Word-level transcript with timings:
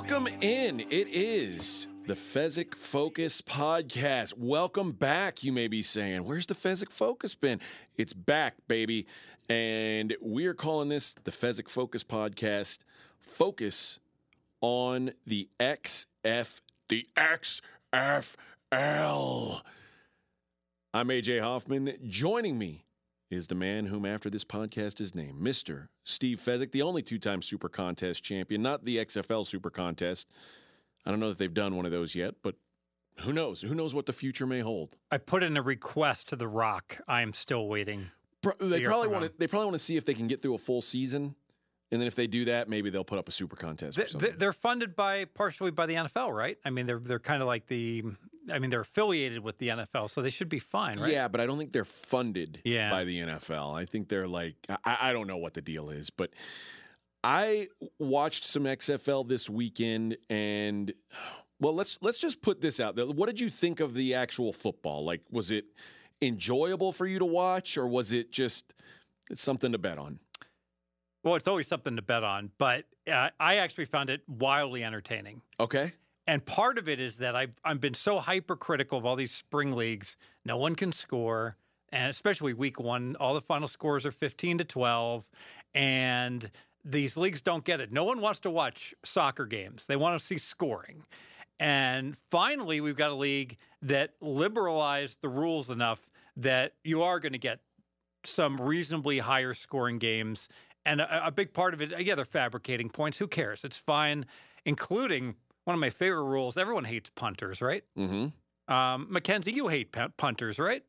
Welcome 0.00 0.28
in. 0.28 0.78
It 0.78 1.08
is 1.08 1.88
the 2.06 2.14
Fezzik 2.14 2.76
Focus 2.76 3.42
podcast. 3.42 4.32
Welcome 4.38 4.92
back, 4.92 5.42
you 5.42 5.50
may 5.52 5.66
be 5.66 5.82
saying. 5.82 6.22
Where's 6.22 6.46
the 6.46 6.54
Fezzik 6.54 6.92
Focus 6.92 7.34
been? 7.34 7.58
It's 7.96 8.12
back, 8.12 8.54
baby. 8.68 9.08
And 9.48 10.14
we 10.22 10.46
are 10.46 10.54
calling 10.54 10.88
this 10.88 11.14
the 11.24 11.32
Fezzik 11.32 11.68
Focus 11.68 12.04
podcast. 12.04 12.78
Focus 13.18 13.98
on 14.60 15.10
the 15.26 15.48
XF, 15.58 16.60
the 16.88 17.04
XFL. 17.16 17.60
I'm 20.94 21.08
AJ 21.08 21.40
Hoffman. 21.40 21.94
Joining 22.06 22.56
me 22.56 22.84
is 23.30 23.46
the 23.46 23.54
man 23.54 23.86
whom, 23.86 24.06
after 24.06 24.30
this 24.30 24.44
podcast, 24.44 25.00
is 25.00 25.14
named 25.14 25.40
Mr. 25.40 25.88
Steve 26.04 26.40
Fezzik, 26.44 26.72
the 26.72 26.82
only 26.82 27.02
two 27.02 27.18
time 27.18 27.42
Super 27.42 27.68
Contest 27.68 28.24
champion, 28.24 28.62
not 28.62 28.84
the 28.84 28.98
XFL 28.98 29.46
Super 29.46 29.70
Contest. 29.70 30.28
I 31.04 31.10
don't 31.10 31.20
know 31.20 31.28
that 31.28 31.38
they've 31.38 31.52
done 31.52 31.76
one 31.76 31.86
of 31.86 31.92
those 31.92 32.14
yet, 32.14 32.34
but 32.42 32.56
who 33.20 33.32
knows? 33.32 33.62
Who 33.62 33.74
knows 33.74 33.94
what 33.94 34.06
the 34.06 34.12
future 34.12 34.46
may 34.46 34.60
hold? 34.60 34.96
I 35.10 35.18
put 35.18 35.42
in 35.42 35.56
a 35.56 35.62
request 35.62 36.28
to 36.28 36.36
The 36.36 36.48
Rock. 36.48 37.00
I 37.08 37.22
am 37.22 37.32
still 37.32 37.66
waiting. 37.66 38.10
Pro- 38.42 38.52
they 38.60 38.78
hear 38.78 38.88
probably 38.88 39.08
want 39.08 39.24
to. 39.24 39.32
They 39.36 39.46
probably 39.46 39.66
want 39.66 39.74
to 39.74 39.84
see 39.84 39.96
if 39.96 40.04
they 40.04 40.14
can 40.14 40.26
get 40.28 40.42
through 40.42 40.54
a 40.54 40.58
full 40.58 40.80
season, 40.80 41.34
and 41.90 42.00
then 42.00 42.06
if 42.06 42.14
they 42.14 42.26
do 42.26 42.44
that, 42.46 42.68
maybe 42.68 42.90
they'll 42.90 43.04
put 43.04 43.18
up 43.18 43.28
a 43.28 43.32
super 43.32 43.56
contest 43.56 43.98
or 43.98 44.06
something. 44.06 44.34
They're 44.36 44.52
funded 44.52 44.94
by 44.94 45.24
partially 45.24 45.70
by 45.70 45.86
the 45.86 45.94
NFL, 45.94 46.34
right? 46.36 46.58
I 46.64 46.70
mean, 46.70 46.86
they're 46.86 46.98
they're 46.98 47.18
kind 47.18 47.42
of 47.42 47.48
like 47.48 47.66
the. 47.66 48.04
I 48.50 48.58
mean, 48.58 48.70
they're 48.70 48.80
affiliated 48.80 49.40
with 49.40 49.58
the 49.58 49.68
NFL, 49.68 50.08
so 50.08 50.22
they 50.22 50.30
should 50.30 50.48
be 50.48 50.58
fine, 50.58 50.98
right? 50.98 51.12
Yeah, 51.12 51.28
but 51.28 51.40
I 51.40 51.46
don't 51.46 51.58
think 51.58 51.72
they're 51.72 51.84
funded 51.84 52.62
Yeah. 52.64 52.88
by 52.90 53.04
the 53.04 53.18
NFL. 53.20 53.76
I 53.76 53.84
think 53.84 54.08
they're 54.08 54.26
like 54.28 54.54
I, 54.84 54.96
I 55.00 55.12
don't 55.12 55.26
know 55.26 55.36
what 55.36 55.52
the 55.54 55.60
deal 55.60 55.90
is, 55.90 56.08
but 56.08 56.30
I 57.24 57.68
watched 57.98 58.44
some 58.44 58.64
XFL 58.64 59.28
this 59.28 59.50
weekend, 59.50 60.16
and 60.30 60.92
well, 61.60 61.74
let's 61.74 61.98
let's 62.00 62.18
just 62.18 62.40
put 62.40 62.60
this 62.60 62.80
out 62.80 62.96
there. 62.96 63.06
What 63.06 63.26
did 63.28 63.40
you 63.40 63.50
think 63.50 63.80
of 63.80 63.94
the 63.94 64.14
actual 64.14 64.52
football? 64.52 65.04
Like, 65.04 65.22
was 65.30 65.50
it 65.50 65.64
enjoyable 66.22 66.92
for 66.92 67.06
you 67.06 67.18
to 67.18 67.24
watch, 67.24 67.76
or 67.76 67.86
was 67.86 68.12
it 68.12 68.30
just 68.30 68.72
something 69.34 69.72
to 69.72 69.78
bet 69.78 69.98
on? 69.98 70.20
Well, 71.28 71.36
it's 71.36 71.46
always 71.46 71.68
something 71.68 71.94
to 71.96 72.00
bet 72.00 72.24
on, 72.24 72.52
but 72.56 72.86
uh, 73.06 73.28
I 73.38 73.56
actually 73.56 73.84
found 73.84 74.08
it 74.08 74.22
wildly 74.26 74.82
entertaining. 74.82 75.42
Okay, 75.60 75.92
And 76.26 76.42
part 76.44 76.78
of 76.78 76.88
it 76.88 77.00
is 77.00 77.18
that 77.18 77.36
I've 77.36 77.52
I've 77.62 77.82
been 77.82 77.92
so 77.92 78.18
hypercritical 78.18 78.96
of 78.96 79.04
all 79.04 79.14
these 79.14 79.30
spring 79.30 79.76
leagues. 79.76 80.16
No 80.46 80.56
one 80.56 80.74
can 80.74 80.90
score, 80.90 81.56
and 81.90 82.08
especially 82.08 82.54
week 82.54 82.80
one, 82.80 83.14
all 83.20 83.34
the 83.34 83.42
final 83.42 83.68
scores 83.68 84.06
are 84.06 84.10
fifteen 84.10 84.56
to 84.56 84.64
twelve, 84.64 85.24
and 85.74 86.50
these 86.82 87.18
leagues 87.18 87.42
don't 87.42 87.64
get 87.64 87.80
it. 87.82 87.92
No 87.92 88.04
one 88.04 88.22
wants 88.22 88.40
to 88.40 88.50
watch 88.50 88.94
soccer 89.04 89.44
games; 89.44 89.84
they 89.84 89.96
want 89.96 90.18
to 90.18 90.24
see 90.24 90.38
scoring. 90.38 91.04
And 91.60 92.16
finally, 92.30 92.80
we've 92.80 92.96
got 92.96 93.10
a 93.10 93.14
league 93.14 93.58
that 93.82 94.14
liberalized 94.22 95.20
the 95.20 95.28
rules 95.28 95.68
enough 95.68 96.08
that 96.36 96.72
you 96.84 97.02
are 97.02 97.20
going 97.20 97.32
to 97.32 97.38
get 97.38 97.60
some 98.24 98.60
reasonably 98.60 99.18
higher 99.18 99.54
scoring 99.54 99.98
games. 99.98 100.48
And 100.88 101.02
a, 101.02 101.26
a 101.26 101.30
big 101.30 101.52
part 101.52 101.74
of 101.74 101.82
it, 101.82 101.92
yeah, 102.00 102.14
they're 102.14 102.24
fabricating 102.24 102.88
points. 102.88 103.18
Who 103.18 103.28
cares? 103.28 103.62
It's 103.62 103.76
fine, 103.76 104.24
including 104.64 105.34
one 105.64 105.74
of 105.74 105.80
my 105.80 105.90
favorite 105.90 106.24
rules. 106.24 106.56
Everyone 106.56 106.84
hates 106.84 107.10
punters, 107.10 107.60
right? 107.60 107.84
mm-hmm. 107.96 108.28
Um, 108.72 109.06
Mackenzie, 109.08 109.52
you 109.52 109.68
hate 109.68 109.92
pu- 109.92 110.10
punters, 110.18 110.58
right? 110.58 110.82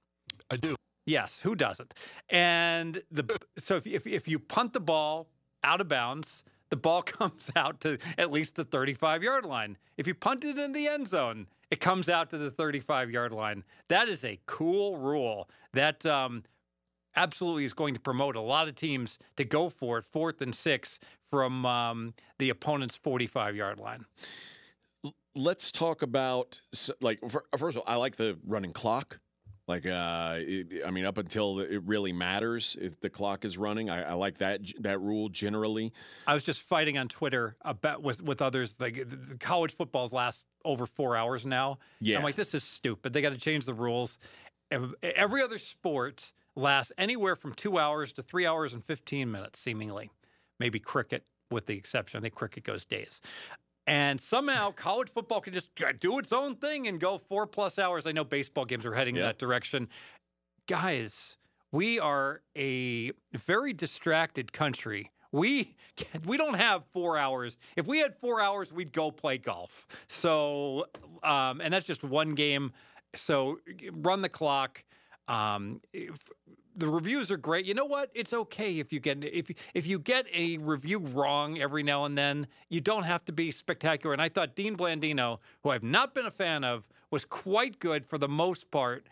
I 0.52 0.58
do. 0.58 0.76
Yes, 1.06 1.40
who 1.40 1.56
doesn't? 1.56 1.94
And 2.30 3.02
the 3.10 3.40
so 3.58 3.78
if, 3.78 3.88
if 3.88 4.06
if 4.06 4.28
you 4.28 4.38
punt 4.38 4.74
the 4.74 4.82
ball 4.82 5.30
out 5.64 5.80
of 5.80 5.88
bounds, 5.88 6.44
the 6.70 6.76
ball 6.76 7.02
comes 7.18 7.52
out 7.56 7.80
to 7.82 7.98
at 8.18 8.32
least 8.32 8.56
the 8.56 8.66
35 8.66 9.24
yard 9.24 9.46
line. 9.46 9.78
If 9.98 10.08
you 10.08 10.14
punt 10.14 10.44
it 10.44 10.58
in 10.58 10.74
the 10.74 10.88
end 10.88 11.08
zone, 11.08 11.48
it 11.72 11.80
comes 11.80 12.10
out 12.10 12.30
to 12.32 12.38
the 12.38 12.52
35 12.52 13.12
yard 13.12 13.32
line. 13.32 13.64
That 13.88 14.10
is 14.10 14.26
a 14.26 14.40
cool 14.46 14.98
rule 14.98 15.50
that 15.74 16.06
um, 16.06 16.44
absolutely 17.16 17.66
is 17.66 17.74
going 17.74 17.94
to 17.94 18.00
promote 18.00 18.36
a 18.36 18.42
lot 18.42 18.68
of 18.68 18.76
teams 18.76 19.18
to 19.38 19.44
go 19.44 19.70
for 19.70 19.98
it 19.98 20.06
fourth 20.06 20.42
and 20.42 20.54
six 20.54 21.00
from 21.30 21.66
um, 21.66 22.14
the 22.38 22.50
opponent's 22.50 22.96
45 22.96 23.56
yard 23.56 23.80
line. 23.80 24.06
let's 25.36 25.72
talk 25.72 26.02
about 26.02 26.62
like 27.02 27.20
first 27.58 27.78
of 27.78 27.84
all, 27.84 27.84
I 27.88 27.96
like 27.96 28.16
the 28.16 28.38
running 28.46 28.72
clock. 28.72 29.20
Like, 29.70 29.86
uh, 29.86 30.38
it, 30.40 30.82
I 30.84 30.90
mean, 30.90 31.06
up 31.06 31.20
until 31.20 31.60
it 31.60 31.84
really 31.86 32.12
matters 32.12 32.76
if 32.82 33.00
the 33.02 33.10
clock 33.10 33.46
is 33.46 33.56
running, 33.56 33.88
I, 33.88 34.02
I 34.02 34.14
like 34.14 34.40
that 34.40 34.62
that 34.80 35.00
rule 35.00 35.30
generally. 35.30 35.94
I 36.26 36.34
was 36.34 36.44
just 36.44 36.64
fighting 36.64 36.98
on 36.98 37.08
Twitter 37.08 37.56
about 37.62 38.02
with 38.02 38.20
with 38.20 38.42
others. 38.42 38.80
Like 38.80 38.96
the, 39.08 39.38
college 39.40 39.76
footballs 39.76 40.12
last 40.12 40.44
over 40.66 40.88
four 40.88 41.16
hours 41.16 41.46
now. 41.46 41.78
Yeah. 42.02 42.18
I'm 42.18 42.24
like, 42.24 42.36
this 42.36 42.56
is 42.56 42.64
stupid. 42.64 43.14
They 43.14 43.22
got 43.22 43.34
to 43.34 43.38
change 43.38 43.66
the 43.66 43.76
rules. 43.76 44.18
Ev- 44.72 44.96
Every 45.04 45.42
other 45.42 45.58
sport 45.58 46.34
lasts 46.56 46.92
anywhere 46.98 47.36
from 47.36 47.54
two 47.54 47.80
hours 47.80 48.14
to 48.14 48.22
three 48.22 48.46
hours 48.46 48.74
and 48.74 48.84
fifteen 48.84 49.32
minutes, 49.32 49.60
seemingly. 49.60 50.10
Maybe 50.60 50.80
cricket, 50.80 51.24
with 51.50 51.66
the 51.68 51.76
exception. 51.78 52.18
I 52.18 52.22
think 52.22 52.36
cricket 52.36 52.64
goes 52.64 52.86
days. 52.86 53.22
And 53.88 54.20
somehow 54.20 54.72
college 54.76 55.10
football 55.10 55.42
can 55.42 55.54
just 55.54 55.72
do 56.00 56.20
its 56.20 56.32
own 56.34 56.56
thing 56.56 56.88
and 56.88 57.00
go 57.00 57.18
four 57.18 57.48
plus 57.48 57.80
hours. 57.80 58.06
I 58.06 58.12
know 58.12 58.24
baseball 58.24 58.66
games 58.66 58.86
are 58.86 58.94
heading 58.94 59.16
in 59.16 59.22
that 59.24 59.40
direction. 59.40 59.88
Guys, 60.68 61.38
we 61.72 62.00
are 62.00 62.42
a 62.58 63.12
very 63.34 63.74
distracted 63.74 64.52
country. 64.54 65.12
We 65.32 65.76
can, 65.96 66.22
we 66.26 66.38
don't 66.38 66.56
have 66.56 66.84
four 66.92 67.18
hours. 67.18 67.58
If 67.76 67.86
we 67.88 68.00
had 68.00 68.16
four 68.18 68.42
hours, 68.42 68.72
we'd 68.74 68.92
go 68.92 69.12
play 69.12 69.38
golf. 69.38 69.88
So, 70.08 70.88
um, 71.24 71.62
and 71.62 71.72
that's 71.74 71.86
just 71.86 72.04
one 72.04 72.32
game. 72.36 72.72
So, 73.16 73.60
run 73.94 74.22
the 74.22 74.30
clock. 74.30 74.84
Um, 75.28 75.82
if, 75.94 76.18
the 76.76 76.88
reviews 76.88 77.30
are 77.30 77.38
great. 77.38 77.66
You 77.66 77.74
know 77.74 77.86
what? 77.86 78.10
It's 78.14 78.34
okay 78.34 78.80
if 78.80 78.94
you 78.94 79.00
get 79.00 79.24
if 79.24 79.52
if 79.74 79.86
you 79.86 80.00
get 80.00 80.26
a 80.34 80.58
review 80.58 81.00
wrong 81.00 81.60
every 81.60 81.84
now 81.84 82.06
and 82.06 82.18
then. 82.18 82.48
You 82.70 82.82
don't 82.82 83.04
have 83.04 83.26
to 83.26 83.32
be 83.32 83.52
spectacular. 83.52 84.14
And 84.14 84.22
I 84.22 84.30
thought 84.30 84.56
Dean 84.56 84.78
Blandino, 84.78 85.40
who 85.64 85.72
I've 85.72 85.84
not 85.84 86.16
been 86.16 86.26
a 86.26 86.32
fan 86.32 86.64
of, 86.64 86.88
was 87.12 87.26
quite 87.26 87.80
good 87.80 88.06
for 88.06 88.18
the 88.18 88.30
most 88.30 88.72
part 88.72 89.08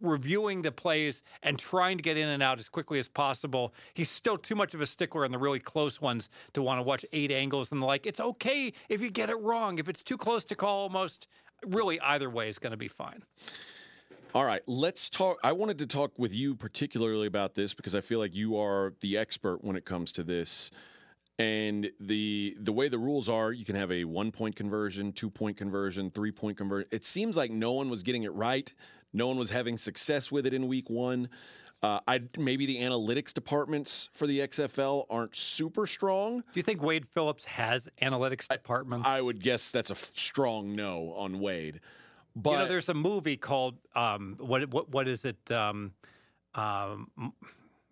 reviewing 0.00 0.62
the 0.62 0.72
plays 0.72 1.22
and 1.44 1.56
trying 1.58 1.96
to 1.96 2.02
get 2.02 2.16
in 2.16 2.28
and 2.28 2.42
out 2.42 2.58
as 2.58 2.68
quickly 2.68 2.98
as 2.98 3.08
possible. 3.08 3.72
He's 3.94 4.10
still 4.10 4.36
too 4.36 4.56
much 4.56 4.74
of 4.74 4.80
a 4.80 4.86
stickler 4.86 5.24
on 5.24 5.30
the 5.30 5.38
really 5.38 5.60
close 5.60 6.00
ones 6.00 6.28
to 6.54 6.62
want 6.62 6.78
to 6.78 6.82
watch 6.82 7.06
eight 7.12 7.30
angles 7.30 7.70
and 7.70 7.80
the 7.80 7.86
like. 7.86 8.04
It's 8.04 8.18
okay 8.18 8.72
if 8.88 9.00
you 9.00 9.10
get 9.10 9.30
it 9.30 9.38
wrong. 9.40 9.78
If 9.78 9.88
it's 9.88 10.02
too 10.02 10.18
close 10.18 10.44
to 10.46 10.56
call 10.56 10.80
almost, 10.80 11.28
really 11.66 12.00
either 12.00 12.30
way 12.30 12.48
is 12.48 12.58
going 12.58 12.72
to 12.72 12.76
be 12.76 12.88
fine. 12.88 13.22
All 14.34 14.44
right, 14.44 14.62
let's 14.66 15.10
talk. 15.10 15.38
I 15.44 15.52
wanted 15.52 15.78
to 15.78 15.86
talk 15.86 16.18
with 16.18 16.32
you 16.32 16.54
particularly 16.54 17.26
about 17.26 17.54
this 17.54 17.74
because 17.74 17.94
I 17.94 18.00
feel 18.00 18.18
like 18.18 18.34
you 18.34 18.56
are 18.56 18.94
the 19.00 19.18
expert 19.18 19.62
when 19.62 19.76
it 19.76 19.84
comes 19.84 20.10
to 20.12 20.22
this. 20.22 20.70
And 21.38 21.90
the 22.00 22.56
the 22.58 22.72
way 22.72 22.88
the 22.88 22.98
rules 22.98 23.28
are, 23.28 23.52
you 23.52 23.64
can 23.64 23.74
have 23.74 23.92
a 23.92 24.04
one 24.04 24.30
point 24.30 24.56
conversion, 24.56 25.12
two 25.12 25.28
point 25.28 25.56
conversion, 25.56 26.10
three 26.10 26.30
point 26.30 26.56
conversion. 26.56 26.88
It 26.90 27.04
seems 27.04 27.36
like 27.36 27.50
no 27.50 27.72
one 27.72 27.90
was 27.90 28.02
getting 28.02 28.22
it 28.22 28.32
right. 28.32 28.72
No 29.12 29.28
one 29.28 29.36
was 29.36 29.50
having 29.50 29.76
success 29.76 30.32
with 30.32 30.46
it 30.46 30.54
in 30.54 30.66
week 30.66 30.88
one. 30.88 31.28
Uh, 31.82 31.98
I 32.06 32.20
maybe 32.38 32.64
the 32.66 32.78
analytics 32.78 33.32
departments 33.32 34.08
for 34.12 34.28
the 34.28 34.38
XFL 34.40 35.04
aren't 35.10 35.34
super 35.34 35.86
strong. 35.86 36.38
Do 36.38 36.44
you 36.54 36.62
think 36.62 36.80
Wade 36.80 37.06
Phillips 37.08 37.44
has 37.46 37.88
analytics 38.00 38.46
departments? 38.46 39.04
I 39.04 39.20
would 39.20 39.42
guess 39.42 39.72
that's 39.72 39.90
a 39.90 39.94
f- 39.94 40.12
strong 40.14 40.76
no 40.76 41.12
on 41.16 41.40
Wade. 41.40 41.80
But 42.36 42.50
you 42.50 42.56
know, 42.58 42.66
there's 42.66 42.88
a 42.88 42.94
movie 42.94 43.36
called 43.36 43.78
um, 43.96 44.36
what 44.38 44.70
what 44.70 44.90
what 44.90 45.08
is 45.08 45.24
it? 45.24 45.50
Um, 45.50 45.92
um, 46.54 47.10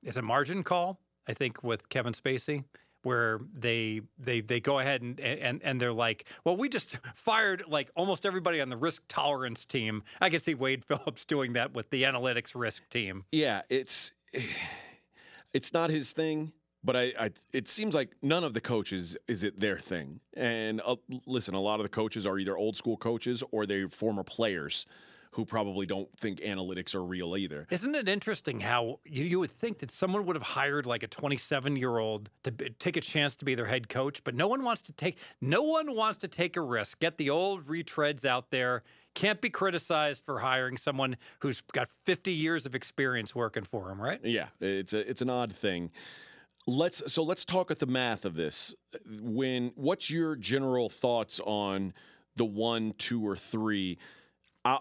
is 0.04 0.16
it 0.16 0.22
Margin 0.22 0.62
Call? 0.62 1.00
I 1.26 1.34
think 1.34 1.64
with 1.64 1.88
Kevin 1.88 2.12
Spacey, 2.12 2.64
where 3.02 3.40
they 3.52 4.02
they 4.18 4.40
they 4.40 4.60
go 4.60 4.78
ahead 4.78 5.02
and 5.02 5.20
and 5.20 5.60
and 5.62 5.80
they're 5.80 5.92
like, 5.92 6.26
well, 6.44 6.56
we 6.56 6.68
just 6.68 6.98
fired 7.14 7.64
like 7.68 7.90
almost 7.94 8.26
everybody 8.26 8.60
on 8.60 8.68
the 8.68 8.76
risk 8.76 9.02
tolerance 9.08 9.64
team. 9.64 10.02
I 10.20 10.30
can 10.30 10.40
see 10.40 10.54
Wade 10.54 10.84
Phillips 10.88 11.24
doing 11.24 11.54
that 11.54 11.74
with 11.74 11.90
the 11.90 12.04
analytics 12.04 12.52
risk 12.54 12.88
team. 12.88 13.24
yeah, 13.32 13.62
it's 13.68 14.12
it's 15.52 15.72
not 15.72 15.90
his 15.90 16.12
thing. 16.12 16.52
But 16.82 16.96
I, 16.96 17.12
I, 17.20 17.30
it 17.52 17.68
seems 17.68 17.94
like 17.94 18.08
none 18.22 18.42
of 18.42 18.54
the 18.54 18.60
coaches 18.62 19.14
is 19.28 19.44
it 19.44 19.60
their 19.60 19.76
thing. 19.76 20.20
And 20.32 20.80
uh, 20.82 20.96
listen, 21.26 21.54
a 21.54 21.60
lot 21.60 21.78
of 21.78 21.84
the 21.84 21.90
coaches 21.90 22.24
are 22.24 22.38
either 22.38 22.56
old 22.56 22.74
school 22.74 22.96
coaches 22.96 23.44
or 23.50 23.66
they're 23.66 23.86
former 23.90 24.22
players 24.22 24.86
who 25.32 25.44
probably 25.44 25.86
don't 25.86 26.10
think 26.16 26.40
analytics 26.40 26.94
are 26.94 27.04
real 27.04 27.36
either. 27.36 27.66
Isn't 27.70 27.94
it 27.94 28.08
interesting 28.08 28.60
how 28.60 28.98
you, 29.04 29.24
you 29.24 29.38
would 29.38 29.52
think 29.52 29.78
that 29.78 29.90
someone 29.90 30.26
would 30.26 30.34
have 30.34 30.42
hired 30.42 30.86
like 30.86 31.02
a 31.02 31.06
27 31.06 31.76
year 31.76 31.98
old 31.98 32.30
to 32.42 32.52
b- 32.52 32.70
take 32.78 32.96
a 32.96 33.00
chance 33.00 33.36
to 33.36 33.44
be 33.44 33.54
their 33.54 33.66
head 33.66 33.88
coach, 33.88 34.24
but 34.24 34.34
no 34.34 34.48
one 34.48 34.64
wants 34.64 34.82
to 34.82 34.92
take 34.92 35.18
no 35.40 35.62
one 35.62 35.94
wants 35.94 36.18
to 36.18 36.28
take 36.28 36.56
a 36.56 36.60
risk. 36.60 36.98
Get 36.98 37.16
the 37.16 37.30
old 37.30 37.66
retreads 37.66 38.24
out 38.24 38.50
there. 38.50 38.82
Can't 39.14 39.40
be 39.40 39.50
criticized 39.50 40.22
for 40.24 40.38
hiring 40.40 40.76
someone 40.76 41.16
who's 41.40 41.60
got 41.72 41.90
50 42.04 42.32
years 42.32 42.66
of 42.66 42.74
experience 42.74 43.34
working 43.34 43.64
for 43.64 43.90
him, 43.90 44.00
right? 44.00 44.20
Yeah, 44.24 44.48
it's 44.60 44.92
a 44.92 45.08
it's 45.08 45.22
an 45.22 45.30
odd 45.30 45.52
thing. 45.52 45.90
Let's 46.66 47.12
so 47.12 47.22
let's 47.22 47.44
talk 47.44 47.70
at 47.70 47.78
the 47.78 47.86
math 47.86 48.24
of 48.24 48.34
this. 48.34 48.74
When 49.20 49.72
what's 49.76 50.10
your 50.10 50.34
general 50.34 50.88
thoughts 50.88 51.40
on 51.40 51.92
the 52.34 52.44
one, 52.44 52.94
two, 52.98 53.26
or 53.26 53.36
three? 53.36 53.98
Uh, 54.64 54.78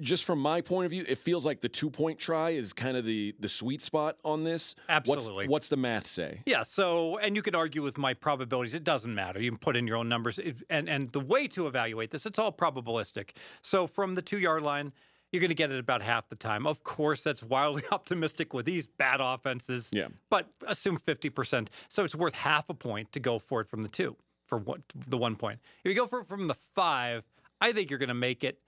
just 0.00 0.24
from 0.24 0.38
my 0.38 0.60
point 0.60 0.84
of 0.84 0.90
view, 0.92 1.04
it 1.08 1.18
feels 1.18 1.44
like 1.44 1.60
the 1.60 1.68
two 1.68 1.90
point 1.90 2.18
try 2.18 2.50
is 2.50 2.72
kind 2.72 2.96
of 2.96 3.04
the 3.04 3.34
the 3.40 3.48
sweet 3.48 3.82
spot 3.82 4.16
on 4.24 4.44
this. 4.44 4.76
Absolutely. 4.88 5.44
What's, 5.46 5.50
what's 5.50 5.68
the 5.70 5.76
math 5.76 6.06
say? 6.06 6.40
Yeah. 6.46 6.62
So, 6.62 7.18
and 7.18 7.34
you 7.34 7.42
can 7.42 7.56
argue 7.56 7.82
with 7.82 7.98
my 7.98 8.14
probabilities. 8.14 8.74
It 8.74 8.84
doesn't 8.84 9.12
matter. 9.12 9.40
You 9.40 9.50
can 9.50 9.58
put 9.58 9.76
in 9.76 9.88
your 9.88 9.96
own 9.96 10.08
numbers. 10.08 10.38
It, 10.38 10.56
and 10.70 10.88
and 10.88 11.10
the 11.10 11.20
way 11.20 11.48
to 11.48 11.66
evaluate 11.66 12.12
this, 12.12 12.26
it's 12.26 12.38
all 12.38 12.52
probabilistic. 12.52 13.30
So, 13.60 13.88
from 13.88 14.14
the 14.14 14.22
two 14.22 14.38
yard 14.38 14.62
line, 14.62 14.92
you're 15.32 15.40
going 15.40 15.48
to 15.48 15.54
get 15.54 15.72
it 15.72 15.78
about 15.78 16.02
half 16.02 16.28
the 16.28 16.36
time. 16.36 16.66
Of 16.66 16.84
course, 16.84 17.24
that's 17.24 17.42
wildly 17.42 17.82
optimistic 17.90 18.52
with 18.52 18.66
these 18.66 18.86
bad 18.86 19.20
offenses. 19.20 19.88
Yeah. 19.92 20.08
But 20.30 20.48
assume 20.66 20.98
50%. 20.98 21.68
So 21.88 22.04
it's 22.04 22.14
worth 22.14 22.34
half 22.34 22.68
a 22.68 22.74
point 22.74 23.12
to 23.12 23.20
go 23.20 23.38
for 23.38 23.62
it 23.62 23.68
from 23.68 23.82
the 23.82 23.88
two, 23.88 24.16
for 24.46 24.58
what 24.58 24.82
the 24.94 25.16
one 25.16 25.36
point. 25.36 25.58
If 25.84 25.88
you 25.88 25.96
go 25.96 26.06
for 26.06 26.20
it 26.20 26.26
from 26.26 26.48
the 26.48 26.54
five, 26.74 27.24
I 27.60 27.72
think 27.72 27.88
you're 27.88 27.98
going 27.98 28.08
to 28.08 28.14
make 28.14 28.44
it 28.44 28.58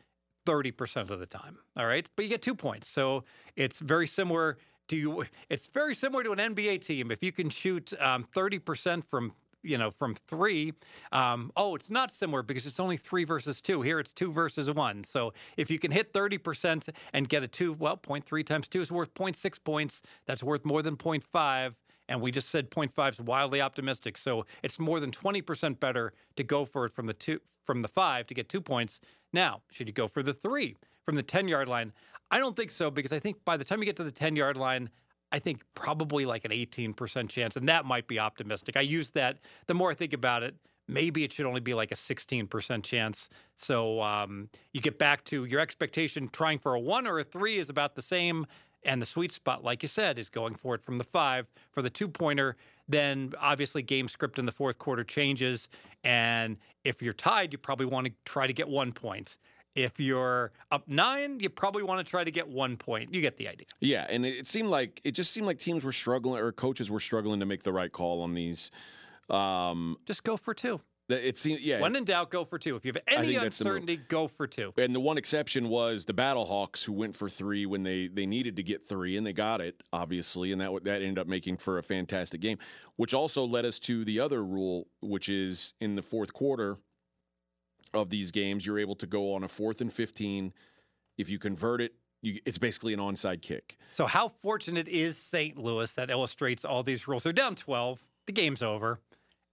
30% 0.46 1.10
of 1.10 1.18
the 1.18 1.26
time. 1.26 1.58
All 1.76 1.86
right. 1.86 2.08
But 2.16 2.24
you 2.24 2.28
get 2.28 2.42
two 2.42 2.54
points. 2.54 2.88
So 2.88 3.24
it's 3.56 3.78
very 3.78 4.06
similar 4.06 4.58
to 4.88 4.96
you. 4.96 5.24
It's 5.48 5.66
very 5.66 5.94
similar 5.94 6.22
to 6.24 6.32
an 6.32 6.38
NBA 6.38 6.84
team. 6.84 7.10
If 7.10 7.22
you 7.22 7.32
can 7.32 7.48
shoot 7.48 7.92
um, 8.00 8.24
30% 8.34 9.04
from 9.04 9.32
you 9.64 9.78
know, 9.78 9.90
from 9.90 10.14
three. 10.14 10.74
Um, 11.10 11.50
oh, 11.56 11.74
it's 11.74 11.90
not 11.90 12.12
similar 12.12 12.42
because 12.42 12.66
it's 12.66 12.78
only 12.78 12.96
three 12.96 13.24
versus 13.24 13.60
two. 13.60 13.80
Here 13.82 13.98
it's 13.98 14.12
two 14.12 14.30
versus 14.30 14.70
one. 14.70 15.02
So 15.04 15.32
if 15.56 15.70
you 15.70 15.78
can 15.78 15.90
hit 15.90 16.12
30% 16.12 16.90
and 17.12 17.28
get 17.28 17.42
a 17.42 17.48
two, 17.48 17.72
well, 17.72 17.96
0.3 17.96 18.46
times 18.46 18.68
two 18.68 18.82
is 18.82 18.92
worth 18.92 19.14
0.6 19.14 19.64
points. 19.64 20.02
That's 20.26 20.42
worth 20.42 20.64
more 20.64 20.82
than 20.82 20.96
0.5. 20.96 21.74
And 22.08 22.20
we 22.20 22.30
just 22.30 22.50
said 22.50 22.70
0.5 22.70 23.12
is 23.12 23.20
wildly 23.20 23.62
optimistic. 23.62 24.18
So 24.18 24.44
it's 24.62 24.78
more 24.78 25.00
than 25.00 25.10
20% 25.10 25.80
better 25.80 26.12
to 26.36 26.44
go 26.44 26.66
for 26.66 26.84
it 26.84 26.92
from 26.92 27.06
the 27.06 27.14
two 27.14 27.40
from 27.64 27.80
the 27.80 27.88
five 27.88 28.26
to 28.26 28.34
get 28.34 28.48
two 28.50 28.60
points. 28.60 29.00
Now, 29.34 29.62
should 29.70 29.88
you 29.88 29.92
go 29.92 30.06
for 30.06 30.22
the 30.22 30.32
three 30.32 30.76
from 31.04 31.16
the 31.16 31.22
10 31.22 31.48
yard 31.48 31.68
line? 31.68 31.92
I 32.30 32.38
don't 32.38 32.56
think 32.56 32.70
so 32.70 32.90
because 32.90 33.12
I 33.12 33.18
think 33.18 33.44
by 33.44 33.56
the 33.56 33.64
time 33.64 33.80
you 33.80 33.84
get 33.84 33.96
to 33.96 34.04
the 34.04 34.12
10 34.12 34.36
yard 34.36 34.56
line, 34.56 34.88
I 35.32 35.40
think 35.40 35.62
probably 35.74 36.24
like 36.24 36.44
an 36.44 36.52
18% 36.52 37.28
chance. 37.28 37.56
And 37.56 37.68
that 37.68 37.84
might 37.84 38.06
be 38.06 38.20
optimistic. 38.20 38.76
I 38.76 38.82
use 38.82 39.10
that. 39.10 39.40
The 39.66 39.74
more 39.74 39.90
I 39.90 39.94
think 39.94 40.12
about 40.12 40.44
it, 40.44 40.54
maybe 40.86 41.24
it 41.24 41.32
should 41.32 41.46
only 41.46 41.60
be 41.60 41.74
like 41.74 41.90
a 41.90 41.96
16% 41.96 42.84
chance. 42.84 43.28
So 43.56 44.00
um, 44.00 44.48
you 44.72 44.80
get 44.80 45.00
back 45.00 45.24
to 45.24 45.44
your 45.44 45.58
expectation 45.58 46.28
trying 46.28 46.58
for 46.58 46.74
a 46.74 46.80
one 46.80 47.06
or 47.06 47.18
a 47.18 47.24
three 47.24 47.58
is 47.58 47.68
about 47.68 47.96
the 47.96 48.02
same. 48.02 48.46
And 48.84 49.02
the 49.02 49.06
sweet 49.06 49.32
spot, 49.32 49.64
like 49.64 49.82
you 49.82 49.88
said, 49.88 50.18
is 50.18 50.28
going 50.28 50.54
for 50.54 50.76
it 50.76 50.82
from 50.82 50.98
the 50.98 51.04
five. 51.04 51.46
For 51.72 51.82
the 51.82 51.90
two 51.90 52.06
pointer, 52.06 52.56
then 52.88 53.32
obviously 53.40 53.82
game 53.82 54.08
script 54.08 54.38
in 54.38 54.46
the 54.46 54.52
fourth 54.52 54.78
quarter 54.78 55.04
changes. 55.04 55.68
And 56.02 56.56
if 56.84 57.00
you're 57.02 57.14
tied, 57.14 57.52
you 57.52 57.58
probably 57.58 57.86
want 57.86 58.06
to 58.06 58.12
try 58.24 58.46
to 58.46 58.52
get 58.52 58.68
one 58.68 58.92
point. 58.92 59.38
If 59.74 59.98
you're 59.98 60.52
up 60.70 60.86
nine, 60.86 61.40
you 61.40 61.48
probably 61.48 61.82
want 61.82 62.04
to 62.04 62.08
try 62.08 62.22
to 62.22 62.30
get 62.30 62.46
one 62.46 62.76
point. 62.76 63.12
You 63.12 63.20
get 63.20 63.36
the 63.36 63.48
idea. 63.48 63.66
Yeah, 63.80 64.06
and 64.08 64.24
it 64.24 64.46
seemed 64.46 64.68
like 64.68 65.00
it 65.02 65.12
just 65.12 65.32
seemed 65.32 65.46
like 65.46 65.58
teams 65.58 65.84
were 65.84 65.92
struggling 65.92 66.40
or 66.40 66.52
coaches 66.52 66.90
were 66.90 67.00
struggling 67.00 67.40
to 67.40 67.46
make 67.46 67.64
the 67.64 67.72
right 67.72 67.90
call 67.90 68.22
on 68.22 68.34
these. 68.34 68.70
Um, 69.28 69.96
Just 70.06 70.22
go 70.22 70.36
for 70.36 70.54
two. 70.54 70.80
It 71.08 71.36
seems, 71.36 71.60
yeah. 71.60 71.80
When 71.80 71.94
in 71.96 72.04
doubt, 72.04 72.30
go 72.30 72.44
for 72.44 72.58
two. 72.58 72.76
If 72.76 72.84
you 72.84 72.92
have 72.94 73.02
any 73.06 73.32
think 73.32 73.42
that's 73.42 73.58
the 73.58 73.64
move. 73.64 73.74
uncertainty, 73.74 74.00
go 74.08 74.26
for 74.26 74.46
two. 74.46 74.72
and 74.78 74.94
the 74.94 75.00
one 75.00 75.18
exception 75.18 75.68
was 75.68 76.04
the 76.06 76.14
Battlehawks, 76.14 76.84
who 76.84 76.92
went 76.92 77.14
for 77.16 77.28
three 77.28 77.66
when 77.66 77.82
they 77.82 78.08
they 78.08 78.26
needed 78.26 78.56
to 78.56 78.62
get 78.62 78.88
three, 78.88 79.16
and 79.16 79.26
they 79.26 79.32
got 79.32 79.60
it 79.60 79.80
obviously, 79.92 80.52
and 80.52 80.60
that 80.60 80.84
that 80.84 81.02
ended 81.02 81.18
up 81.18 81.26
making 81.26 81.58
for 81.58 81.78
a 81.78 81.82
fantastic 81.82 82.40
game, 82.40 82.58
which 82.96 83.12
also 83.12 83.44
led 83.44 83.64
us 83.64 83.78
to 83.80 84.04
the 84.04 84.20
other 84.20 84.42
rule, 84.42 84.88
which 85.00 85.28
is 85.28 85.74
in 85.80 85.94
the 85.94 86.02
fourth 86.02 86.32
quarter 86.32 86.78
of 87.92 88.10
these 88.10 88.30
games, 88.30 88.66
you're 88.66 88.78
able 88.78 88.96
to 88.96 89.06
go 89.06 89.34
on 89.34 89.44
a 89.44 89.48
fourth 89.48 89.80
and 89.80 89.92
fifteen. 89.92 90.52
If 91.16 91.30
you 91.30 91.38
convert 91.38 91.80
it, 91.80 91.94
you, 92.22 92.40
it's 92.44 92.58
basically 92.58 92.94
an 92.94 93.00
onside 93.00 93.42
kick. 93.42 93.76
So, 93.88 94.06
how 94.06 94.32
fortunate 94.42 94.88
is 94.88 95.16
St. 95.16 95.58
Louis 95.58 95.92
that 95.92 96.10
illustrates 96.10 96.64
all 96.64 96.82
these 96.82 97.06
rules? 97.06 97.22
They're 97.22 97.32
down 97.32 97.54
12. 97.54 98.00
The 98.26 98.32
game's 98.32 98.62
over. 98.62 98.98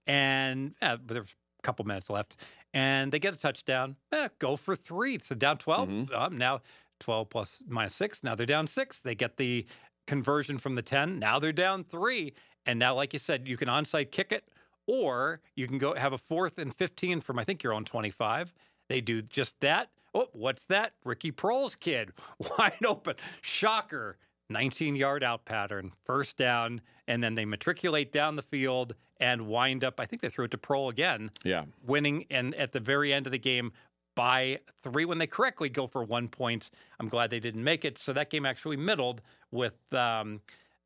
And 0.06 0.74
uh, 0.82 0.96
but 0.96 1.14
there's 1.14 1.36
couple 1.62 1.84
minutes 1.84 2.10
left. 2.10 2.36
And 2.74 3.12
they 3.12 3.18
get 3.18 3.34
a 3.34 3.38
touchdown. 3.38 3.96
Eh, 4.12 4.28
go 4.38 4.56
for 4.56 4.74
three. 4.76 5.18
So, 5.18 5.34
down 5.34 5.58
12. 5.58 6.12
Um, 6.12 6.38
now 6.38 6.60
12 7.00 7.28
plus 7.28 7.62
minus 7.66 7.94
six. 7.94 8.22
Now 8.22 8.34
they're 8.34 8.46
down 8.46 8.66
six. 8.66 9.00
They 9.00 9.14
get 9.14 9.36
the 9.36 9.66
conversion 10.06 10.58
from 10.58 10.74
the 10.74 10.82
10. 10.82 11.18
Now 11.18 11.38
they're 11.38 11.52
down 11.52 11.84
three. 11.84 12.32
And 12.64 12.78
now, 12.78 12.94
like 12.94 13.12
you 13.12 13.18
said, 13.18 13.48
you 13.48 13.56
can 13.56 13.68
onside 13.68 14.10
kick 14.12 14.30
it, 14.32 14.48
or 14.86 15.40
you 15.56 15.66
can 15.66 15.78
go 15.78 15.94
have 15.94 16.12
a 16.12 16.18
fourth 16.18 16.58
and 16.58 16.74
15 16.74 17.20
from, 17.20 17.38
I 17.38 17.44
think, 17.44 17.62
your 17.62 17.72
own 17.72 17.84
25. 17.84 18.54
They 18.88 19.00
do 19.00 19.20
just 19.20 19.60
that. 19.60 19.90
Oh, 20.14 20.28
what's 20.32 20.64
that? 20.66 20.92
Ricky 21.04 21.32
Proehl's 21.32 21.74
kid, 21.74 22.12
wide 22.58 22.84
open. 22.86 23.16
Shocker. 23.40 24.16
19 24.50 24.96
yard 24.96 25.24
out 25.24 25.46
pattern, 25.46 25.92
first 26.04 26.36
down, 26.36 26.82
and 27.08 27.22
then 27.24 27.34
they 27.34 27.46
matriculate 27.46 28.12
down 28.12 28.36
the 28.36 28.42
field 28.42 28.94
and 29.22 29.46
wind 29.46 29.84
up. 29.84 30.00
I 30.00 30.04
think 30.04 30.20
they 30.20 30.28
threw 30.28 30.44
it 30.44 30.50
to 30.50 30.58
Proehl 30.58 30.90
again, 30.90 31.30
Yeah, 31.44 31.64
winning 31.86 32.26
and 32.28 32.54
at 32.56 32.72
the 32.72 32.80
very 32.80 33.12
end 33.12 33.26
of 33.26 33.32
the 33.32 33.38
game 33.38 33.72
by 34.14 34.58
three 34.82 35.04
when 35.04 35.18
they 35.18 35.26
correctly 35.26 35.68
go 35.68 35.86
for 35.86 36.02
one 36.04 36.28
point. 36.28 36.70
I'm 37.00 37.08
glad 37.08 37.30
they 37.30 37.40
didn't 37.40 37.64
make 37.64 37.84
it. 37.84 37.96
So 37.96 38.12
that 38.12 38.28
game 38.28 38.44
actually 38.44 38.76
middled 38.76 39.22
with 39.50 39.74
um, 39.92 40.40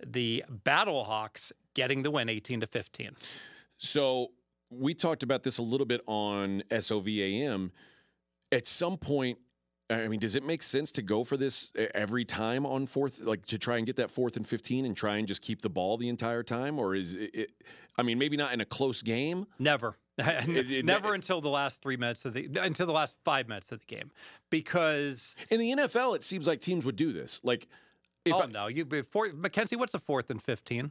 the 0.06 0.44
Battlehawks 0.64 1.50
getting 1.74 2.02
the 2.02 2.10
win 2.10 2.28
18 2.28 2.60
to 2.60 2.66
15. 2.66 3.16
So 3.78 4.28
we 4.70 4.94
talked 4.94 5.22
about 5.22 5.42
this 5.42 5.58
a 5.58 5.62
little 5.62 5.86
bit 5.86 6.02
on 6.06 6.62
SOVAM. 6.70 7.72
At 8.52 8.66
some 8.66 8.96
point, 8.96 9.38
I 9.88 10.08
mean, 10.08 10.18
does 10.18 10.34
it 10.34 10.44
make 10.44 10.62
sense 10.62 10.90
to 10.92 11.02
go 11.02 11.22
for 11.22 11.36
this 11.36 11.72
every 11.94 12.24
time 12.24 12.66
on 12.66 12.86
fourth, 12.86 13.20
like 13.20 13.46
to 13.46 13.58
try 13.58 13.76
and 13.76 13.86
get 13.86 13.96
that 13.96 14.10
fourth 14.10 14.36
and 14.36 14.46
15 14.46 14.84
and 14.84 14.96
try 14.96 15.16
and 15.16 15.28
just 15.28 15.42
keep 15.42 15.62
the 15.62 15.68
ball 15.70 15.96
the 15.96 16.08
entire 16.08 16.42
time? 16.42 16.78
Or 16.78 16.94
is 16.94 17.14
it, 17.14 17.30
it 17.34 17.50
I 17.96 18.02
mean, 18.02 18.18
maybe 18.18 18.36
not 18.36 18.52
in 18.52 18.60
a 18.60 18.64
close 18.64 19.00
game? 19.02 19.46
Never. 19.60 19.96
it- 20.18 20.84
Never 20.84 21.14
until 21.14 21.40
the 21.40 21.48
last 21.50 21.82
three 21.82 21.96
minutes 21.96 22.24
of 22.24 22.32
the 22.34 22.48
until 22.60 22.86
the 22.86 22.92
last 22.92 23.16
five 23.24 23.48
minutes 23.48 23.70
of 23.70 23.78
the 23.80 23.86
game, 23.86 24.10
because 24.50 25.36
In 25.50 25.60
the 25.60 25.70
NFL, 25.72 26.16
it 26.16 26.24
seems 26.24 26.46
like 26.46 26.60
teams 26.60 26.84
would 26.84 26.96
do 26.96 27.12
this. 27.12 27.40
Like, 27.44 27.68
if 28.24 28.34
oh 28.34 28.42
I- 28.42 28.46
no, 28.46 28.66
you 28.68 28.84
before 28.84 29.28
Mackenzie, 29.34 29.76
what's 29.76 29.94
a 29.94 29.98
fourth 29.98 30.30
and 30.30 30.42
fifteen? 30.42 30.90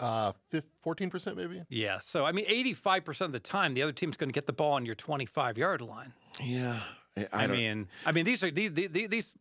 Uh, 0.00 0.32
fourteen 0.80 1.10
percent 1.10 1.36
maybe. 1.36 1.62
Yeah, 1.68 1.98
so 1.98 2.24
I 2.24 2.32
mean, 2.32 2.44
eighty-five 2.48 3.04
percent 3.04 3.26
of 3.28 3.32
the 3.32 3.40
time, 3.40 3.74
the 3.74 3.82
other 3.82 3.92
team's 3.92 4.16
going 4.16 4.30
to 4.30 4.34
get 4.34 4.46
the 4.46 4.52
ball 4.52 4.72
on 4.74 4.84
your 4.86 4.94
twenty-five 4.94 5.58
yard 5.58 5.80
line. 5.80 6.12
yeah, 6.42 6.80
I, 7.16 7.26
I, 7.32 7.46
mean, 7.46 7.88
I 8.06 8.12
mean, 8.12 8.24
these 8.24 8.42
are 8.42 8.50
these, 8.50 8.72
these 8.72 9.08
these 9.08 9.34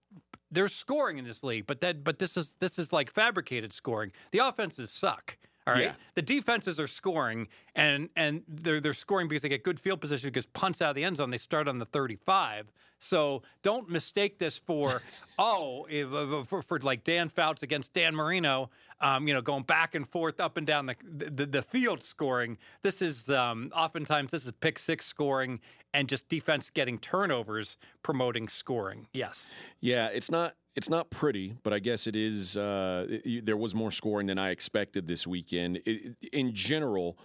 there's 0.51 0.73
scoring 0.73 1.17
in 1.17 1.25
this 1.25 1.43
league, 1.43 1.65
but 1.65 1.81
that 1.81 2.03
but 2.03 2.19
this 2.19 2.35
is 2.35 2.55
this 2.59 2.77
is 2.77 2.91
like 2.91 3.11
fabricated 3.11 3.73
scoring. 3.73 4.11
The 4.31 4.39
offenses 4.39 4.91
suck. 4.91 5.37
All 5.67 5.73
right, 5.75 5.83
Yeah. 5.83 5.93
the 6.15 6.21
defenses 6.23 6.79
are 6.79 6.87
scoring, 6.87 7.47
and 7.75 8.09
and 8.15 8.43
they're 8.47 8.81
they're 8.81 8.93
scoring 8.93 9.27
because 9.27 9.43
they 9.43 9.49
get 9.49 9.63
good 9.63 9.79
field 9.79 10.01
position 10.01 10.29
because 10.29 10.45
punts 10.47 10.81
out 10.81 10.89
of 10.89 10.95
the 10.95 11.03
end 11.03 11.17
zone. 11.17 11.29
They 11.29 11.37
start 11.37 11.67
on 11.67 11.77
the 11.77 11.85
35. 11.85 12.71
So 13.03 13.41
don't 13.63 13.89
mistake 13.89 14.37
this 14.37 14.57
for 14.57 15.01
oh 15.39 15.85
if- 15.89 16.47
for, 16.47 16.61
for 16.63 16.79
like 16.79 17.03
Dan 17.03 17.29
Fouts 17.29 17.61
against 17.63 17.93
Dan 17.93 18.15
Marino. 18.15 18.69
Um, 18.99 19.27
you 19.27 19.33
know, 19.33 19.41
going 19.41 19.63
back 19.63 19.95
and 19.95 20.07
forth 20.07 20.39
up 20.39 20.57
and 20.57 20.65
down 20.65 20.85
the 20.87 20.95
the, 21.03 21.45
the 21.45 21.61
field 21.61 22.01
scoring. 22.03 22.57
This 22.81 23.01
is 23.01 23.29
um, 23.29 23.71
oftentimes 23.75 24.31
this 24.31 24.45
is 24.45 24.51
pick 24.61 24.77
six 24.79 25.05
scoring 25.05 25.59
and 25.93 26.07
just 26.07 26.27
defense 26.29 26.69
getting 26.69 26.97
turnovers 26.97 27.77
promoting 28.03 28.47
scoring. 28.47 29.07
Yes. 29.13 29.51
Yeah, 29.79 30.07
it's 30.07 30.31
not 30.31 30.55
it's 30.75 30.89
not 30.89 31.09
pretty, 31.09 31.53
but 31.63 31.73
I 31.73 31.79
guess 31.79 32.07
it 32.07 32.15
is. 32.15 32.55
Uh, 32.57 33.05
it- 33.09 33.45
there 33.45 33.57
was 33.57 33.75
more 33.75 33.91
scoring 33.91 34.27
than 34.27 34.37
I 34.37 34.51
expected 34.51 35.07
this 35.07 35.27
weekend. 35.27 35.81
It, 35.85 36.15
in 36.31 36.53
general, 36.53 37.17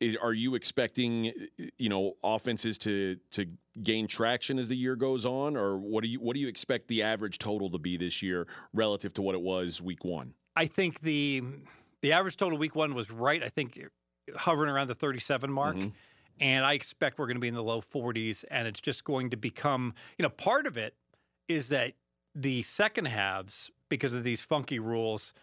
i 0.00 0.16
are 0.22 0.32
you 0.32 0.54
expecting 0.54 1.32
you 1.76 1.88
know 1.88 2.14
offenses 2.22 2.78
to 2.78 3.16
to 3.32 3.46
gain 3.82 4.06
traction 4.06 4.58
as 4.58 4.68
the 4.68 4.76
year 4.76 4.96
goes 4.96 5.26
on, 5.26 5.56
or 5.56 5.76
what 5.76 6.02
do 6.02 6.08
you 6.08 6.20
what 6.20 6.34
do 6.34 6.40
you 6.40 6.48
expect 6.48 6.88
the 6.88 7.02
average 7.02 7.38
total 7.38 7.68
to 7.70 7.78
be 7.78 7.96
this 7.96 8.22
year 8.22 8.46
relative 8.72 9.12
to 9.14 9.22
what 9.22 9.34
it 9.34 9.40
was 9.40 9.82
week 9.82 10.04
one? 10.04 10.34
I 10.56 10.66
think 10.66 11.00
the 11.00 11.42
the 12.02 12.12
average 12.12 12.36
total 12.36 12.58
week 12.58 12.74
one 12.76 12.94
was 12.94 13.10
right. 13.10 13.42
I 13.42 13.48
think 13.48 13.78
hovering 14.36 14.70
around 14.70 14.88
the 14.88 14.94
37 14.94 15.50
mark. 15.50 15.76
And 16.40 16.64
I 16.64 16.74
expect 16.74 17.18
we're 17.18 17.26
going 17.26 17.36
to 17.36 17.40
be 17.40 17.48
in 17.48 17.54
the 17.54 17.62
low 17.62 17.80
40s. 17.80 18.44
And 18.50 18.68
it's 18.68 18.80
just 18.80 19.02
going 19.02 19.30
to 19.30 19.36
become, 19.36 19.94
you 20.18 20.22
know, 20.22 20.28
part 20.28 20.66
of 20.68 20.76
it 20.76 20.94
is 21.48 21.70
that 21.70 21.94
the 22.38 22.62
second 22.62 23.06
halves, 23.06 23.70
because 23.88 24.14
of 24.14 24.22
these 24.22 24.40
funky 24.40 24.78
rules, 24.78 25.34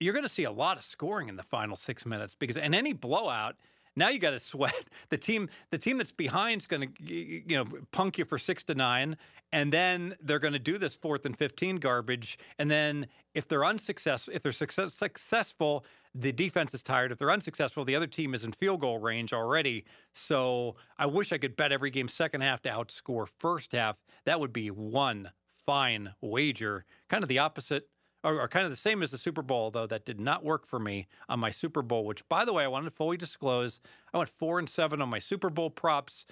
you're 0.00 0.12
going 0.12 0.24
to 0.24 0.28
see 0.28 0.44
a 0.44 0.52
lot 0.52 0.76
of 0.76 0.84
scoring 0.84 1.28
in 1.28 1.36
the 1.36 1.42
final 1.42 1.76
six 1.76 2.04
minutes 2.04 2.34
because 2.34 2.56
in 2.56 2.74
any 2.74 2.92
blowout, 2.92 3.56
now 3.96 4.08
you 4.08 4.18
got 4.18 4.30
to 4.30 4.38
sweat 4.50 4.84
the 5.08 5.16
team. 5.16 5.48
The 5.70 5.78
team 5.78 5.96
that's 5.96 6.12
behind 6.12 6.60
is 6.60 6.66
going 6.66 6.92
to, 6.92 7.14
you 7.14 7.56
know, 7.56 7.64
punk 7.90 8.18
you 8.18 8.26
for 8.26 8.36
six 8.36 8.64
to 8.64 8.74
nine, 8.74 9.16
and 9.52 9.72
then 9.72 10.14
they're 10.20 10.38
going 10.38 10.52
to 10.52 10.58
do 10.58 10.76
this 10.76 10.94
fourth 10.94 11.24
and 11.24 11.36
fifteen 11.36 11.76
garbage. 11.76 12.38
And 12.58 12.70
then 12.70 13.06
if 13.34 13.48
they're 13.48 13.64
unsuccessful, 13.64 14.34
if 14.34 14.42
they're 14.42 14.52
success, 14.52 14.92
successful, 14.92 15.86
the 16.14 16.32
defense 16.32 16.74
is 16.74 16.82
tired. 16.82 17.12
If 17.12 17.18
they're 17.18 17.30
unsuccessful, 17.30 17.84
the 17.84 17.96
other 17.96 18.06
team 18.06 18.34
is 18.34 18.44
in 18.44 18.52
field 18.52 18.80
goal 18.80 18.98
range 18.98 19.32
already. 19.32 19.84
So 20.12 20.76
I 20.98 21.06
wish 21.06 21.32
I 21.32 21.38
could 21.38 21.56
bet 21.56 21.72
every 21.72 21.90
game 21.90 22.08
second 22.08 22.42
half 22.42 22.60
to 22.62 22.68
outscore 22.68 23.28
first 23.38 23.72
half. 23.72 23.96
That 24.26 24.38
would 24.40 24.52
be 24.52 24.70
one 24.70 25.30
fine 25.66 26.14
wager. 26.20 26.84
Kind 27.08 27.22
of 27.22 27.28
the 27.28 27.38
opposite, 27.38 27.88
or, 28.24 28.40
or 28.40 28.48
kind 28.48 28.64
of 28.64 28.70
the 28.70 28.76
same 28.76 29.02
as 29.02 29.10
the 29.10 29.18
Super 29.18 29.42
Bowl, 29.42 29.70
though 29.70 29.86
that 29.86 30.04
did 30.04 30.20
not 30.20 30.44
work 30.44 30.66
for 30.66 30.78
me 30.78 31.06
on 31.28 31.40
my 31.40 31.50
Super 31.50 31.82
Bowl. 31.82 32.04
Which, 32.04 32.26
by 32.28 32.44
the 32.44 32.52
way, 32.52 32.64
I 32.64 32.68
wanted 32.68 32.86
to 32.86 32.96
fully 32.96 33.16
disclose. 33.16 33.80
I 34.12 34.18
went 34.18 34.30
four 34.30 34.58
and 34.58 34.68
seven 34.68 35.02
on 35.02 35.08
my 35.08 35.18
Super 35.18 35.50
Bowl 35.50 35.70
props. 35.70 36.26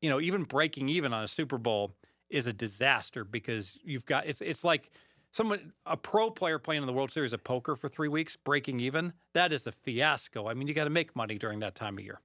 You 0.00 0.10
know, 0.10 0.20
even 0.20 0.44
breaking 0.44 0.88
even 0.88 1.12
on 1.12 1.24
a 1.24 1.28
Super 1.28 1.58
Bowl 1.58 1.94
is 2.30 2.46
a 2.46 2.52
disaster 2.52 3.24
because 3.24 3.78
you've 3.82 4.04
got 4.04 4.26
it's 4.26 4.40
it's 4.40 4.64
like 4.64 4.90
someone 5.30 5.72
a 5.86 5.96
pro 5.96 6.30
player 6.30 6.58
playing 6.58 6.82
in 6.82 6.86
the 6.86 6.92
World 6.92 7.10
Series 7.10 7.32
of 7.32 7.42
Poker 7.44 7.76
for 7.76 7.88
three 7.88 8.08
weeks, 8.08 8.36
breaking 8.36 8.80
even. 8.80 9.12
That 9.34 9.52
is 9.52 9.66
a 9.66 9.72
fiasco. 9.72 10.48
I 10.48 10.54
mean, 10.54 10.68
you 10.68 10.74
got 10.74 10.84
to 10.84 10.90
make 10.90 11.14
money 11.16 11.38
during 11.38 11.60
that 11.60 11.74
time 11.74 11.98
of 11.98 12.04
year. 12.04 12.20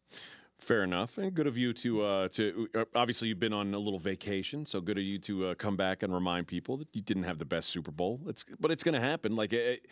Fair 0.63 0.84
enough, 0.84 1.17
and 1.17 1.34
good 1.34 1.46
of 1.46 1.58
you 1.58 1.74
to 1.74 2.01
uh, 2.01 2.27
to 2.29 2.70
uh, 2.74 2.86
obviously 2.96 3.27
you've 3.27 3.39
been 3.39 3.51
on 3.51 3.74
a 3.74 3.77
little 3.77 4.00
vacation, 4.00 4.65
so 4.65 4.79
good 4.79 4.98
of 4.98 5.03
you 5.03 5.20
to 5.20 5.48
uh, 5.48 5.55
come 5.55 5.75
back 5.75 6.03
and 6.03 6.13
remind 6.13 6.48
people 6.48 6.77
that 6.77 6.88
you 6.93 7.01
didn't 7.01 7.24
have 7.24 7.38
the 7.38 7.43
best 7.43 7.67
Super 7.67 7.91
Bowl. 7.91 8.22
It's 8.27 8.46
but 8.62 8.72
it's 8.72 8.82
going 8.82 8.93
to 8.93 9.01
happen. 9.01 9.36
Like, 9.36 9.51
it, 9.51 9.86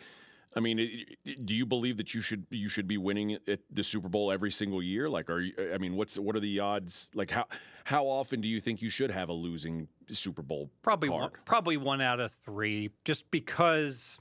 I 0.56 0.60
mean, 0.60 0.78
it, 0.78 1.44
do 1.44 1.54
you 1.54 1.66
believe 1.66 1.98
that 1.98 2.14
you 2.14 2.22
should 2.22 2.46
you 2.48 2.70
should 2.70 2.88
be 2.88 2.96
winning 2.96 3.36
at 3.46 3.60
the 3.70 3.84
Super 3.84 4.08
Bowl 4.08 4.32
every 4.32 4.50
single 4.50 4.82
year? 4.82 5.10
Like, 5.10 5.28
are 5.28 5.40
you? 5.40 5.52
I 5.74 5.76
mean, 5.76 5.94
what's 5.94 6.18
what 6.18 6.36
are 6.36 6.40
the 6.40 6.60
odds? 6.60 7.10
Like, 7.14 7.30
how 7.30 7.44
how 7.84 8.06
often 8.06 8.40
do 8.40 8.48
you 8.48 8.58
think 8.58 8.80
you 8.80 8.88
should 8.88 9.10
have 9.10 9.28
a 9.28 9.34
losing 9.34 9.88
Super 10.08 10.40
Bowl? 10.40 10.70
Probably 10.80 11.10
card? 11.10 11.20
one, 11.20 11.30
probably 11.44 11.76
one 11.76 12.00
out 12.00 12.18
of 12.18 12.32
three, 12.46 12.88
just 13.04 13.30
because 13.30 14.18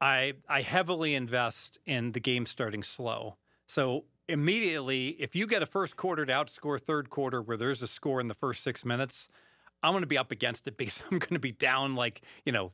I 0.00 0.32
I 0.48 0.62
heavily 0.62 1.14
invest 1.14 1.78
in 1.84 2.12
the 2.12 2.20
game 2.20 2.46
starting 2.46 2.82
slow. 2.82 3.36
So 3.66 4.04
immediately, 4.32 5.08
if 5.20 5.36
you 5.36 5.46
get 5.46 5.62
a 5.62 5.66
first 5.66 5.96
quarter 5.96 6.24
to 6.26 6.32
outscore 6.32 6.80
third 6.80 7.10
quarter 7.10 7.40
where 7.42 7.56
there's 7.56 7.82
a 7.82 7.86
score 7.86 8.20
in 8.20 8.28
the 8.28 8.34
first 8.34 8.62
six 8.64 8.84
minutes, 8.84 9.28
I'm 9.82 9.92
going 9.92 10.02
to 10.02 10.08
be 10.08 10.18
up 10.18 10.30
against 10.32 10.66
it 10.66 10.76
because 10.78 11.02
I'm 11.10 11.18
going 11.18 11.34
to 11.34 11.38
be 11.38 11.52
down 11.52 11.94
like 11.94 12.22
you 12.44 12.52
know 12.52 12.72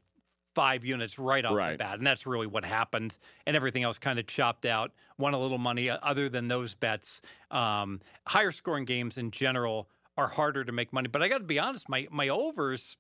five 0.54 0.84
units 0.84 1.18
right 1.18 1.44
off 1.44 1.54
Right. 1.54 1.72
the 1.72 1.78
bat, 1.78 1.98
and 1.98 2.06
that's 2.06 2.26
really 2.26 2.46
what 2.46 2.64
happened. 2.64 3.16
And 3.46 3.54
everything 3.56 3.82
else 3.84 3.98
kind 3.98 4.18
of 4.18 4.26
chopped 4.26 4.64
out. 4.66 4.92
Won 5.18 5.34
a 5.34 5.38
little 5.38 5.58
money 5.58 5.90
uh, 5.90 5.98
other 6.02 6.28
than 6.28 6.48
those 6.48 6.74
bets. 6.74 7.20
Um, 7.50 8.00
higher 8.26 8.50
scoring 8.52 8.84
games 8.84 9.18
in 9.18 9.30
general 9.30 9.88
are 10.16 10.28
harder 10.28 10.64
to 10.64 10.72
make 10.72 10.92
money. 10.92 11.08
But 11.08 11.22
I 11.22 11.28
got 11.28 11.38
to 11.38 11.44
be 11.44 11.58
honest, 11.58 11.88
my 11.88 12.06
my 12.10 12.28
overs, 12.28 12.96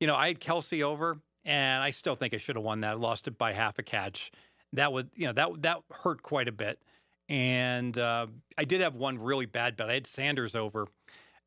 you 0.00 0.06
know, 0.06 0.14
I 0.16 0.28
had 0.28 0.40
Kelce 0.40 0.82
over, 0.82 1.18
and 1.44 1.82
I 1.82 1.90
still 1.90 2.14
think 2.14 2.34
I 2.34 2.38
should 2.38 2.56
have 2.56 2.64
won 2.64 2.80
that. 2.80 2.92
I 2.92 2.94
lost 2.94 3.26
it 3.28 3.36
by 3.38 3.52
half 3.52 3.78
a 3.78 3.82
catch. 3.82 4.30
That 4.72 4.92
was, 4.92 5.04
you 5.14 5.26
know, 5.26 5.32
that 5.32 5.62
that 5.62 5.78
hurt 6.02 6.22
quite 6.22 6.48
a 6.48 6.52
bit. 6.52 6.78
And 7.28 7.96
uh, 7.98 8.26
I 8.56 8.64
did 8.64 8.80
have 8.80 8.94
one 8.94 9.18
really 9.18 9.46
bad 9.46 9.76
bet. 9.76 9.90
I 9.90 9.94
had 9.94 10.06
Sanders 10.06 10.54
over, 10.54 10.86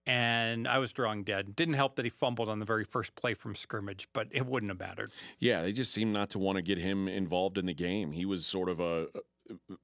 and 0.06 0.68
I 0.68 0.80
was 0.80 0.92
drawing 0.92 1.24
dead. 1.24 1.56
Didn't 1.56 1.76
help 1.76 1.96
that 1.96 2.06
he 2.06 2.10
fumbled 2.10 2.50
on 2.50 2.60
the 2.60 2.66
very 2.66 2.84
first 2.84 3.16
play 3.16 3.34
from 3.34 3.56
scrimmage, 3.56 4.08
but 4.14 4.28
it 4.32 4.46
wouldn't 4.46 4.70
have 4.72 4.80
mattered. 4.80 5.12
Yeah, 5.40 5.62
they 5.62 5.72
just 5.72 5.94
seemed 5.94 6.12
not 6.12 6.32
to 6.32 6.40
want 6.40 6.58
to 6.58 6.62
get 6.62 6.78
him 6.78 7.08
involved 7.08 7.58
in 7.58 7.66
the 7.66 7.74
game. 7.74 8.12
He 8.12 8.26
was 8.26 8.46
sort 8.46 8.70
of 8.70 8.80
a 8.80 9.08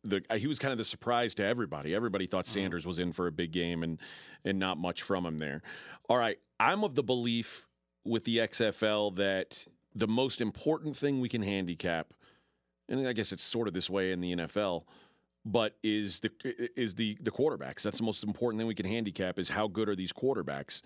the 0.04 0.22
he 0.36 0.48
was 0.48 0.60
kind 0.60 0.72
of 0.72 0.78
the 0.78 0.84
surprise 0.84 1.34
to 1.36 1.46
everybody. 1.46 1.96
Everybody 1.96 2.28
thought 2.28 2.46
Sanders 2.46 2.86
was 2.86 3.00
in 3.00 3.14
for 3.14 3.28
a 3.28 3.32
big 3.32 3.52
game 3.52 3.82
and 3.82 4.00
and 4.44 4.60
not 4.60 4.78
much 4.78 5.02
from 5.02 5.26
him 5.26 5.38
there. 5.38 5.62
All 6.10 6.18
right, 6.18 6.38
I'm 6.60 6.84
of 6.84 6.96
the 6.96 7.04
belief 7.04 7.66
with 8.04 8.26
the 8.26 8.38
XFL 8.40 9.16
that 9.16 9.66
the 9.96 10.08
most 10.08 10.42
important 10.42 10.96
thing 10.96 11.20
we 11.20 11.30
can 11.30 11.42
handicap 11.42 12.14
and 12.90 13.08
I 13.08 13.14
guess 13.14 13.32
it's 13.32 13.44
sort 13.44 13.68
of 13.68 13.74
this 13.74 13.90
way 13.90 14.12
in 14.12 14.22
the 14.22 14.36
NFL, 14.36 14.84
but 15.46 15.76
is 15.84 16.20
the 16.22 16.32
is 16.76 16.96
the 16.96 17.18
the 17.22 17.32
quarterbacks. 17.32 17.84
That's 17.84 18.00
the 18.00 18.04
most 18.04 18.24
important 18.24 18.60
thing 18.60 18.68
we 18.68 18.76
can 18.76 18.86
handicap 18.86 19.38
is 19.38 19.50
how 19.50 19.68
good 19.68 19.88
are 19.88 19.96
these 19.96 20.12
quarterbacks. 20.12 20.82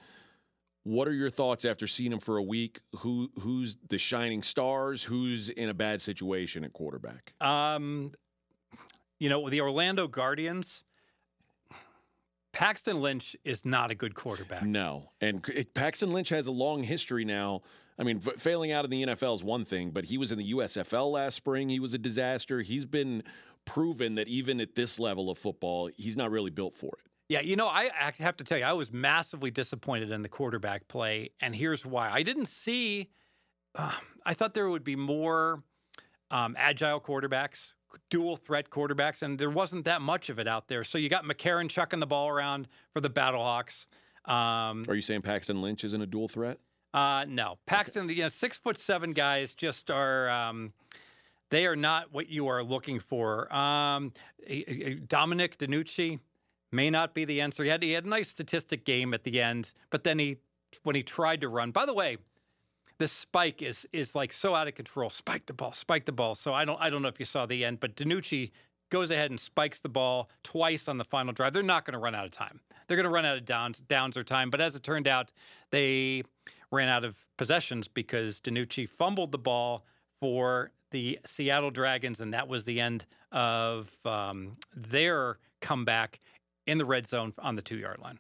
What 0.83 1.07
are 1.07 1.13
your 1.13 1.29
thoughts 1.29 1.65
after 1.65 1.87
seeing 1.87 2.11
them 2.11 2.19
for 2.19 2.37
a 2.37 2.43
week? 2.43 2.79
Who 2.97 3.31
who's 3.39 3.77
the 3.89 3.97
shining 3.97 4.43
stars? 4.43 5.03
Who's 5.03 5.49
in 5.49 5.69
a 5.69 5.73
bad 5.73 6.01
situation 6.01 6.63
at 6.63 6.73
quarterback? 6.73 7.33
Um, 7.39 8.11
you 9.19 9.29
know, 9.29 9.49
the 9.49 9.61
Orlando 9.61 10.07
Guardians, 10.07 10.83
Paxton 12.51 13.01
Lynch 13.01 13.35
is 13.43 13.65
not 13.65 13.91
a 13.91 13.95
good 13.95 14.15
quarterback. 14.15 14.63
No, 14.63 15.11
and 15.21 15.47
it, 15.49 15.73
Paxton 15.73 16.11
Lynch 16.11 16.29
has 16.29 16.47
a 16.47 16.51
long 16.51 16.83
history 16.83 17.23
now. 17.23 17.61
I 17.97 18.03
mean, 18.03 18.21
f- 18.25 18.35
failing 18.37 18.71
out 18.71 18.85
in 18.85 18.91
the 18.91 19.03
NFL 19.03 19.35
is 19.35 19.43
one 19.43 19.65
thing, 19.65 19.91
but 19.91 20.05
he 20.05 20.17
was 20.17 20.31
in 20.31 20.37
the 20.37 20.53
USFL 20.53 21.11
last 21.11 21.35
spring. 21.35 21.67
He 21.67 21.81
was 21.81 21.93
a 21.93 21.97
disaster. 21.97 22.61
He's 22.61 22.85
been 22.85 23.23
proven 23.69 24.15
that 24.15 24.27
even 24.27 24.59
at 24.59 24.73
this 24.73 24.99
level 24.99 25.29
of 25.29 25.37
football, 25.37 25.89
he's 25.95 26.17
not 26.17 26.31
really 26.31 26.49
built 26.49 26.75
for 26.75 26.87
it. 26.87 27.11
Yeah, 27.29 27.41
you 27.41 27.55
know, 27.55 27.67
I 27.67 27.91
have 28.17 28.37
to 28.37 28.43
tell 28.43 28.57
you, 28.57 28.63
I 28.63 28.73
was 28.73 28.91
massively 28.91 29.51
disappointed 29.51 30.11
in 30.11 30.23
the 30.23 30.29
quarterback 30.29 30.87
play, 30.87 31.29
and 31.39 31.55
here's 31.55 31.85
why. 31.85 32.09
I 32.09 32.23
didn't 32.23 32.47
see. 32.47 33.11
Uh, 33.75 33.91
I 34.25 34.33
thought 34.33 34.55
there 34.55 34.67
would 34.67 34.83
be 34.83 34.95
more 34.95 35.61
um, 36.31 36.55
agile 36.57 36.99
quarterbacks, 36.99 37.73
dual 38.09 38.35
threat 38.35 38.71
quarterbacks, 38.71 39.21
and 39.21 39.37
there 39.37 39.51
wasn't 39.51 39.85
that 39.85 40.01
much 40.01 40.29
of 40.29 40.39
it 40.39 40.47
out 40.47 40.67
there. 40.69 40.83
So 40.83 40.97
you 40.97 41.07
got 41.07 41.23
McCarron 41.23 41.69
chucking 41.69 41.99
the 41.99 42.07
ball 42.07 42.29
around 42.29 42.67
for 42.93 43.01
the 43.01 43.11
Battlehawks. 43.11 43.85
Um, 44.25 44.81
Are 44.87 44.95
you 44.95 45.01
saying 45.01 45.21
Paxton 45.21 45.61
Lynch 45.61 45.83
isn't 45.83 46.01
a 46.01 46.07
dual 46.07 46.27
threat? 46.27 46.57
uh, 46.95 47.25
no, 47.27 47.59
Paxton, 47.67 48.09
you 48.09 48.23
know, 48.23 48.27
six 48.29 48.57
foot 48.57 48.79
seven 48.79 49.11
guys 49.11 49.53
just 49.53 49.91
are. 49.91 50.27
Um, 50.31 50.73
they 51.49 51.65
are 51.65 51.75
not 51.75 52.13
what 52.13 52.29
you 52.29 52.47
are 52.47 52.63
looking 52.63 52.99
for. 52.99 53.53
Um, 53.53 54.13
eh, 54.47 54.63
eh, 54.67 54.95
Dominic 55.07 55.57
DiNucci 55.57 56.19
may 56.71 56.89
not 56.89 57.13
be 57.13 57.25
the 57.25 57.41
answer. 57.41 57.63
He 57.63 57.69
had, 57.69 57.83
he 57.83 57.91
had 57.93 58.05
a 58.05 58.09
nice 58.09 58.29
statistic 58.29 58.85
game 58.85 59.13
at 59.13 59.23
the 59.23 59.41
end, 59.41 59.73
but 59.89 60.03
then 60.03 60.19
he, 60.19 60.37
when 60.83 60.95
he 60.95 61.03
tried 61.03 61.41
to 61.41 61.49
run. 61.49 61.71
By 61.71 61.85
the 61.85 61.93
way, 61.93 62.17
this 62.99 63.11
spike 63.13 63.61
is 63.61 63.87
is 63.93 64.13
like 64.13 64.31
so 64.33 64.53
out 64.53 64.67
of 64.67 64.75
control. 64.75 65.09
Spike 65.09 65.45
the 65.45 65.53
ball, 65.53 65.71
spike 65.71 66.05
the 66.05 66.11
ball. 66.11 66.35
So 66.35 66.53
I 66.53 66.65
don't 66.65 66.79
I 66.81 66.89
don't 66.89 67.01
know 67.01 67.07
if 67.07 67.17
you 67.17 67.25
saw 67.25 67.45
the 67.45 67.63
end, 67.65 67.79
but 67.79 67.95
DiNucci 67.95 68.51
goes 68.89 69.09
ahead 69.09 69.31
and 69.31 69.39
spikes 69.39 69.79
the 69.79 69.89
ball 69.89 70.29
twice 70.43 70.87
on 70.87 70.97
the 70.97 71.05
final 71.05 71.31
drive. 71.31 71.53
They're 71.53 71.63
not 71.63 71.85
going 71.85 71.93
to 71.93 71.99
run 71.99 72.13
out 72.13 72.25
of 72.25 72.31
time. 72.31 72.59
They're 72.87 72.97
going 72.97 73.05
to 73.05 73.09
run 73.09 73.25
out 73.25 73.37
of 73.37 73.45
downs 73.45 73.79
downs 73.79 74.17
or 74.17 74.23
time. 74.23 74.49
But 74.49 74.61
as 74.61 74.75
it 74.75 74.83
turned 74.83 75.07
out, 75.07 75.31
they 75.71 76.23
ran 76.71 76.89
out 76.89 77.05
of 77.05 77.15
possessions 77.37 77.87
because 77.87 78.39
DiNucci 78.41 78.87
fumbled 78.87 79.31
the 79.31 79.37
ball 79.37 79.85
for 80.19 80.71
the 80.91 81.19
Seattle 81.25 81.71
Dragons, 81.71 82.21
and 82.21 82.33
that 82.33 82.47
was 82.47 82.63
the 82.63 82.79
end 82.79 83.05
of 83.31 83.89
um, 84.05 84.57
their 84.75 85.37
comeback 85.61 86.19
in 86.67 86.77
the 86.77 86.85
red 86.85 87.07
zone 87.07 87.33
on 87.39 87.55
the 87.55 87.61
two 87.61 87.77
yard 87.77 87.99
line. 87.99 88.19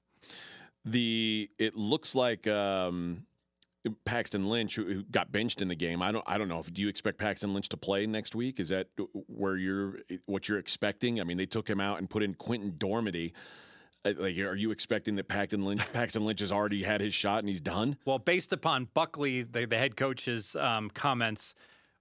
The 0.85 1.49
it 1.57 1.75
looks 1.75 2.15
like 2.15 2.47
um, 2.47 3.25
Paxton 4.05 4.47
Lynch, 4.49 4.75
who, 4.75 4.85
who 4.85 5.03
got 5.03 5.31
benched 5.31 5.61
in 5.61 5.67
the 5.67 5.75
game. 5.75 6.01
I 6.01 6.11
don't. 6.11 6.23
I 6.27 6.37
don't 6.37 6.47
know. 6.47 6.59
if 6.59 6.73
Do 6.73 6.81
you 6.81 6.89
expect 6.89 7.17
Paxton 7.17 7.53
Lynch 7.53 7.69
to 7.69 7.77
play 7.77 8.05
next 8.05 8.35
week? 8.35 8.59
Is 8.59 8.69
that 8.69 8.87
where 9.27 9.57
you're 9.57 9.99
what 10.25 10.47
you're 10.47 10.59
expecting? 10.59 11.19
I 11.19 11.23
mean, 11.23 11.37
they 11.37 11.45
took 11.45 11.69
him 11.69 11.79
out 11.79 11.99
and 11.99 12.09
put 12.09 12.23
in 12.23 12.33
Quinten 12.35 12.77
Dormady. 12.77 13.33
Uh, 14.05 14.13
Like, 14.17 14.37
are 14.37 14.55
you 14.55 14.71
expecting 14.71 15.15
that 15.17 15.27
Paxton 15.27 15.65
Lynch, 15.65 15.81
Paxton 15.93 16.25
Lynch 16.25 16.39
has 16.39 16.51
already 16.51 16.83
had 16.83 17.01
his 17.01 17.13
shot 17.13 17.39
and 17.39 17.49
he's 17.49 17.61
done? 17.61 17.97
Well, 18.05 18.19
based 18.19 18.53
upon 18.53 18.87
Buckley, 18.93 19.43
the, 19.43 19.65
the 19.65 19.77
head 19.77 19.97
coach's 19.97 20.55
um, 20.55 20.89
comments, 20.89 21.53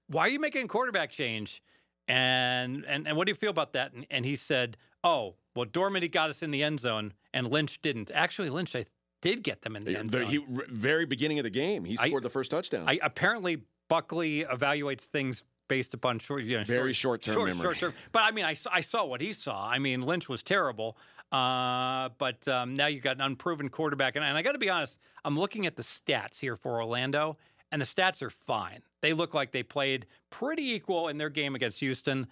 why 0.08 0.22
are 0.22 0.28
you 0.28 0.40
making 0.40 0.64
a 0.64 0.68
quarterback 0.68 1.10
change? 1.10 1.62
And 2.08 2.84
and 2.86 3.06
and 3.06 3.16
what 3.16 3.26
do 3.26 3.30
you 3.30 3.36
feel 3.36 3.50
about 3.50 3.72
that? 3.74 3.92
And, 3.92 4.06
and 4.10 4.24
he 4.24 4.34
said, 4.36 4.76
"Oh, 5.04 5.34
well, 5.54 5.66
Dormady 5.66 6.10
got 6.10 6.30
us 6.30 6.42
in 6.42 6.50
the 6.50 6.62
end 6.62 6.80
zone, 6.80 7.12
and 7.34 7.50
Lynch 7.50 7.80
didn't. 7.82 8.10
Actually, 8.14 8.48
Lynch 8.50 8.74
I 8.74 8.86
did 9.20 9.42
get 9.42 9.62
them 9.62 9.76
in 9.76 9.82
the 9.82 9.96
end 9.96 10.10
zone. 10.10 10.24
he, 10.24 10.42
very 10.70 11.04
beginning 11.04 11.38
of 11.38 11.42
the 11.44 11.50
game, 11.50 11.84
he 11.84 11.98
I- 12.00 12.06
scored 12.06 12.22
the 12.22 12.30
first 12.30 12.50
touchdown. 12.50 12.84
I, 12.88 12.98
apparently, 13.02 13.62
Buckley 13.88 14.44
evaluates 14.44 15.02
things 15.02 15.44
based 15.68 15.92
upon 15.92 16.18
short, 16.18 16.44
you 16.44 16.56
know, 16.56 16.64
Very 16.64 16.94
short, 16.94 17.22
short, 17.22 17.48
memory. 17.48 17.62
short-term. 17.62 17.92
But 18.12 18.22
I 18.22 18.30
mean, 18.30 18.46
I, 18.46 18.54
saw- 18.54 18.70
I 18.72 18.80
saw 18.80 19.04
what 19.04 19.20
he 19.20 19.34
saw. 19.34 19.68
I 19.68 19.78
mean, 19.78 20.00
Lynch 20.00 20.28
was 20.30 20.42
terrible. 20.42 20.96
Uh, 21.30 22.08
but 22.16 22.48
um, 22.48 22.74
now 22.74 22.86
you've 22.86 23.02
got 23.02 23.16
an 23.16 23.20
unproven 23.22 23.68
quarterback, 23.68 24.16
and, 24.16 24.24
and 24.24 24.34
I 24.38 24.40
got 24.40 24.52
to 24.52 24.58
be 24.58 24.70
honest, 24.70 24.98
I'm 25.26 25.38
looking 25.38 25.66
at 25.66 25.76
the 25.76 25.82
stats 25.82 26.40
here 26.40 26.56
for 26.56 26.80
Orlando, 26.80 27.36
and 27.70 27.80
the 27.80 27.87
stats 27.87 28.22
are 28.22 28.30
fine. 28.30 28.82
They 29.00 29.12
look 29.12 29.34
like 29.34 29.52
they 29.52 29.62
played 29.62 30.06
pretty 30.30 30.70
equal 30.72 31.08
in 31.08 31.18
their 31.18 31.30
game 31.30 31.54
against 31.54 31.80
Houston. 31.80 32.26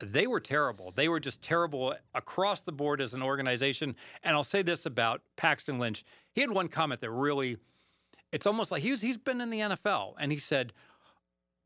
They 0.00 0.26
were 0.26 0.40
terrible. 0.40 0.92
They 0.94 1.08
were 1.08 1.20
just 1.20 1.42
terrible 1.42 1.94
across 2.14 2.60
the 2.60 2.72
board 2.72 3.00
as 3.00 3.14
an 3.14 3.22
organization. 3.22 3.96
And 4.22 4.36
I'll 4.36 4.44
say 4.44 4.62
this 4.62 4.86
about 4.86 5.22
Paxton 5.36 5.78
Lynch. 5.78 6.04
He 6.32 6.40
had 6.40 6.50
one 6.50 6.68
comment 6.68 7.00
that 7.00 7.10
really 7.10 7.56
it's 8.32 8.46
almost 8.46 8.70
like 8.70 8.82
he's 8.82 9.00
he's 9.00 9.16
been 9.16 9.40
in 9.40 9.50
the 9.50 9.60
NFL 9.60 10.14
and 10.18 10.30
he 10.30 10.38
said, 10.38 10.72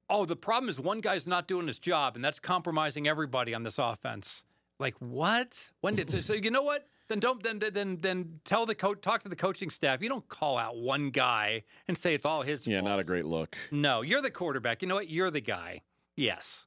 "Oh, 0.09 0.25
the 0.25 0.37
problem 0.37 0.69
is 0.69 0.79
one 0.79 1.01
guy's 1.01 1.27
not 1.27 1.49
doing 1.49 1.67
his 1.67 1.79
job 1.79 2.15
and 2.15 2.25
that's 2.25 2.39
compromising 2.39 3.09
everybody 3.09 3.55
on 3.55 3.65
this 3.65 3.79
offense." 3.79 4.45
Like 4.79 4.95
what? 4.99 5.71
When 5.81 5.95
did 5.95 6.11
so 6.25 6.33
you 6.33 6.51
know 6.51 6.63
what? 6.63 6.87
Then 7.11 7.19
don't 7.19 7.43
then 7.43 7.59
then 7.59 7.99
then 8.01 8.41
tell 8.45 8.67
the 8.67 8.75
coach 8.77 9.01
talk 9.01 9.25
to 9.25 9.29
the 9.29 9.35
coaching 9.35 9.69
staff. 9.69 10.01
You 10.01 10.09
don't 10.09 10.29
call 10.29 10.57
out 10.57 10.77
one 10.77 11.11
guy 11.11 11.65
and 11.89 11.99
say 11.99 12.15
it's 12.15 12.25
all 12.25 12.43
his 12.43 12.69
yeah, 12.69 12.79
fault. 12.79 12.89
not 12.89 13.01
a 13.01 13.05
great 13.05 13.25
look. 13.25 13.57
No, 13.73 14.03
you're 14.03 14.23
the 14.23 14.31
quarterback. 14.31 14.81
You 14.81 14.87
know 14.87 14.95
what? 14.95 15.11
You're 15.11 15.33
the 15.33 15.41
guy. 15.41 15.83
Yes. 16.15 16.67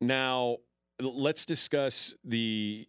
Now, 0.00 0.56
let's 0.98 1.44
discuss 1.44 2.14
the 2.24 2.88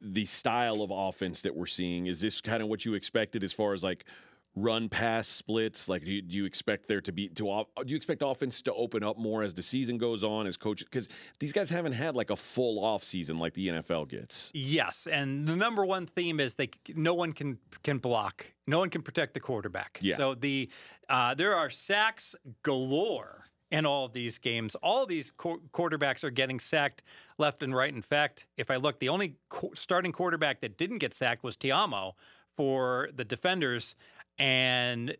the 0.00 0.24
style 0.24 0.80
of 0.80 0.90
offense 0.90 1.42
that 1.42 1.54
we're 1.54 1.66
seeing. 1.66 2.06
Is 2.06 2.18
this 2.18 2.40
kind 2.40 2.62
of 2.62 2.70
what 2.70 2.86
you 2.86 2.94
expected 2.94 3.44
as 3.44 3.52
far 3.52 3.74
as 3.74 3.84
like 3.84 4.06
run 4.54 4.88
pass 4.88 5.28
splits? 5.28 5.88
Like, 5.88 6.04
do 6.04 6.12
you, 6.12 6.22
do 6.22 6.36
you 6.36 6.44
expect 6.44 6.86
there 6.86 7.00
to 7.00 7.12
be 7.12 7.28
to 7.28 7.64
do 7.84 7.90
you 7.90 7.96
expect 7.96 8.22
offense 8.24 8.62
to 8.62 8.74
open 8.74 9.02
up 9.02 9.18
more 9.18 9.42
as 9.42 9.54
the 9.54 9.62
season 9.62 9.98
goes 9.98 10.24
on 10.24 10.46
as 10.46 10.56
coaches? 10.56 10.86
Because 10.90 11.08
these 11.38 11.52
guys 11.52 11.70
haven't 11.70 11.92
had 11.92 12.16
like 12.16 12.30
a 12.30 12.36
full 12.36 12.82
off 12.84 13.02
season 13.02 13.38
like 13.38 13.54
the 13.54 13.68
NFL 13.68 14.08
gets. 14.08 14.50
Yes, 14.54 15.06
and 15.10 15.46
the 15.46 15.56
number 15.56 15.84
one 15.84 16.06
theme 16.06 16.40
is 16.40 16.54
they 16.54 16.70
no 16.94 17.14
one 17.14 17.32
can 17.32 17.58
can 17.82 17.98
block, 17.98 18.46
no 18.66 18.78
one 18.78 18.90
can 18.90 19.02
protect 19.02 19.34
the 19.34 19.40
quarterback. 19.40 19.98
Yeah. 20.02 20.16
So 20.16 20.34
the 20.34 20.70
uh, 21.08 21.34
there 21.34 21.54
are 21.54 21.70
sacks 21.70 22.34
galore 22.62 23.44
in 23.70 23.86
all 23.86 24.06
of 24.06 24.12
these 24.12 24.38
games. 24.38 24.74
All 24.76 25.06
these 25.06 25.30
qu- 25.36 25.62
quarterbacks 25.72 26.24
are 26.24 26.30
getting 26.30 26.58
sacked 26.58 27.02
left 27.38 27.62
and 27.62 27.74
right. 27.74 27.92
In 27.94 28.02
fact, 28.02 28.46
if 28.56 28.70
I 28.70 28.76
look, 28.76 28.98
the 28.98 29.08
only 29.08 29.36
qu- 29.48 29.74
starting 29.74 30.12
quarterback 30.12 30.60
that 30.60 30.76
didn't 30.76 30.98
get 30.98 31.14
sacked 31.14 31.44
was 31.44 31.56
Ta'amu 31.56 32.12
for 32.56 33.08
the 33.14 33.24
defenders, 33.24 33.94
and 34.40 35.16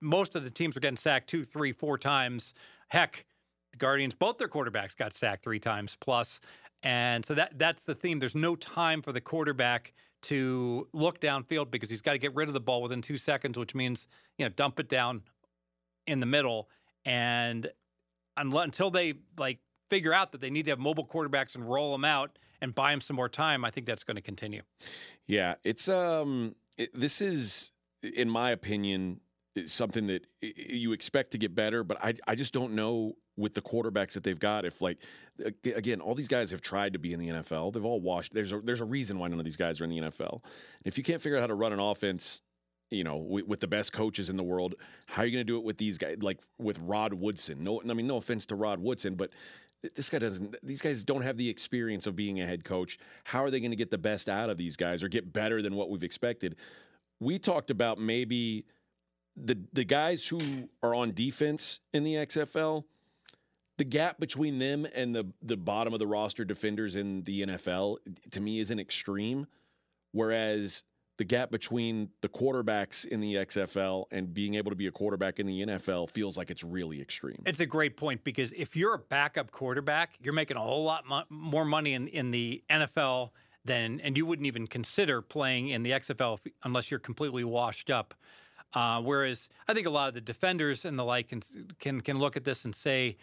most 0.00 0.36
of 0.36 0.44
the 0.44 0.50
teams 0.50 0.74
were 0.74 0.80
getting 0.80 0.98
sacked 0.98 1.28
two, 1.28 1.42
three, 1.42 1.72
four 1.72 1.96
times. 1.98 2.52
Heck, 2.88 3.24
the 3.72 3.78
Guardians, 3.78 4.14
both 4.14 4.36
their 4.38 4.46
quarterbacks 4.46 4.94
got 4.96 5.14
sacked 5.14 5.42
three 5.42 5.58
times 5.58 5.96
plus. 5.98 6.38
And 6.82 7.24
so 7.24 7.34
that 7.34 7.58
that's 7.58 7.84
the 7.84 7.94
theme. 7.94 8.18
There's 8.18 8.34
no 8.34 8.54
time 8.56 9.00
for 9.00 9.10
the 9.10 9.22
quarterback 9.22 9.94
to 10.24 10.86
look 10.92 11.18
downfield 11.18 11.70
because 11.70 11.88
he's 11.88 12.02
got 12.02 12.12
to 12.12 12.18
get 12.18 12.34
rid 12.34 12.46
of 12.46 12.54
the 12.54 12.60
ball 12.60 12.82
within 12.82 13.00
two 13.00 13.16
seconds, 13.16 13.58
which 13.58 13.74
means 13.74 14.06
you 14.38 14.44
know 14.44 14.50
dump 14.50 14.78
it 14.78 14.90
down 14.90 15.22
in 16.06 16.20
the 16.20 16.26
middle. 16.26 16.68
And 17.06 17.70
until 18.36 18.90
they 18.90 19.14
like 19.38 19.60
figure 19.88 20.12
out 20.12 20.32
that 20.32 20.42
they 20.42 20.50
need 20.50 20.66
to 20.66 20.72
have 20.72 20.78
mobile 20.78 21.06
quarterbacks 21.06 21.54
and 21.54 21.66
roll 21.66 21.92
them 21.92 22.04
out 22.04 22.38
and 22.60 22.74
buy 22.74 22.90
them 22.90 23.00
some 23.00 23.16
more 23.16 23.30
time, 23.30 23.64
I 23.64 23.70
think 23.70 23.86
that's 23.86 24.04
going 24.04 24.16
to 24.16 24.22
continue. 24.22 24.62
Yeah, 25.26 25.54
it's 25.64 25.88
um, 25.88 26.54
it, 26.76 26.90
this 26.94 27.20
is, 27.20 27.72
in 28.14 28.28
my 28.28 28.50
opinion, 28.50 29.20
is 29.54 29.72
something 29.72 30.06
that 30.08 30.26
you 30.40 30.92
expect 30.92 31.30
to 31.32 31.38
get 31.38 31.54
better, 31.54 31.84
but 31.84 31.98
I 32.02 32.14
I 32.26 32.34
just 32.34 32.52
don't 32.52 32.74
know 32.74 33.14
with 33.36 33.54
the 33.54 33.62
quarterbacks 33.62 34.12
that 34.12 34.22
they've 34.22 34.38
got. 34.38 34.64
If 34.64 34.80
like 34.82 35.02
again, 35.64 36.00
all 36.00 36.14
these 36.14 36.28
guys 36.28 36.50
have 36.50 36.60
tried 36.60 36.92
to 36.94 36.98
be 36.98 37.12
in 37.12 37.20
the 37.20 37.28
NFL. 37.28 37.72
They've 37.72 37.84
all 37.84 38.00
washed. 38.00 38.34
There's 38.34 38.52
a 38.52 38.60
there's 38.60 38.80
a 38.80 38.84
reason 38.84 39.18
why 39.18 39.28
none 39.28 39.38
of 39.38 39.44
these 39.44 39.56
guys 39.56 39.80
are 39.80 39.84
in 39.84 39.90
the 39.90 39.98
NFL. 39.98 40.42
If 40.84 40.98
you 40.98 41.04
can't 41.04 41.22
figure 41.22 41.38
out 41.38 41.42
how 41.42 41.46
to 41.48 41.54
run 41.54 41.72
an 41.72 41.80
offense. 41.80 42.42
You 42.90 43.02
know, 43.02 43.16
with, 43.16 43.46
with 43.46 43.60
the 43.60 43.66
best 43.66 43.92
coaches 43.92 44.30
in 44.30 44.36
the 44.36 44.44
world, 44.44 44.76
how 45.06 45.22
are 45.22 45.24
you 45.26 45.32
going 45.32 45.44
to 45.44 45.52
do 45.52 45.56
it 45.56 45.64
with 45.64 45.78
these 45.78 45.98
guys? 45.98 46.18
Like 46.20 46.38
with 46.58 46.78
Rod 46.78 47.12
Woodson. 47.14 47.64
No, 47.64 47.80
I 47.80 47.92
mean, 47.92 48.06
no 48.06 48.18
offense 48.18 48.46
to 48.46 48.54
Rod 48.54 48.78
Woodson, 48.78 49.16
but 49.16 49.30
this 49.96 50.10
guy 50.10 50.18
doesn't 50.18 50.54
these 50.62 50.82
guys 50.82 51.02
don't 51.02 51.22
have 51.22 51.36
the 51.36 51.48
experience 51.48 52.06
of 52.06 52.14
being 52.14 52.40
a 52.40 52.46
head 52.46 52.64
coach 52.64 52.98
how 53.24 53.42
are 53.42 53.50
they 53.50 53.60
going 53.60 53.70
to 53.70 53.76
get 53.76 53.90
the 53.90 53.98
best 53.98 54.28
out 54.28 54.48
of 54.48 54.56
these 54.56 54.76
guys 54.76 55.02
or 55.02 55.08
get 55.08 55.30
better 55.32 55.60
than 55.60 55.74
what 55.74 55.90
we've 55.90 56.04
expected 56.04 56.56
we 57.24 57.38
talked 57.38 57.70
about 57.70 57.98
maybe 57.98 58.66
the 59.36 59.58
the 59.72 59.84
guys 59.84 60.26
who 60.26 60.68
are 60.82 60.94
on 60.94 61.12
defense 61.12 61.80
in 61.92 62.04
the 62.04 62.14
XFL 62.14 62.84
the 63.76 63.84
gap 63.84 64.20
between 64.20 64.58
them 64.58 64.86
and 64.94 65.14
the 65.14 65.24
the 65.42 65.56
bottom 65.56 65.92
of 65.92 65.98
the 65.98 66.06
roster 66.06 66.44
defenders 66.44 66.94
in 66.96 67.22
the 67.24 67.42
NFL 67.42 67.96
to 68.30 68.40
me 68.40 68.60
isn't 68.60 68.78
extreme 68.78 69.46
whereas 70.12 70.84
the 71.16 71.24
gap 71.24 71.50
between 71.50 72.08
the 72.22 72.28
quarterbacks 72.28 73.06
in 73.06 73.20
the 73.20 73.36
XFL 73.36 74.06
and 74.10 74.34
being 74.34 74.54
able 74.54 74.70
to 74.70 74.76
be 74.76 74.88
a 74.88 74.90
quarterback 74.90 75.38
in 75.38 75.46
the 75.46 75.62
NFL 75.62 76.10
feels 76.10 76.36
like 76.36 76.50
it's 76.50 76.64
really 76.64 77.00
extreme. 77.00 77.40
It's 77.46 77.60
a 77.60 77.66
great 77.66 77.96
point 77.96 78.24
because 78.24 78.52
if 78.52 78.74
you're 78.74 78.94
a 78.94 78.98
backup 78.98 79.52
quarterback, 79.52 80.18
you're 80.20 80.34
making 80.34 80.56
a 80.56 80.60
whole 80.60 80.82
lot 80.82 81.06
mo- 81.06 81.22
more 81.30 81.64
money 81.64 81.92
in, 81.92 82.08
in 82.08 82.32
the 82.32 82.64
NFL 82.68 83.30
than, 83.64 84.00
and 84.00 84.16
you 84.16 84.26
wouldn't 84.26 84.46
even 84.46 84.66
consider 84.66 85.22
playing 85.22 85.68
in 85.68 85.82
the 85.82 85.90
XFL 85.92 86.38
unless 86.64 86.90
you're 86.90 87.00
completely 87.00 87.44
washed 87.44 87.90
up. 87.90 88.14
Uh, 88.74 89.00
whereas 89.00 89.48
I 89.68 89.74
think 89.74 89.86
a 89.86 89.90
lot 89.90 90.08
of 90.08 90.14
the 90.14 90.20
defenders 90.20 90.84
and 90.84 90.98
the 90.98 91.04
like 91.04 91.28
can 91.28 91.40
can 91.78 92.00
can 92.00 92.18
look 92.18 92.36
at 92.36 92.44
this 92.44 92.64
and 92.64 92.74
say, 92.74 93.16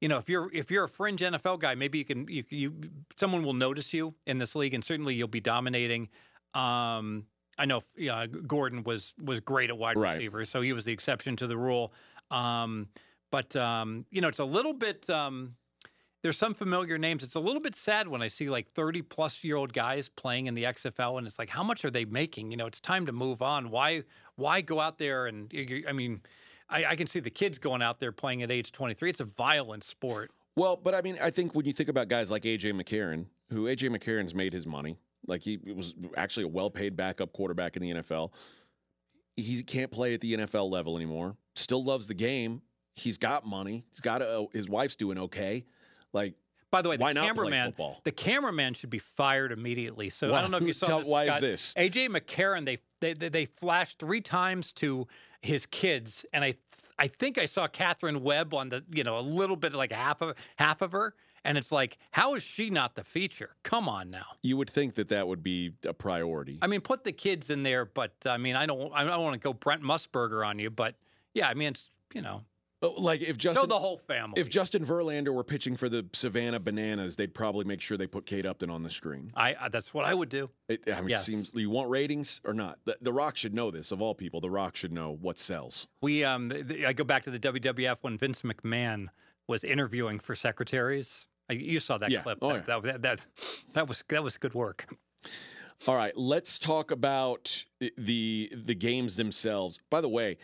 you 0.00 0.08
know, 0.08 0.18
if 0.18 0.28
you're 0.28 0.50
if 0.52 0.70
you're 0.70 0.84
a 0.84 0.88
fringe 0.88 1.20
NFL 1.20 1.60
guy, 1.60 1.74
maybe 1.74 1.98
you 1.98 2.04
can 2.04 2.28
you, 2.28 2.44
you 2.50 2.74
someone 3.16 3.42
will 3.42 3.54
notice 3.54 3.92
you 3.94 4.14
in 4.26 4.38
this 4.38 4.54
league, 4.54 4.74
and 4.74 4.84
certainly 4.84 5.14
you'll 5.14 5.28
be 5.28 5.40
dominating. 5.40 6.08
Um, 6.54 7.26
I 7.58 7.64
know 7.64 7.82
yeah, 7.96 8.26
Gordon 8.26 8.84
was 8.84 9.14
was 9.22 9.40
great 9.40 9.70
at 9.70 9.78
wide 9.78 9.96
Right. 9.96 10.14
receiver, 10.14 10.44
so 10.44 10.60
he 10.60 10.72
was 10.72 10.84
the 10.84 10.92
exception 10.92 11.36
to 11.36 11.46
the 11.46 11.56
rule. 11.56 11.92
Um, 12.30 12.88
but 13.30 13.56
um, 13.56 14.04
you 14.10 14.20
know, 14.20 14.28
it's 14.28 14.38
a 14.38 14.44
little 14.44 14.74
bit. 14.74 15.08
Um, 15.10 15.56
there's 16.22 16.36
some 16.36 16.54
familiar 16.54 16.98
names. 16.98 17.22
It's 17.22 17.36
a 17.36 17.40
little 17.40 17.60
bit 17.60 17.76
sad 17.76 18.08
when 18.08 18.22
I 18.22 18.28
see 18.28 18.48
like 18.48 18.68
30 18.68 19.02
plus 19.02 19.44
year 19.44 19.56
old 19.56 19.72
guys 19.72 20.08
playing 20.08 20.46
in 20.46 20.54
the 20.54 20.64
XFL, 20.64 21.18
and 21.18 21.26
it's 21.26 21.38
like, 21.38 21.50
how 21.50 21.62
much 21.62 21.84
are 21.84 21.90
they 21.90 22.04
making? 22.04 22.50
You 22.50 22.56
know, 22.56 22.66
it's 22.66 22.80
time 22.80 23.06
to 23.06 23.12
move 23.12 23.42
on. 23.42 23.70
Why 23.70 24.02
why 24.36 24.60
go 24.60 24.80
out 24.80 24.98
there 24.98 25.26
and 25.26 25.52
I 25.88 25.92
mean, 25.92 26.20
I, 26.68 26.84
I 26.86 26.96
can 26.96 27.06
see 27.06 27.20
the 27.20 27.30
kids 27.30 27.58
going 27.58 27.82
out 27.82 28.00
there 28.00 28.12
playing 28.12 28.42
at 28.42 28.50
age 28.50 28.72
23. 28.72 29.10
It's 29.10 29.20
a 29.20 29.24
violent 29.24 29.84
sport. 29.84 30.30
Well, 30.56 30.76
but 30.76 30.94
I 30.94 31.02
mean, 31.02 31.18
I 31.22 31.30
think 31.30 31.54
when 31.54 31.66
you 31.66 31.72
think 31.72 31.88
about 31.88 32.08
guys 32.08 32.30
like 32.30 32.42
AJ 32.42 32.72
McCarron, 32.80 33.26
who 33.50 33.64
AJ 33.64 33.96
McCarron's 33.96 34.34
made 34.34 34.52
his 34.52 34.66
money, 34.66 34.98
like 35.26 35.42
he 35.42 35.58
was 35.74 35.94
actually 36.16 36.44
a 36.44 36.48
well-paid 36.48 36.96
backup 36.96 37.32
quarterback 37.32 37.76
in 37.76 37.82
the 37.82 37.90
NFL. 37.90 38.32
He 39.36 39.62
can't 39.62 39.90
play 39.92 40.14
at 40.14 40.20
the 40.20 40.34
NFL 40.34 40.68
level 40.68 40.96
anymore. 40.96 41.36
Still 41.54 41.84
loves 41.84 42.08
the 42.08 42.14
game. 42.14 42.60
He's 42.96 43.18
got 43.18 43.46
money. 43.46 43.84
He's 43.90 44.00
got 44.00 44.20
a, 44.20 44.46
his 44.52 44.68
wife's 44.68 44.96
doing 44.96 45.16
okay. 45.18 45.64
Like 46.12 46.34
By 46.70 46.82
the 46.82 46.88
way, 46.88 46.96
the 46.96 47.02
Why 47.04 47.12
cameraman, 47.14 47.74
the 48.04 48.12
cameraman 48.12 48.74
should 48.74 48.90
be 48.90 48.98
fired 48.98 49.52
immediately. 49.52 50.10
So 50.10 50.34
I 50.34 50.40
don't 50.40 50.50
know 50.50 50.58
if 50.58 50.64
you 50.64 50.72
saw 50.74 50.86
Tell- 50.86 50.98
this. 51.00 51.08
why 51.08 51.24
is 51.24 51.40
this? 51.40 51.74
AJ 51.74 52.08
McCarron, 52.08 52.64
they, 52.64 52.78
they 53.00 53.14
they 53.14 53.28
they 53.28 53.44
flashed 53.46 53.98
three 53.98 54.20
times 54.20 54.72
to 54.74 55.06
his 55.40 55.66
kids, 55.66 56.26
and 56.32 56.44
I 56.44 56.54
I 56.98 57.06
think 57.06 57.38
I 57.38 57.44
saw 57.44 57.66
Katherine 57.68 58.22
Webb 58.22 58.54
on 58.54 58.68
the 58.70 58.82
you 58.92 59.04
know 59.04 59.18
a 59.18 59.22
little 59.22 59.56
bit 59.56 59.72
like 59.72 59.92
half 59.92 60.20
of 60.20 60.36
half 60.56 60.82
of 60.82 60.92
her, 60.92 61.14
and 61.44 61.56
it's 61.56 61.70
like 61.70 61.96
how 62.10 62.34
is 62.34 62.42
she 62.42 62.70
not 62.70 62.96
the 62.96 63.04
feature? 63.04 63.50
Come 63.62 63.88
on 63.88 64.10
now. 64.10 64.26
you 64.42 64.56
would 64.56 64.68
think 64.68 64.94
that 64.94 65.08
that 65.10 65.28
would 65.28 65.42
be 65.42 65.72
a 65.86 65.94
priority. 65.94 66.58
I 66.60 66.66
mean, 66.66 66.80
put 66.80 67.04
the 67.04 67.12
kids 67.12 67.50
in 67.50 67.62
there, 67.62 67.84
but 67.84 68.14
I 68.26 68.36
mean, 68.36 68.56
I 68.56 68.66
don't 68.66 68.92
I 68.92 69.04
don't 69.04 69.22
want 69.22 69.34
to 69.34 69.40
go 69.40 69.52
Brent 69.52 69.82
Musburger 69.82 70.44
on 70.46 70.58
you, 70.58 70.70
but 70.70 70.96
yeah, 71.34 71.48
I 71.48 71.54
mean, 71.54 71.68
it's 71.68 71.90
you 72.12 72.22
know, 72.22 72.42
like 72.80 73.20
if 73.22 73.28
show 73.28 73.52
Justin 73.52 73.68
the 73.68 73.78
whole 73.78 73.98
family. 74.06 74.40
if 74.40 74.48
Justin 74.48 74.84
Verlander 74.84 75.34
were 75.34 75.42
pitching 75.44 75.74
for 75.76 75.88
the 75.88 76.06
Savannah 76.12 76.60
Bananas, 76.60 77.16
they'd 77.16 77.34
probably 77.34 77.64
make 77.64 77.80
sure 77.80 77.96
they 77.96 78.06
put 78.06 78.24
Kate 78.26 78.46
Upton 78.46 78.70
on 78.70 78.82
the 78.82 78.90
screen. 78.90 79.30
I, 79.34 79.56
I 79.60 79.68
that's 79.68 79.92
what 79.92 80.04
I 80.04 80.14
would 80.14 80.28
do. 80.28 80.48
It, 80.68 80.84
I 80.92 81.00
mean, 81.00 81.10
Yes. 81.10 81.22
it 81.22 81.24
seems 81.24 81.50
you 81.54 81.70
want 81.70 81.90
ratings 81.90 82.40
or 82.44 82.54
not. 82.54 82.78
The, 82.84 82.96
the 83.00 83.12
Rock 83.12 83.36
should 83.36 83.54
know 83.54 83.70
this. 83.70 83.90
Of 83.90 84.00
all 84.00 84.14
people, 84.14 84.40
The 84.40 84.50
Rock 84.50 84.76
should 84.76 84.92
know 84.92 85.16
what 85.20 85.38
sells. 85.38 85.88
We 86.02 86.24
um, 86.24 86.50
th- 86.50 86.68
th- 86.68 86.84
I 86.84 86.92
go 86.92 87.04
back 87.04 87.24
to 87.24 87.30
the 87.30 87.38
WWF 87.40 87.96
when 88.02 88.16
Vince 88.16 88.42
McMahon 88.42 89.06
was 89.48 89.64
interviewing 89.64 90.20
for 90.20 90.34
secretaries. 90.36 91.26
I- 91.50 91.54
You 91.54 91.80
saw 91.80 91.98
that 91.98 92.10
Yeah. 92.10 92.20
clip. 92.22 92.38
Oh, 92.42 92.52
that, 92.52 92.66
that, 92.66 92.82
that, 92.82 93.02
that 93.02 93.26
that 93.72 93.88
was 93.88 94.04
that 94.08 94.22
was 94.22 94.36
good 94.36 94.54
work. 94.54 94.86
All 95.86 95.94
right, 95.96 96.16
let's 96.16 96.58
talk 96.58 96.90
about 96.92 97.64
the 97.96 98.52
the 98.54 98.74
games 98.74 99.16
themselves. 99.16 99.80
By 99.90 100.00
the 100.00 100.08
way, 100.08 100.36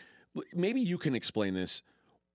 maybe 0.57 0.81
you 0.81 0.99
can 0.99 1.15
explain 1.15 1.55
this. 1.55 1.83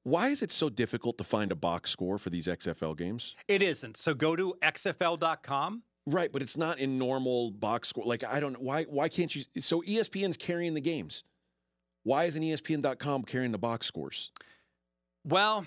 Why 0.04 0.30
is 0.30 0.42
it 0.42 0.52
so 0.52 0.70
difficult 0.70 1.18
to 1.18 1.24
find 1.24 1.52
a 1.52 1.56
box 1.56 1.92
score 1.92 2.18
for 2.18 2.30
these 2.30 2.48
XFL 2.48 2.98
games? 2.98 3.36
It 3.48 3.62
isn't. 3.62 3.98
So 3.98 4.14
go 4.14 4.36
to 4.36 4.56
xfl.com. 4.64 5.84
Right, 6.08 6.32
but 6.32 6.42
it's 6.42 6.58
not 6.58 6.80
in 6.80 6.98
normal 6.98 7.52
box 7.52 7.90
score. 7.90 8.06
Like 8.06 8.24
I 8.24 8.40
don't 8.40 8.60
why 8.62 8.84
why 8.86 9.10
can't 9.10 9.36
you 9.36 9.44
so 9.62 9.82
ESPN's 9.82 10.38
carrying 10.38 10.74
the 10.74 10.82
games. 10.82 11.24
Why 12.04 12.24
isn't 12.24 12.42
ESPN.com 12.42 13.24
carrying 13.24 13.52
the 13.52 13.58
box 13.60 13.86
scores? 13.88 14.32
Well, 15.26 15.66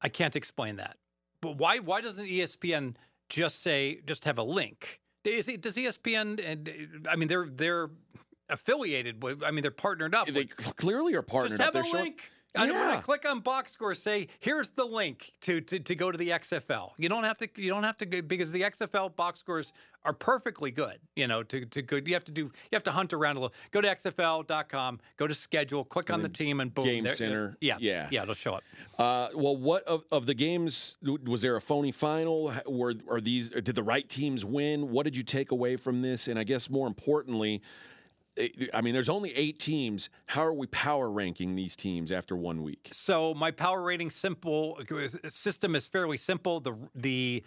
I 0.00 0.08
can't 0.08 0.36
explain 0.36 0.76
that. 0.76 0.96
But 1.42 1.58
why 1.58 1.78
why 1.80 2.00
doesn't 2.00 2.24
ESPN 2.26 2.94
just 3.28 3.62
say 3.62 4.00
just 4.06 4.24
have 4.24 4.38
a 4.38 4.42
link? 4.42 5.00
Is 5.24 5.48
it, 5.48 5.60
does 5.60 5.74
ESPN 5.76 6.40
and 6.42 6.68
uh, 6.68 7.10
I 7.10 7.16
mean 7.16 7.28
they're 7.28 7.48
they're 7.50 7.90
affiliated 8.48 9.22
with 9.22 9.42
I 9.42 9.50
mean 9.50 9.62
they're 9.62 9.70
partnered 9.72 10.14
up. 10.14 10.28
They 10.28 10.42
with- 10.44 10.76
clearly 10.76 11.14
are 11.16 11.22
partnered 11.22 11.58
just 11.58 11.60
up. 11.60 11.64
have 11.66 11.72
They're 11.74 11.82
a 11.82 11.86
showing- 11.86 12.04
link. 12.04 12.30
I 12.54 12.66
don't 12.66 12.78
want 12.78 12.96
to 12.96 13.02
click 13.02 13.28
on 13.28 13.40
box 13.40 13.72
score. 13.72 13.94
Say 13.94 14.28
here's 14.40 14.68
the 14.70 14.84
link 14.84 15.32
to, 15.42 15.60
to 15.60 15.78
to 15.78 15.94
go 15.94 16.10
to 16.10 16.16
the 16.18 16.30
XFL. 16.30 16.90
You 16.96 17.08
don't 17.08 17.24
have 17.24 17.38
to. 17.38 17.48
You 17.56 17.70
don't 17.70 17.82
have 17.84 17.98
to 17.98 18.06
go 18.06 18.22
because 18.22 18.52
the 18.52 18.62
XFL 18.62 19.14
box 19.14 19.40
scores 19.40 19.72
are 20.04 20.12
perfectly 20.12 20.70
good. 20.70 20.98
You 21.16 21.26
know, 21.26 21.42
to 21.42 21.66
to 21.66 21.82
go. 21.82 22.00
You 22.04 22.14
have 22.14 22.24
to 22.24 22.32
do. 22.32 22.42
You 22.42 22.50
have 22.72 22.84
to 22.84 22.92
hunt 22.92 23.12
around 23.12 23.36
a 23.36 23.40
little. 23.40 23.54
Go 23.72 23.80
to 23.80 23.88
xfl.com. 23.88 25.00
Go 25.16 25.26
to 25.26 25.34
schedule. 25.34 25.84
Click 25.84 26.10
on 26.12 26.22
the 26.22 26.28
team 26.28 26.60
and 26.60 26.74
boom. 26.74 26.84
Game 26.84 27.04
there- 27.04 27.14
Center. 27.14 27.56
Yeah, 27.60 27.76
Yeah. 27.80 28.08
yeah. 28.10 28.22
It'll 28.22 28.34
show 28.34 28.54
up. 28.54 28.64
Uh, 28.98 29.28
well, 29.34 29.56
what 29.56 29.82
of, 29.84 30.04
of 30.10 30.26
the 30.26 30.34
games 30.34 30.96
was 31.02 31.42
there 31.42 31.56
a 31.56 31.60
phony 31.60 31.92
final? 31.92 32.52
Were 32.66 32.94
are 33.10 33.20
these 33.20 33.50
did 33.50 33.66
the 33.66 33.82
right 33.82 34.08
teams 34.08 34.44
win? 34.44 34.90
What 34.90 35.04
did 35.04 35.16
you 35.16 35.22
take 35.22 35.50
away 35.50 35.76
from 35.76 36.02
this? 36.02 36.28
And 36.28 36.38
I 36.38 36.44
guess 36.44 36.70
more 36.70 36.86
importantly, 36.86 37.60
Eh, 38.36 38.48
I 38.74 38.80
mean, 38.80 38.92
there's 38.94 39.08
only 39.08 39.34
eight 39.34 39.58
teams. 39.58 40.10
How 40.26 40.42
are 40.42 40.52
we 40.52 40.66
power 40.68 41.10
ranking 41.10 41.54
these 41.54 41.76
teams 41.76 42.12
after 42.12 42.36
one 42.36 42.62
week? 42.62 42.88
So 42.92 43.34
my 43.34 43.50
power 43.50 43.82
rating 43.82 44.10
simple 44.10 44.80
system 45.28 45.74
is 45.74 45.86
fairly 45.86 46.16
simple. 46.16 46.60
The 46.60 46.74
the 46.94 47.44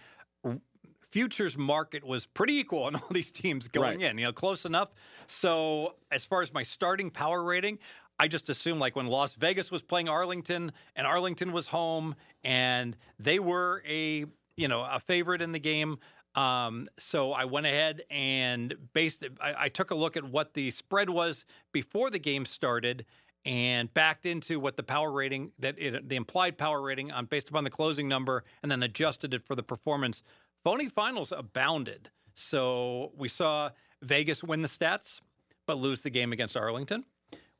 futures 1.12 1.58
market 1.58 2.04
was 2.04 2.28
pretty 2.28 2.54
equal 2.58 2.84
on 2.84 2.96
all 2.96 3.08
these 3.10 3.32
teams 3.32 3.68
going 3.68 4.00
Right. 4.00 4.10
in, 4.12 4.18
you 4.20 4.26
know, 4.26 4.32
close 4.34 4.66
enough. 4.66 4.94
So 5.28 5.96
as 6.12 6.24
far 6.24 6.42
as 6.42 6.54
my 6.54 6.62
starting 6.64 7.10
power 7.10 7.44
rating, 7.44 7.80
I 8.20 8.28
just 8.28 8.50
assume 8.50 8.80
like 8.80 8.96
when 8.96 9.08
Las 9.08 9.34
Vegas 9.34 9.72
was 9.72 9.82
playing 9.82 10.08
Arlington 10.10 10.72
and 10.96 11.08
Arlington 11.08 11.52
was 11.52 11.68
home 11.68 12.16
and 12.44 12.96
they 13.18 13.40
were 13.40 13.82
a 13.88 14.26
you 14.58 14.68
know 14.68 14.82
a 14.84 15.00
favorite 15.00 15.42
in 15.42 15.52
the 15.52 15.60
game. 15.60 15.98
Um, 16.36 16.86
so 16.98 17.34
I 17.34 17.46
went 17.46 17.66
ahead 17.66 18.04
and 18.10 18.76
based. 18.94 19.26
I, 19.42 19.56
I 19.58 19.70
took 19.70 19.92
a 19.92 19.96
look 19.96 20.16
at 20.16 20.24
what 20.24 20.54
the 20.54 20.72
spread 20.72 21.10
was 21.10 21.46
before 21.72 22.10
the 22.10 22.20
game 22.20 22.46
started 22.46 23.06
and 23.46 23.94
backed 23.94 24.26
into 24.26 24.60
what 24.60 24.78
the 24.78 24.84
power 24.84 25.12
rating 25.12 25.52
that 25.60 25.76
it, 25.80 26.08
the 26.08 26.16
implied 26.16 26.58
power 26.58 26.82
rating 26.82 27.12
on 27.12 27.26
based 27.26 27.50
upon 27.50 27.64
the 27.64 27.70
closing 27.70 28.08
number, 28.08 28.44
and 28.62 28.72
then 28.72 28.84
adjusted 28.84 29.34
it 29.34 29.44
for 29.46 29.56
the 29.56 29.64
performance. 29.64 30.24
Phony 30.64 30.90
finals 30.90 31.32
abounded. 31.36 32.10
So 32.36 33.12
we 33.18 33.28
saw 33.28 33.72
Vegas 34.02 34.44
win 34.44 34.62
the 34.62 34.68
stats, 34.68 35.22
but 35.66 35.78
lose 35.78 36.02
the 36.02 36.10
game 36.10 36.32
against 36.32 36.56
Arlington. 36.56 37.06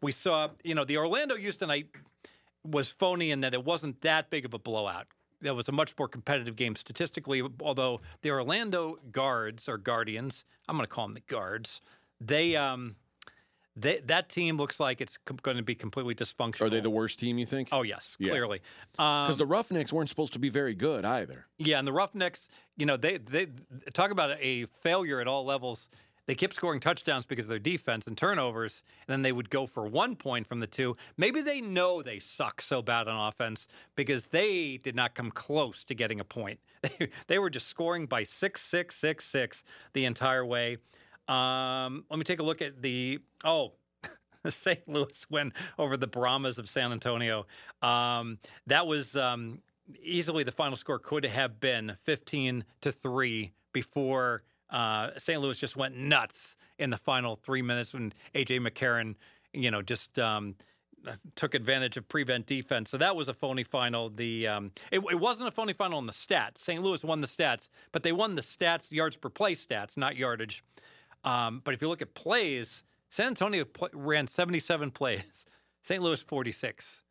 We 0.02 0.12
saw, 0.12 0.50
you 0.64 0.76
know, 0.76 0.86
the 0.86 0.98
Orlando 0.98 1.36
Houston 1.36 1.68
night 1.68 1.88
was 2.64 2.90
phony 2.90 3.32
in 3.32 3.42
that 3.42 3.54
it 3.54 3.64
wasn't 3.64 4.02
that 4.02 4.30
big 4.30 4.46
of 4.46 4.54
a 4.54 4.60
blowout. 4.60 5.08
That 5.42 5.56
was 5.56 5.70
a 5.70 5.72
much 5.72 5.94
more 5.98 6.08
competitive 6.08 6.56
game 6.56 6.76
statistically, 6.76 7.42
although 7.62 8.02
the 8.22 8.32
Orlando 8.32 8.98
Guards 9.12 9.70
or 9.70 9.78
Guardians, 9.78 10.44
I'm 10.68 10.76
going 10.76 10.86
to 10.86 10.90
call 10.94 11.06
them 11.08 11.14
the 11.14 11.22
Guards, 11.22 11.82
they 12.20 12.56
um 12.58 12.96
they 13.76 14.00
that 14.00 14.28
team 14.28 14.58
looks 14.58 14.80
like 14.80 15.00
it's 15.00 15.18
com- 15.18 15.38
going 15.42 15.56
to 15.56 15.64
be 15.64 15.76
completely 15.76 16.14
dysfunctional. 16.14 16.62
Are 16.64 16.70
they 16.70 16.82
the 16.82 16.90
worst 16.90 17.20
team? 17.20 17.38
You 17.38 17.46
think? 17.46 17.70
Oh 17.72 17.84
yes, 17.84 18.18
Yeah. 18.20 18.32
clearly. 18.32 18.60
Um, 18.98 19.24
because 19.26 19.38
the 19.38 19.46
Roughnecks 19.46 19.94
weren't 19.94 20.10
supposed 20.10 20.34
to 20.34 20.40
be 20.40 20.50
very 20.50 20.76
good 20.76 21.06
either. 21.06 21.46
yeah, 21.58 21.80
and 21.80 21.88
the 21.88 21.94
Roughnecks, 21.94 22.50
you 22.76 22.86
know, 22.86 22.98
they 22.98 23.18
they 23.18 23.48
talk 23.94 24.12
about 24.12 24.32
a 24.42 24.66
failure 24.82 25.22
at 25.22 25.28
all 25.28 25.46
levels. 25.46 25.90
They 26.30 26.36
kept 26.36 26.54
scoring 26.54 26.80
touchdowns 26.80 27.26
because 27.26 27.46
of 27.46 27.50
their 27.50 27.58
defense 27.58 28.06
and 28.06 28.16
turnovers, 28.16 28.84
and 29.08 29.12
then 29.12 29.24
they 29.24 29.32
would 29.32 29.50
go 29.50 29.66
for 29.66 29.88
one 29.88 30.16
point 30.16 30.46
from 30.46 30.60
the 30.60 30.68
two. 30.68 30.96
Maybe 31.18 31.42
they 31.42 31.60
know 31.60 32.04
they 32.04 32.20
suck 32.20 32.62
so 32.62 32.84
bad 32.84 33.08
on 33.08 33.30
offense 33.30 33.68
because 33.96 34.26
they 34.26 34.78
did 34.78 34.96
not 34.96 35.16
come 35.16 35.32
close 35.32 35.84
to 35.86 35.96
getting 35.96 36.20
a 36.20 36.24
point. 36.24 36.60
They, 37.28 37.40
were 37.40 37.50
just 37.50 37.66
scoring 37.66 38.06
by 38.06 38.22
six, 38.22 38.62
six, 38.62 38.96
six, 38.96 39.26
six 39.26 39.64
the 39.94 40.06
entire 40.06 40.46
way. 40.46 40.78
Um, 41.28 42.06
let 42.12 42.20
me 42.20 42.24
take 42.24 42.40
a 42.40 42.44
look 42.44 42.62
at 42.62 42.80
the 42.80 43.22
oh 43.44 43.72
the 44.44 44.52
St. 44.52 44.88
Louis 44.88 45.26
win 45.32 45.52
over 45.80 45.98
the 45.98 46.06
Brahmas 46.06 46.60
of 46.60 46.70
San 46.70 46.92
Antonio. 46.92 47.48
Um, 47.82 48.38
that 48.68 48.86
was 48.86 49.16
um, 49.16 49.64
easily 50.04 50.44
the 50.44 50.52
final 50.52 50.78
score 50.78 51.00
could 51.00 51.26
have 51.26 51.60
been 51.60 51.98
15 52.04 52.66
to 52.82 52.92
3 52.92 53.52
before 53.74 54.44
uh, 54.70 55.12
St. 55.18 55.42
Louis 55.42 55.58
just 55.58 55.76
went 55.76 55.96
nuts 55.98 56.56
in 56.78 56.90
the 56.90 56.98
final 56.98 57.36
three 57.36 57.62
minutes 57.62 57.94
when 57.94 58.14
AJ 58.36 58.66
McCarron, 58.66 59.16
you 59.54 59.70
know, 59.72 59.82
just 59.82 60.18
um, 60.20 60.56
took 61.36 61.54
advantage 61.56 61.98
of 61.98 62.08
prevent 62.08 62.46
defense. 62.46 62.90
So 62.90 62.98
that 62.98 63.16
was 63.16 63.28
a 63.28 63.34
phony 63.34 63.64
final. 63.64 64.10
The 64.10 64.48
um, 64.48 64.72
it, 64.92 65.00
it 65.00 65.20
wasn't 65.20 65.48
a 65.48 65.52
phony 65.52 65.74
final 65.74 66.00
in 66.00 66.06
the 66.06 66.14
stats. 66.14 66.60
St. 66.60 66.82
Louis 66.82 67.04
won 67.04 67.22
the 67.22 67.28
stats, 67.28 67.70
but 67.92 68.04
they 68.04 68.12
won 68.12 68.36
the 68.36 68.42
stats 68.42 68.92
yards 68.92 69.16
per 69.16 69.30
play 69.30 69.56
stats, 69.56 69.98
not 69.98 70.16
yardage. 70.16 70.64
Um, 71.24 71.62
but 71.64 71.74
if 71.74 71.82
you 71.82 71.90
look 71.90 72.02
at 72.02 72.14
plays, 72.14 72.84
San 73.10 73.28
Antonio 73.28 73.66
ran 73.94 74.28
77 74.28 74.92
plays, 74.92 75.46
St. 75.82 76.02
Louis 76.02 76.22
46. 76.22 77.04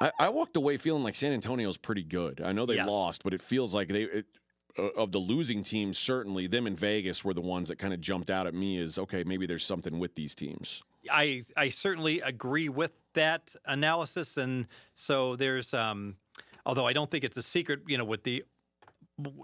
I, 0.00 0.10
I 0.18 0.28
walked 0.28 0.56
away 0.56 0.76
feeling 0.76 1.02
like 1.02 1.14
San 1.14 1.32
Antonio's 1.32 1.76
pretty 1.76 2.02
good. 2.02 2.40
I 2.44 2.52
know 2.52 2.66
they 2.66 2.76
Yes. 2.76 2.88
lost, 2.88 3.24
but 3.24 3.34
it 3.34 3.40
feels 3.40 3.74
like 3.74 3.88
they. 3.88 4.02
It, 4.02 4.26
uh, 4.26 4.40
of 4.78 5.12
the 5.12 5.18
losing 5.18 5.62
teams, 5.62 5.98
certainly 5.98 6.46
them 6.46 6.66
in 6.66 6.76
Vegas 6.76 7.24
were 7.24 7.34
the 7.34 7.40
ones 7.40 7.68
that 7.68 7.78
kind 7.78 7.94
of 7.94 8.00
jumped 8.00 8.30
out 8.30 8.46
at 8.46 8.54
me 8.54 8.78
as 8.78 8.98
okay, 8.98 9.24
maybe 9.24 9.46
there's 9.46 9.64
something 9.64 9.98
with 9.98 10.14
these 10.14 10.34
teams. 10.34 10.82
I 11.10 11.42
I 11.56 11.68
certainly 11.68 12.20
agree 12.20 12.68
with 12.68 12.92
that 13.14 13.54
analysis, 13.64 14.36
and 14.36 14.66
so 14.94 15.36
there's 15.36 15.72
um, 15.74 16.16
although 16.64 16.86
I 16.86 16.92
don't 16.92 17.10
think 17.10 17.24
it's 17.24 17.36
a 17.36 17.42
secret, 17.42 17.80
you 17.86 17.98
know, 17.98 18.04
with 18.04 18.22
the 18.22 18.44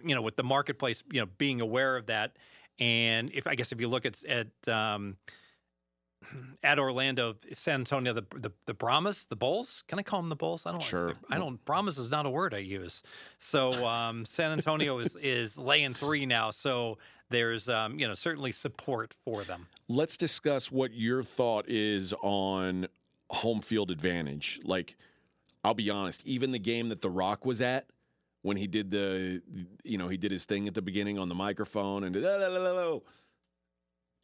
you 0.05 0.15
know 0.15 0.23
with 0.23 0.37
the 0.37 0.45
marketplace, 0.45 1.03
you 1.11 1.21
know, 1.21 1.27
being 1.39 1.61
aware 1.61 1.97
of 1.97 2.07
that, 2.07 2.37
and 2.79 3.31
if 3.33 3.47
I 3.47 3.55
guess 3.55 3.73
if 3.73 3.81
you 3.81 3.89
look 3.89 4.07
at 4.07 4.23
at 4.25 4.69
um, 4.69 5.17
at 6.63 6.79
Orlando, 6.79 7.37
San 7.53 7.81
Antonio, 7.81 8.13
the, 8.13 8.25
the 8.37 8.53
the 8.67 8.75
Brahmas, 8.75 9.25
the 9.25 9.37
Bulls. 9.37 9.85
Can 9.89 9.99
I 9.99 10.03
call 10.03 10.21
them 10.21 10.29
the 10.29 10.37
Bulls? 10.37 10.67
I 10.67 10.71
don't. 10.71 10.79
like 10.79 10.85
to 10.85 10.89
Sure. 10.89 11.15
I 11.31 11.39
don't. 11.39 11.63
Brahmas 11.65 11.99
is 11.99 12.11
not 12.11 12.27
a 12.27 12.31
word 12.31 12.55
I 12.55 12.59
use. 12.59 13.03
So 13.39 13.73
um, 13.87 14.25
San 14.25 14.53
Antonio 14.53 14.99
is 14.99 15.17
is 15.23 15.59
laying 15.59 15.93
three 15.93 16.27
now. 16.27 16.51
So 16.51 16.99
there's 17.31 17.69
um, 17.69 17.99
you 17.99 18.07
know 18.07 18.15
certainly 18.15 18.53
support 18.53 19.15
for 19.25 19.43
them. 19.43 19.67
Let's 19.89 20.17
discuss 20.17 20.71
what 20.71 20.93
your 20.93 21.23
thought 21.23 21.67
is 21.69 22.15
on 22.23 22.87
home 23.33 23.61
field 23.61 23.91
advantage. 23.91 24.61
Like, 24.65 24.97
I'll 25.65 25.75
be 25.75 25.91
honest, 25.91 26.27
even 26.27 26.53
the 26.53 26.59
game 26.59 26.91
that 26.91 27.01
The 27.01 27.11
Rock 27.11 27.45
was 27.45 27.61
at, 27.61 27.87
when 28.43 28.57
he 28.57 28.67
did 28.67 28.91
the, 28.91 29.41
you 29.85 29.99
know, 29.99 30.09
he 30.09 30.17
did 30.17 30.31
his 30.31 30.45
thing 30.45 30.69
at 30.69 30.75
the 30.75 30.83
beginning 30.83 31.19
on 31.19 31.29
the 31.29 31.35
microphone 31.35 32.05
and 32.05 32.15
"La, 32.15 32.37
la, 32.37 32.49
la, 32.49 32.59
la, 32.59 32.71
la," 32.71 32.99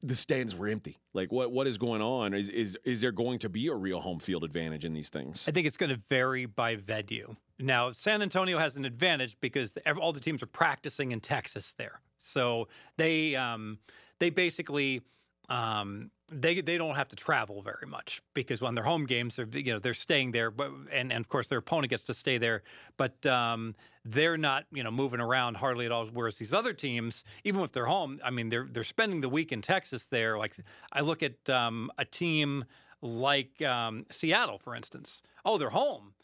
the 0.03 0.15
stands 0.15 0.55
were 0.55 0.69
empty. 0.69 0.99
Like, 1.13 1.33
what 1.33 1.51
what 1.51 1.67
is 1.67 1.79
going 1.79 2.03
on? 2.03 2.35
Is 2.35 2.49
is 2.49 2.79
is 2.85 3.01
there 3.01 3.13
going 3.13 3.39
to 3.41 3.49
be 3.49 3.69
a 3.69 3.75
real 3.75 4.01
home 4.01 4.19
field 4.19 4.45
advantage 4.45 4.85
in 4.85 4.93
these 4.93 5.09
things? 5.09 5.45
I 5.49 5.53
think 5.53 5.67
it's 5.67 5.77
going 5.77 5.91
to 5.91 6.01
vary 6.09 6.47
by 6.47 6.77
venue. 6.77 7.37
Now, 7.59 7.91
San 7.91 8.23
Antonio 8.23 8.59
has 8.59 8.77
an 8.77 8.85
advantage 8.85 9.37
because 9.41 9.77
all 10.01 10.13
the 10.13 10.21
teams 10.21 10.43
are 10.43 10.47
practicing 10.47 11.11
in 11.11 11.21
Texas 11.21 11.75
there, 11.77 12.01
so 12.19 12.69
they 12.97 13.35
um, 13.35 13.79
they 14.21 14.31
basically 14.31 15.03
um, 15.49 16.11
they 16.31 16.61
they 16.61 16.77
don't 16.77 16.95
have 16.95 17.09
to 17.09 17.17
travel 17.17 17.63
very 17.63 17.87
much 17.87 18.23
because 18.35 18.63
on 18.63 18.75
their 18.75 18.85
home 18.85 19.07
games, 19.07 19.37
they're 19.37 19.49
you 19.53 19.73
know 19.73 19.79
they're 19.79 19.95
staying 19.95 20.33
there, 20.33 20.51
but 20.51 20.71
and, 20.93 21.13
and 21.13 21.25
of 21.25 21.29
course 21.29 21.49
their 21.49 21.59
opponent 21.59 21.91
gets 21.91 22.05
to 22.05 22.15
stay 22.15 22.39
there, 22.39 22.63
but 22.97 23.25
um, 23.27 23.75
they're 24.05 24.37
not 24.37 24.65
you 24.73 24.83
know 24.83 24.91
moving 24.91 25.21
around 25.21 25.57
hardly 25.57 25.87
at 25.87 25.93
all. 25.93 26.07
Whereas 26.07 26.37
these 26.37 26.53
other 26.53 26.73
teams, 26.73 27.25
even 27.45 27.63
if 27.63 27.73
they're 27.73 27.87
home, 27.87 28.21
I 28.23 28.31
mean 28.31 28.49
they're 28.49 28.67
they're 28.71 28.85
spending 28.85 29.21
the 29.21 29.29
week 29.29 29.53
in 29.53 29.63
Texas 29.63 30.05
there. 30.05 30.39
Like 30.39 30.57
I 30.93 31.01
look 31.01 31.23
at 31.23 31.49
um, 31.49 31.91
a 31.99 32.05
team 32.05 32.65
like 33.01 33.63
um, 33.63 34.07
Seattle, 34.11 34.59
for 34.59 34.75
instance. 34.75 35.23
Oh, 35.45 35.57
they're 35.57 35.71
home. 35.71 36.15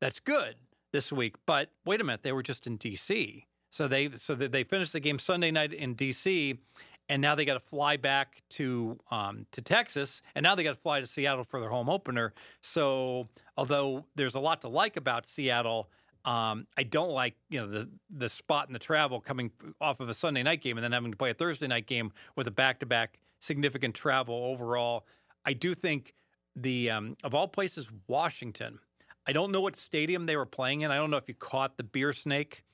That's 0.00 0.20
good 0.20 0.56
this 0.92 1.10
week. 1.10 1.36
But 1.46 1.70
wait 1.84 2.00
a 2.00 2.04
minute, 2.04 2.22
they 2.22 2.32
were 2.32 2.42
just 2.42 2.66
in 2.66 2.76
D.C. 2.76 3.46
So 3.70 3.88
they 3.88 4.10
so 4.16 4.34
they 4.34 4.62
finished 4.62 4.92
the 4.92 5.00
game 5.00 5.18
Sunday 5.18 5.50
night 5.50 5.72
in 5.72 5.94
D.C. 5.94 6.60
And 7.08 7.20
now 7.20 7.34
they 7.34 7.44
got 7.44 7.54
to 7.54 7.60
fly 7.60 7.98
back 7.98 8.42
to 8.50 8.98
um, 9.10 9.46
to 9.52 9.60
Texas, 9.60 10.22
and 10.34 10.42
now 10.42 10.54
they 10.54 10.64
got 10.64 10.74
to 10.74 10.80
fly 10.80 11.00
to 11.00 11.06
Seattle 11.06 11.44
for 11.44 11.60
their 11.60 11.68
home 11.68 11.90
opener. 11.90 12.32
So, 12.62 13.26
although 13.58 14.06
there's 14.14 14.34
a 14.34 14.40
lot 14.40 14.62
to 14.62 14.68
like 14.68 14.96
about 14.96 15.28
Seattle, 15.28 15.90
um, 16.24 16.66
I 16.78 16.84
don't 16.84 17.10
like 17.10 17.34
you 17.50 17.60
know 17.60 17.66
the 17.66 17.90
the 18.08 18.30
spot 18.30 18.68
and 18.68 18.74
the 18.74 18.78
travel 18.78 19.20
coming 19.20 19.50
off 19.80 20.00
of 20.00 20.08
a 20.08 20.14
Sunday 20.14 20.42
night 20.42 20.62
game 20.62 20.78
and 20.78 20.84
then 20.84 20.92
having 20.92 21.10
to 21.10 21.16
play 21.16 21.30
a 21.30 21.34
Thursday 21.34 21.66
night 21.66 21.86
game 21.86 22.12
with 22.36 22.46
a 22.46 22.50
back 22.50 22.80
to 22.80 22.86
back 22.86 23.18
significant 23.40 23.94
travel 23.94 24.34
overall. 24.34 25.04
I 25.44 25.52
do 25.52 25.74
think 25.74 26.14
the 26.56 26.90
um, 26.90 27.16
of 27.22 27.34
all 27.34 27.48
places, 27.48 27.88
Washington. 28.06 28.78
I 29.26 29.32
don't 29.32 29.52
know 29.52 29.62
what 29.62 29.76
stadium 29.76 30.26
they 30.26 30.36
were 30.36 30.46
playing 30.46 30.82
in. 30.82 30.90
I 30.90 30.96
don't 30.96 31.10
know 31.10 31.16
if 31.16 31.28
you 31.28 31.34
caught 31.34 31.76
the 31.76 31.82
beer 31.82 32.12
snake, 32.12 32.64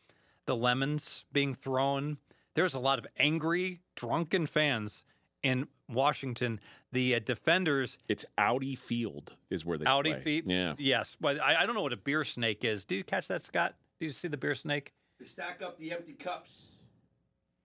the 0.47 0.57
lemons 0.57 1.25
being 1.33 1.55
thrown. 1.55 2.19
There's 2.55 2.75
a 2.75 2.79
lot 2.79 2.99
of 2.99 3.07
angry, 3.19 3.81
drunken 3.95 4.47
fans 4.47 5.05
in 5.43 5.69
Washington. 5.89 6.61
The 6.93 7.15
uh, 7.15 7.21
defenders, 7.21 7.99
It's 8.09 8.25
Audi 8.37 8.75
Field 8.75 9.37
is 9.51 9.65
where 9.65 9.79
they 9.79 9.87
Audi 9.87 10.13
play. 10.13 10.21
feet. 10.23 10.45
Yeah. 10.47 10.75
Yes, 10.79 11.17
but 11.21 11.41
I, 11.41 11.63
I 11.63 11.67
don't 11.67 11.75
know 11.75 11.83
what 11.83 11.93
a 11.93 11.97
beer 11.97 12.25
snake 12.25 12.65
is. 12.65 12.85
Did 12.85 12.97
you 12.97 13.05
catch 13.05 13.29
that, 13.29 13.43
Scott? 13.43 13.75
Did 14.01 14.07
you 14.07 14.13
see 14.13 14.29
the 14.29 14.37
beer 14.37 14.55
snake? 14.55 14.93
They 15.19 15.27
stack 15.27 15.63
up 15.63 15.79
the 15.79 15.93
empty 15.93 16.15
cups 16.15 16.73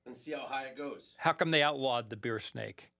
and 0.05 0.15
see 0.15 0.33
how 0.33 0.45
high 0.45 0.65
it 0.65 0.75
goes. 0.75 1.15
How 1.17 1.33
come 1.33 1.49
they 1.51 1.63
outlawed 1.63 2.09
the 2.09 2.15
beer 2.17 2.39
snake? 2.39 2.91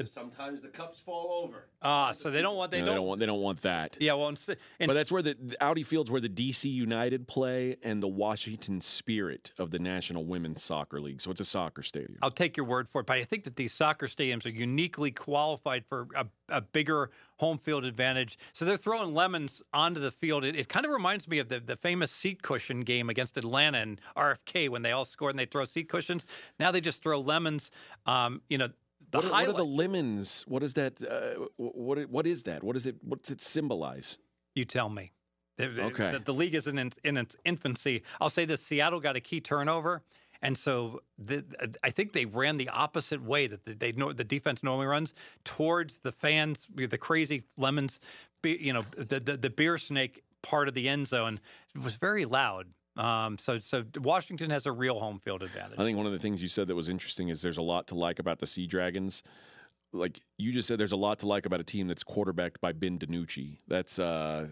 'Cause 0.00 0.12
sometimes 0.12 0.62
the 0.62 0.68
cups 0.68 0.98
fall 1.00 1.44
over. 1.44 1.66
Ah, 1.82 2.12
so 2.12 2.30
they 2.30 2.40
don't 2.40 2.56
want 2.56 2.70
they 2.70 2.80
No, 2.80 2.86
don't, 2.86 2.92
they 2.92 2.96
don't 2.96 3.06
want 3.06 3.20
they 3.20 3.26
don't 3.26 3.40
want 3.40 3.62
that. 3.62 3.96
Yeah, 4.00 4.14
well, 4.14 4.28
instead, 4.30 4.56
But 4.78 4.94
that's 4.94 5.12
where 5.12 5.20
the, 5.20 5.34
the 5.34 5.62
Audi 5.62 5.82
Field's 5.82 6.10
where 6.10 6.20
the 6.20 6.28
DC 6.28 6.70
United 6.72 7.28
play 7.28 7.76
and 7.82 8.02
the 8.02 8.08
Washington 8.08 8.80
Spirit 8.80 9.52
of 9.58 9.70
the 9.70 9.78
National 9.78 10.24
Women's 10.24 10.62
Soccer 10.62 11.00
League. 11.00 11.20
So 11.20 11.30
it's 11.30 11.40
a 11.40 11.44
soccer 11.44 11.82
stadium. 11.82 12.18
I'll 12.22 12.30
take 12.30 12.56
your 12.56 12.64
word 12.66 12.88
for 12.88 13.02
it, 13.02 13.06
but 13.06 13.16
I 13.16 13.24
think 13.24 13.44
that 13.44 13.56
these 13.56 13.72
soccer 13.72 14.06
stadiums 14.06 14.46
are 14.46 14.50
uniquely 14.50 15.10
qualified 15.10 15.84
for 15.86 16.08
a, 16.16 16.26
a 16.48 16.60
bigger 16.62 17.10
home 17.36 17.58
field 17.58 17.84
advantage. 17.84 18.38
So 18.52 18.64
they're 18.64 18.76
throwing 18.76 19.14
lemons 19.14 19.62
onto 19.72 20.00
the 20.00 20.10
field. 20.10 20.44
It, 20.44 20.56
it 20.56 20.68
kind 20.68 20.84
of 20.86 20.92
reminds 20.92 21.28
me 21.28 21.38
of 21.38 21.48
the, 21.48 21.60
the 21.60 21.76
famous 21.76 22.10
seat 22.10 22.42
cushion 22.42 22.80
game 22.80 23.08
against 23.10 23.36
Atlanta 23.36 23.78
and 23.78 24.00
RFK 24.16 24.68
when 24.70 24.82
they 24.82 24.92
all 24.92 25.04
scored 25.04 25.30
and 25.32 25.38
they 25.38 25.46
throw 25.46 25.64
seat 25.66 25.88
cushions. 25.88 26.24
Now 26.58 26.70
they 26.70 26.80
just 26.80 27.02
throw 27.02 27.20
lemons. 27.20 27.70
Um, 28.06 28.42
you 28.48 28.58
know, 28.58 28.68
the 29.10 29.18
What 29.18 29.24
are, 29.26 29.30
what 29.30 29.48
are 29.48 29.52
the 29.52 29.64
lemons? 29.64 30.44
What 30.48 30.62
is 30.62 30.74
that? 30.74 31.02
Uh, 31.02 31.46
what 31.56 31.98
what 32.10 32.26
is 32.26 32.42
that? 32.44 32.62
What 32.62 32.76
is 32.76 32.86
it? 32.86 32.96
What's 33.02 33.30
it 33.30 33.40
symbolize? 33.42 34.18
You 34.54 34.64
tell 34.64 34.88
me. 34.88 35.12
The, 35.56 35.68
the- 35.68 35.82
Okay. 35.84 36.12
The, 36.12 36.18
the 36.20 36.34
league 36.34 36.54
is 36.54 36.66
in, 36.66 36.78
in 37.04 37.16
its 37.16 37.36
infancy. 37.44 38.02
I'll 38.20 38.30
say 38.30 38.44
this: 38.44 38.62
Seattle 38.62 39.00
got 39.00 39.16
a 39.16 39.20
key 39.20 39.40
turnover, 39.40 40.02
And 40.42 40.56
so 40.56 41.02
the, 41.18 41.44
I 41.82 41.90
think 41.90 42.12
they 42.12 42.24
ran 42.24 42.56
the 42.56 42.68
opposite 42.70 43.22
way 43.22 43.46
that 43.46 43.64
the, 43.64 43.74
they 43.74 43.92
the 43.92 44.24
defense 44.24 44.62
normally 44.62 44.86
runs 44.86 45.14
towards 45.44 45.98
the 45.98 46.12
fans, 46.12 46.66
the 46.74 46.98
crazy 46.98 47.44
lemons, 47.56 48.00
you 48.42 48.72
know, 48.72 48.84
the, 48.96 49.20
the, 49.20 49.36
the 49.36 49.50
beer 49.50 49.76
snake 49.76 50.22
part 50.42 50.68
of 50.68 50.74
the 50.74 50.88
end 50.88 51.06
zone. 51.08 51.40
It 51.74 51.82
was 51.82 51.96
very 51.96 52.24
loud. 52.24 52.68
Um, 53.00 53.38
so, 53.38 53.58
so 53.58 53.84
Washington 53.98 54.50
has 54.50 54.66
a 54.66 54.72
real 54.72 54.98
home 54.98 55.18
field 55.18 55.42
advantage. 55.42 55.78
I 55.78 55.84
think 55.84 55.96
one 55.96 56.06
of 56.06 56.12
the 56.12 56.18
things 56.18 56.42
you 56.42 56.48
said 56.48 56.68
that 56.68 56.74
was 56.74 56.90
interesting 56.90 57.30
is 57.30 57.40
there's 57.40 57.56
a 57.56 57.62
lot 57.62 57.86
to 57.88 57.94
like 57.94 58.18
about 58.18 58.40
the 58.40 58.46
Sea 58.46 58.66
Dragons. 58.66 59.22
Like 59.92 60.20
you 60.36 60.52
just 60.52 60.68
said, 60.68 60.78
there's 60.78 60.92
a 60.92 60.96
lot 60.96 61.18
to 61.20 61.26
like 61.26 61.46
about 61.46 61.60
a 61.60 61.64
team 61.64 61.88
that's 61.88 62.04
quarterbacked 62.04 62.60
by 62.60 62.72
Ben 62.72 62.98
DiNucci. 62.98 63.58
That's 63.66 63.98
uh, 63.98 64.48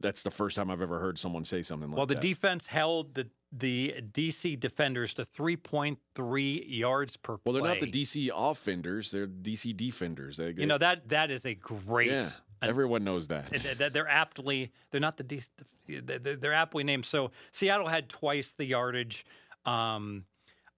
that's 0.00 0.24
the 0.24 0.30
first 0.30 0.56
time 0.56 0.70
I've 0.70 0.82
ever 0.82 0.98
heard 0.98 1.18
someone 1.18 1.44
say 1.44 1.62
something 1.62 1.88
like 1.88 1.94
that. 1.94 1.98
well, 1.98 2.06
the 2.06 2.14
that. 2.14 2.20
defense 2.20 2.66
held 2.66 3.14
the 3.14 3.28
the 3.56 3.94
DC 4.12 4.58
defenders 4.58 5.14
to 5.14 5.24
3.3 5.24 6.64
yards 6.66 7.16
per 7.16 7.36
play. 7.36 7.40
well, 7.44 7.54
they're 7.54 7.72
not 7.72 7.80
the 7.80 7.90
DC 7.90 8.28
offenders; 8.34 9.10
they're 9.10 9.26
DC 9.26 9.76
defenders. 9.76 10.36
They, 10.38 10.52
You 10.56 10.66
know 10.66 10.78
that 10.78 11.08
that 11.08 11.30
is 11.30 11.46
a 11.46 11.54
great. 11.54 12.10
yeah, 12.10 12.28
everyone 12.68 13.04
knows 13.04 13.28
that. 13.28 13.50
They're- 13.92 14.06
aptly 14.08 14.72
they're 14.90 15.00
not 15.00 15.16
the 15.16 15.42
they're 15.86 16.52
aptly 16.52 16.84
named. 16.84 17.04
So 17.04 17.30
Seattle 17.52 17.88
had 17.88 18.08
twice 18.08 18.52
the 18.52 18.64
yardage. 18.64 19.26
Um, 19.66 20.24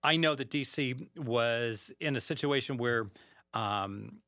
I 0.02 0.16
know 0.16 0.34
that 0.34 0.50
DC 0.50 1.08
was 1.16 1.92
in 2.00 2.16
a 2.16 2.20
situation 2.20 2.76
where, 2.76 3.06
um, 3.54 4.18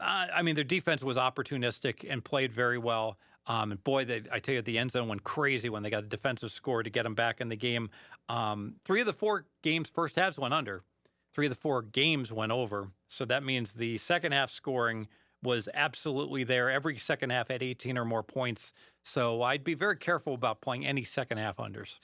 I 0.00 0.42
mean, 0.42 0.54
their 0.54 0.64
defense 0.64 1.02
was 1.02 1.16
opportunistic 1.16 2.06
and 2.08 2.24
played 2.24 2.52
very 2.52 2.78
well. 2.78 3.18
Um, 3.46 3.72
and 3.72 3.82
boy, 3.82 4.04
they, 4.04 4.22
I 4.30 4.38
tell 4.38 4.54
you, 4.54 4.62
the 4.62 4.78
end 4.78 4.92
zone 4.92 5.08
went 5.08 5.24
crazy 5.24 5.68
when 5.68 5.82
they 5.82 5.90
got 5.90 6.04
a 6.04 6.06
defensive 6.06 6.52
score 6.52 6.82
to 6.82 6.90
get 6.90 7.02
them 7.02 7.14
back 7.14 7.40
in 7.40 7.48
the 7.48 7.56
game. 7.56 7.90
Um, 8.28 8.74
three 8.84 9.00
of 9.00 9.06
the 9.06 9.12
four 9.12 9.46
games, 9.62 9.88
first 9.88 10.16
halves 10.16 10.38
went 10.38 10.54
under. 10.54 10.82
Three 11.32 11.46
of 11.46 11.50
the 11.50 11.58
four 11.58 11.82
games 11.82 12.30
went 12.30 12.52
over. 12.52 12.88
So 13.08 13.24
that 13.24 13.42
means 13.42 13.72
the 13.72 13.98
second 13.98 14.32
half 14.32 14.50
scoring 14.50 15.08
was 15.42 15.68
absolutely 15.74 16.44
there. 16.44 16.70
Every 16.70 16.98
second 16.98 17.30
half 17.30 17.48
had 17.48 17.62
18 17.62 17.96
or 17.96 18.04
more 18.04 18.22
points. 18.22 18.72
So 19.04 19.42
I'd 19.42 19.64
be 19.64 19.74
very 19.74 19.96
careful 19.96 20.34
about 20.34 20.60
playing 20.60 20.86
any 20.86 21.04
second 21.04 21.38
half 21.38 21.56
unders. 21.56 21.98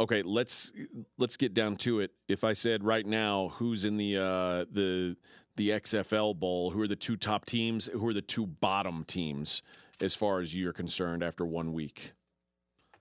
okay, 0.00 0.22
let's 0.22 0.72
let's 1.18 1.36
get 1.36 1.54
down 1.54 1.76
to 1.76 2.00
it. 2.00 2.12
If 2.28 2.44
I 2.44 2.52
said 2.52 2.84
right 2.84 3.06
now, 3.06 3.48
who's 3.54 3.84
in 3.84 3.96
the 3.96 4.16
uh, 4.16 4.64
the 4.70 5.16
the 5.56 5.70
XFL 5.70 6.38
Bowl? 6.38 6.70
Who 6.70 6.82
are 6.82 6.88
the 6.88 6.96
two 6.96 7.16
top 7.16 7.46
teams? 7.46 7.86
Who 7.86 8.06
are 8.08 8.14
the 8.14 8.22
two 8.22 8.46
bottom 8.46 9.04
teams 9.04 9.62
as 10.00 10.14
far 10.14 10.40
as 10.40 10.54
you're 10.54 10.72
concerned 10.72 11.22
after 11.22 11.46
one 11.46 11.72
week? 11.72 12.12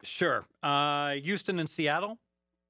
Sure. 0.04 0.46
Uh, 0.64 1.14
Houston 1.14 1.60
and 1.60 1.68
Seattle 1.70 2.20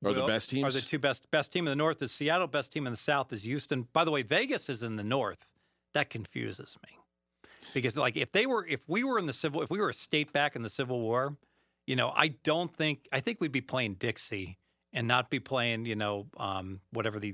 Are 0.03 0.13
the 0.13 0.25
best 0.25 0.49
teams? 0.49 0.67
Are 0.75 0.79
the 0.79 0.85
two 0.85 0.99
best 0.99 1.29
best 1.31 1.51
team 1.51 1.67
in 1.67 1.71
the 1.71 1.75
north 1.75 2.01
is 2.01 2.11
Seattle. 2.11 2.47
Best 2.47 2.71
team 2.71 2.87
in 2.87 2.93
the 2.93 2.97
south 2.97 3.31
is 3.33 3.43
Houston. 3.43 3.87
By 3.93 4.05
the 4.05 4.11
way, 4.11 4.23
Vegas 4.23 4.69
is 4.69 4.83
in 4.83 4.95
the 4.95 5.03
north. 5.03 5.49
That 5.95 6.09
confuses 6.09 6.77
me 6.85 6.99
because 7.73 7.95
like 7.95 8.17
if 8.17 8.31
they 8.33 8.45
were 8.45 8.65
if 8.67 8.81
we 8.85 9.05
were 9.05 9.17
in 9.17 9.27
the 9.27 9.33
civil 9.33 9.61
if 9.61 9.69
we 9.69 9.79
were 9.79 9.89
a 9.89 9.93
state 9.93 10.33
back 10.33 10.55
in 10.55 10.61
the 10.61 10.69
Civil 10.69 10.99
War, 10.99 11.37
you 11.87 11.95
know 11.95 12.11
I 12.13 12.27
don't 12.43 12.73
think 12.73 13.07
I 13.13 13.21
think 13.21 13.39
we'd 13.39 13.53
be 13.53 13.61
playing 13.61 13.95
Dixie 13.95 14.57
and 14.91 15.07
not 15.07 15.29
be 15.29 15.39
playing 15.39 15.85
you 15.85 15.95
know 15.95 16.27
um, 16.37 16.81
whatever 16.91 17.17
the 17.17 17.33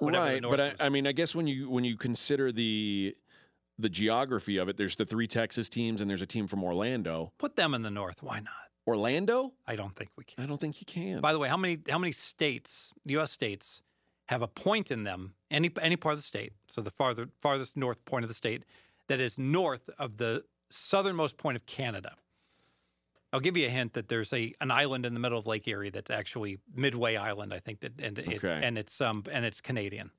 whatever 0.00 0.24
right, 0.24 0.42
North 0.42 0.56
but 0.58 0.80
I. 0.80 0.86
I 0.86 0.88
mean, 0.90 1.06
I 1.06 1.12
guess 1.12 1.34
when 1.34 1.46
you 1.46 1.70
when 1.70 1.84
you 1.84 1.96
consider 1.96 2.52
the 2.52 3.16
the 3.78 3.88
geography 3.88 4.58
of 4.58 4.68
it, 4.68 4.76
there's 4.76 4.96
the 4.96 5.06
three 5.06 5.26
Texas 5.26 5.70
teams 5.70 6.02
and 6.02 6.10
there's 6.10 6.22
a 6.22 6.26
team 6.26 6.46
from 6.46 6.62
Orlando. 6.62 7.32
put 7.38 7.56
them 7.56 7.72
in 7.72 7.80
the 7.80 7.90
north. 7.90 8.22
Why 8.22 8.40
not? 8.40 8.52
Orlando? 8.86 9.52
I 9.66 9.76
don't 9.76 9.94
think 9.94 10.10
we 10.16 10.24
can. 10.24 10.44
I 10.44 10.46
don't 10.46 10.60
think 10.60 10.80
you 10.80 10.86
can. 10.86 11.20
By 11.20 11.32
the 11.32 11.38
way, 11.38 11.48
how 11.48 11.56
many 11.56 11.78
how 11.88 11.98
many 11.98 12.12
states, 12.12 12.92
U.S. 13.06 13.30
states, 13.30 13.82
have 14.28 14.42
a 14.42 14.48
point 14.48 14.90
in 14.90 15.04
them, 15.04 15.34
any 15.50 15.70
any 15.80 15.96
part 15.96 16.14
of 16.14 16.18
the 16.20 16.24
state, 16.26 16.52
so 16.68 16.80
the 16.80 16.90
farther 16.90 17.28
farthest 17.40 17.76
north 17.76 18.04
point 18.04 18.24
of 18.24 18.28
the 18.28 18.34
state, 18.34 18.64
that 19.08 19.20
is 19.20 19.38
north 19.38 19.88
of 19.98 20.16
the 20.18 20.44
southernmost 20.70 21.36
point 21.38 21.56
of 21.56 21.66
Canada? 21.66 22.14
I'll 23.32 23.40
give 23.40 23.56
you 23.58 23.66
a 23.66 23.70
hint 23.70 23.92
that 23.94 24.08
there's 24.08 24.32
a 24.32 24.54
an 24.60 24.70
island 24.70 25.04
in 25.06 25.14
the 25.14 25.20
middle 25.20 25.38
of 25.38 25.46
Lake 25.46 25.66
Erie 25.68 25.90
that's 25.90 26.10
actually 26.10 26.58
Midway 26.74 27.16
Island, 27.16 27.52
I 27.52 27.58
think 27.58 27.80
that, 27.80 27.92
and 28.00 28.18
it, 28.18 28.36
Okay. 28.42 28.60
and 28.62 28.78
it's 28.78 29.00
um 29.00 29.24
and 29.30 29.44
it's 29.44 29.60
Canadian, 29.60 30.10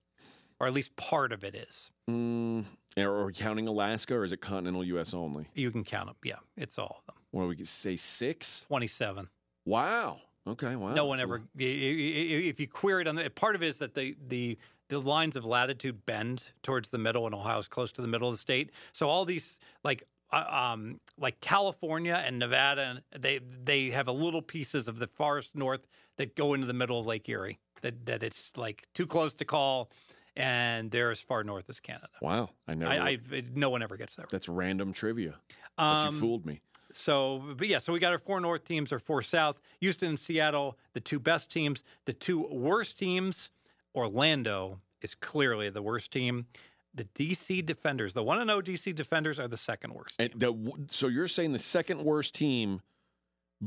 or 0.59 0.67
at 0.67 0.73
least 0.73 0.95
part 0.95 1.31
of 1.31 1.43
it 1.43 1.55
is. 1.55 1.91
Mm, 2.09 2.65
or 2.97 3.03
are 3.09 3.25
we 3.25 3.33
counting 3.33 3.67
Alaska, 3.67 4.15
or 4.15 4.23
is 4.25 4.31
it 4.31 4.41
continental 4.41 4.83
U.S. 4.83 5.13
only? 5.13 5.47
You 5.53 5.69
can 5.71 5.83
count 5.83 6.07
them. 6.07 6.15
Yeah, 6.23 6.37
it's 6.57 6.77
all 6.79 6.97
of 7.01 7.05
them. 7.13 7.21
What 7.31 7.43
do 7.43 7.47
we 7.49 7.63
say? 7.63 7.95
Six? 7.95 8.65
Twenty-seven. 8.67 9.29
Wow. 9.65 10.21
Okay. 10.49 10.75
Wow. 10.75 10.93
no 10.93 11.05
one 11.05 11.19
ever. 11.19 11.41
If 11.57 12.59
you 12.59 12.67
query 12.67 13.01
it 13.01 13.07
on 13.07 13.15
the 13.15 13.29
part 13.29 13.55
of 13.55 13.63
it 13.63 13.67
is 13.67 13.77
that 13.77 13.93
the 13.95 14.15
the 14.27 14.57
the 14.89 14.99
lines 14.99 15.35
of 15.35 15.45
latitude 15.45 16.05
bend 16.05 16.45
towards 16.63 16.89
the 16.89 16.97
middle, 16.97 17.25
and 17.25 17.35
Ohio 17.35 17.59
is 17.59 17.67
close 17.67 17.91
to 17.93 18.01
the 18.01 18.07
middle 18.07 18.27
of 18.27 18.33
the 18.33 18.39
state. 18.39 18.71
So 18.91 19.07
all 19.07 19.25
these 19.25 19.59
like 19.83 20.03
uh, 20.31 20.45
um 20.49 20.99
like 21.17 21.39
California 21.41 22.21
and 22.25 22.39
Nevada, 22.39 23.03
they 23.17 23.39
they 23.63 23.89
have 23.91 24.07
a 24.07 24.11
little 24.11 24.41
pieces 24.41 24.87
of 24.87 24.99
the 24.99 25.07
farthest 25.07 25.55
north 25.55 25.87
that 26.17 26.35
go 26.35 26.53
into 26.53 26.65
the 26.67 26.73
middle 26.73 26.99
of 26.99 27.05
Lake 27.05 27.27
Erie. 27.29 27.59
That 27.81 28.05
that 28.07 28.23
it's 28.23 28.51
like 28.57 28.87
too 28.93 29.05
close 29.05 29.33
to 29.35 29.45
call, 29.45 29.89
and 30.35 30.91
they're 30.91 31.11
as 31.11 31.21
far 31.21 31.43
north 31.43 31.69
as 31.69 31.79
Canada. 31.79 32.09
Wow. 32.21 32.49
I 32.67 32.73
never. 32.75 32.91
I, 32.91 32.97
I 33.31 33.43
no 33.53 33.69
one 33.69 33.81
ever 33.83 33.95
gets 33.97 34.15
there. 34.15 34.25
that's 34.31 34.49
random 34.49 34.91
trivia. 34.93 35.35
But 35.77 35.83
Um, 35.83 36.13
you 36.13 36.19
fooled 36.19 36.45
me. 36.45 36.61
So, 36.93 37.43
but 37.57 37.67
yeah, 37.67 37.77
so 37.77 37.93
we 37.93 37.99
got 37.99 38.13
our 38.13 38.19
four 38.19 38.39
North 38.39 38.63
teams, 38.65 38.91
our 38.91 38.99
four 38.99 39.21
South, 39.21 39.59
Houston 39.79 40.09
and 40.09 40.19
Seattle, 40.19 40.77
the 40.93 40.99
two 40.99 41.19
best 41.19 41.51
teams. 41.51 41.83
The 42.05 42.13
two 42.13 42.47
worst 42.51 42.97
teams, 42.97 43.49
Orlando 43.95 44.79
is 45.01 45.15
clearly 45.15 45.69
the 45.69 45.81
worst 45.81 46.11
team. 46.11 46.47
The 46.95 47.03
DC 47.15 47.63
Defenders, 47.65 48.13
the 48.13 48.23
1 48.23 48.45
0 48.47 48.61
DC 48.61 48.95
Defenders, 48.95 49.39
are 49.39 49.47
the 49.47 49.55
second 49.57 49.93
worst. 49.93 50.15
And 50.17 50.31
the, 50.35 50.73
so 50.87 51.07
you're 51.07 51.27
saying 51.27 51.53
the 51.53 51.59
second 51.59 52.03
worst 52.03 52.33
team 52.33 52.81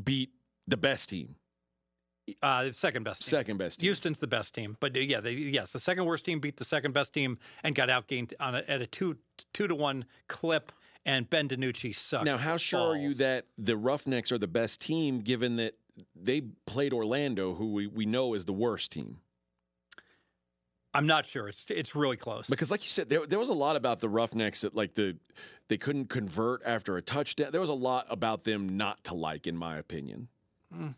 beat 0.04 0.30
the 0.66 0.76
best 0.76 1.08
team, 1.10 1.36
Uh, 2.42 2.72
second 2.72 3.04
best 3.04 3.22
team. 3.22 3.30
second 3.30 3.56
best 3.58 3.78
team. 3.80 3.86
Houston's 3.86 4.18
the 4.18 4.26
best 4.26 4.54
team, 4.54 4.76
but 4.80 4.94
yeah, 4.96 5.20
they, 5.20 5.32
yes, 5.32 5.70
the 5.72 5.78
second 5.80 6.04
worst 6.04 6.24
team 6.24 6.40
beat 6.40 6.56
the 6.56 6.64
second 6.64 6.92
best 6.92 7.12
team 7.12 7.38
and 7.62 7.74
got 7.76 7.88
outgained 7.88 8.32
on 8.40 8.56
a, 8.56 8.64
at 8.68 8.82
a 8.82 8.86
two 8.86 9.16
two 9.52 9.68
to 9.68 9.74
one 9.74 10.04
clip. 10.28 10.72
And 11.04 11.28
Ben 11.28 11.48
DiNucci 11.48 11.94
sucks. 11.94 12.24
Now, 12.24 12.36
how 12.36 12.56
sure 12.56 12.92
are 12.92 12.96
you 12.96 13.14
that 13.14 13.46
the 13.58 13.76
Roughnecks 13.76 14.30
are 14.30 14.38
the 14.38 14.46
best 14.46 14.80
team, 14.80 15.20
given 15.20 15.56
that 15.56 15.74
they 16.14 16.42
played 16.66 16.92
Orlando, 16.92 17.54
who 17.54 17.72
we, 17.72 17.86
we 17.88 18.06
know 18.06 18.34
is 18.34 18.44
the 18.44 18.52
worst 18.52 18.92
team? 18.92 19.18
I'm 20.94 21.06
not 21.06 21.26
sure. 21.26 21.48
It's 21.48 21.64
it's 21.70 21.96
really 21.96 22.18
close. 22.18 22.46
Because, 22.48 22.70
like 22.70 22.84
you 22.84 22.90
said, 22.90 23.08
there, 23.08 23.26
there 23.26 23.38
was 23.38 23.48
a 23.48 23.54
lot 23.54 23.76
about 23.76 24.00
the 24.00 24.08
Roughnecks 24.10 24.60
that, 24.60 24.74
like 24.74 24.94
the 24.94 25.16
they 25.68 25.78
couldn't 25.78 26.10
convert 26.10 26.62
after 26.66 26.96
a 26.98 27.02
touchdown. 27.02 27.48
There 27.50 27.62
was 27.62 27.70
a 27.70 27.74
lot 27.74 28.06
about 28.10 28.44
them 28.44 28.76
not 28.76 29.02
to 29.04 29.14
like, 29.14 29.46
in 29.46 29.56
my 29.56 29.78
opinion. 29.78 30.28
Hmm. 30.72 30.88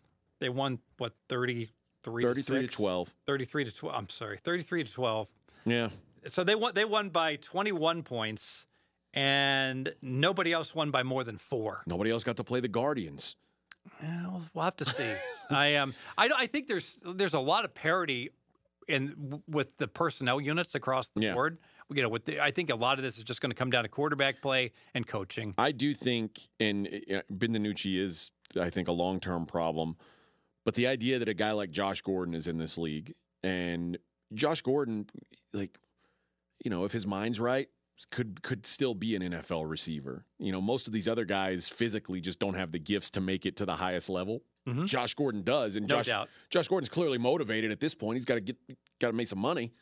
they 0.40 0.48
won 0.48 0.80
what 0.98 1.12
33 1.28 1.70
Thirty-three 2.02 2.58
to 2.58 2.62
six? 2.64 2.74
twelve. 2.76 3.14
33 3.26 3.64
to 3.66 3.74
12. 3.74 3.96
I'm 3.96 4.08
sorry, 4.08 4.38
33 4.38 4.84
to 4.84 4.92
12. 4.92 5.28
Yeah, 5.64 5.88
So 6.26 6.44
they 6.44 6.54
won. 6.54 6.74
They 6.74 6.84
won 6.84 7.08
by 7.10 7.36
21 7.36 8.02
points, 8.02 8.66
and 9.14 9.94
nobody 10.02 10.52
else 10.52 10.74
won 10.74 10.90
by 10.90 11.02
more 11.02 11.24
than 11.24 11.38
four. 11.38 11.82
nobody 11.86 12.10
else 12.10 12.24
got 12.24 12.36
to 12.36 12.44
play 12.44 12.60
the 12.60 12.68
Guardians. 12.68 13.36
Yeah, 14.02 14.28
we'll, 14.28 14.42
we'll 14.54 14.64
have 14.64 14.76
to 14.76 14.84
see. 14.84 15.12
I 15.50 15.76
um, 15.76 15.94
I, 16.18 16.28
I 16.36 16.46
think 16.46 16.68
there's 16.68 16.98
there's 17.04 17.34
a 17.34 17.40
lot 17.40 17.64
of 17.64 17.74
parity 17.74 18.30
in 18.88 19.42
with 19.48 19.76
the 19.78 19.88
personnel 19.88 20.40
units 20.40 20.74
across 20.74 21.08
the 21.08 21.22
Yeah. 21.22 21.32
board. 21.34 21.58
You 21.92 22.02
know, 22.02 22.08
with 22.08 22.24
the, 22.24 22.40
I 22.40 22.50
think 22.50 22.70
a 22.70 22.74
lot 22.74 22.98
of 22.98 23.04
this 23.04 23.18
is 23.18 23.24
just 23.24 23.40
going 23.42 23.50
to 23.50 23.54
come 23.56 23.70
down 23.70 23.84
to 23.84 23.88
quarterback 23.90 24.40
play 24.40 24.72
and 24.94 25.06
coaching. 25.06 25.54
I 25.58 25.70
do 25.70 25.92
think, 25.94 26.38
and 26.58 26.88
uh, 27.14 27.20
Ben 27.28 27.52
DiNucci 27.52 28.00
is, 28.00 28.30
I 28.58 28.70
think, 28.70 28.88
a 28.88 28.92
long 28.92 29.20
term 29.20 29.44
problem. 29.44 29.96
But 30.64 30.74
the 30.74 30.86
idea 30.86 31.18
that 31.18 31.28
a 31.28 31.34
guy 31.34 31.52
like 31.52 31.70
Josh 31.70 32.00
Gordon 32.00 32.34
is 32.34 32.46
in 32.46 32.56
this 32.56 32.78
league, 32.78 33.12
and 33.42 33.98
Josh 34.32 34.62
Gordon, 34.62 35.06
like, 35.52 35.78
you 36.64 36.70
know, 36.70 36.84
if 36.86 36.92
his 36.92 37.06
mind's 37.06 37.38
right, 37.38 37.68
could 38.10 38.42
could 38.42 38.66
still 38.66 38.94
be 38.94 39.14
an 39.16 39.22
NFL 39.22 39.68
receiver. 39.68 40.24
You 40.38 40.52
know, 40.52 40.60
most 40.60 40.86
of 40.86 40.92
these 40.92 41.08
other 41.08 41.24
guys 41.24 41.68
physically 41.68 42.20
just 42.20 42.38
don't 42.38 42.54
have 42.54 42.72
the 42.72 42.78
gifts 42.78 43.10
to 43.10 43.20
make 43.20 43.46
it 43.46 43.56
to 43.56 43.66
the 43.66 43.74
highest 43.76 44.08
level. 44.08 44.42
Mhm. 44.68 44.86
Josh 44.86 45.14
Gordon 45.14 45.42
does, 45.42 45.76
and 45.76 45.86
No 45.86 45.96
Josh 45.96 46.06
doubt. 46.08 46.28
Josh 46.50 46.68
Gordon's 46.68 46.88
clearly 46.88 47.18
motivated 47.18 47.70
at 47.70 47.80
this 47.80 47.94
point. 47.94 48.16
He's 48.16 48.24
got 48.24 48.34
to 48.36 48.40
get 48.40 48.56
got 48.98 49.08
to 49.08 49.12
make 49.12 49.28
some 49.28 49.38
money. 49.38 49.72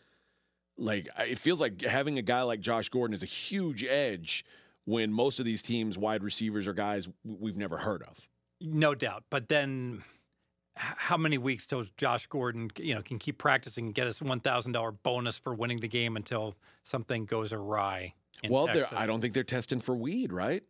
Like 0.76 1.08
it 1.18 1.38
feels 1.38 1.60
like 1.60 1.82
having 1.82 2.18
a 2.18 2.22
guy 2.22 2.42
like 2.42 2.60
Josh 2.60 2.88
Gordon 2.88 3.14
is 3.14 3.22
a 3.22 3.26
huge 3.26 3.84
edge 3.84 4.44
when 4.84 5.12
most 5.12 5.38
of 5.38 5.44
these 5.44 5.62
teams 5.62 5.96
wide 5.96 6.22
receivers 6.24 6.66
are 6.66 6.72
guys 6.72 7.08
we've 7.24 7.56
never 7.56 7.76
heard 7.78 8.02
of. 8.02 8.28
No 8.60 8.94
doubt. 8.94 9.24
But 9.30 9.48
then, 9.48 10.02
how 10.76 11.16
many 11.16 11.38
weeks 11.38 11.66
till 11.66 11.84
Josh 11.96 12.26
Gordon, 12.26 12.70
you 12.78 12.94
know, 12.94 13.02
can 13.02 13.18
keep 13.18 13.38
practicing 13.38 13.86
and 13.86 13.94
get 13.94 14.06
his 14.06 14.20
one 14.22 14.40
thousand 14.40 14.72
dollar 14.72 14.92
bonus 14.92 15.36
for 15.36 15.54
winning 15.54 15.80
the 15.80 15.88
game 15.88 16.16
until 16.16 16.54
something 16.84 17.24
goes 17.24 17.52
awry? 17.52 18.14
Well? 18.48 18.68
I 18.96 19.06
don't 19.06 19.20
think 19.20 19.34
they're 19.34 19.44
testing 19.44 19.80
for 19.80 19.94
weed, 19.94 20.32
right? 20.32 20.62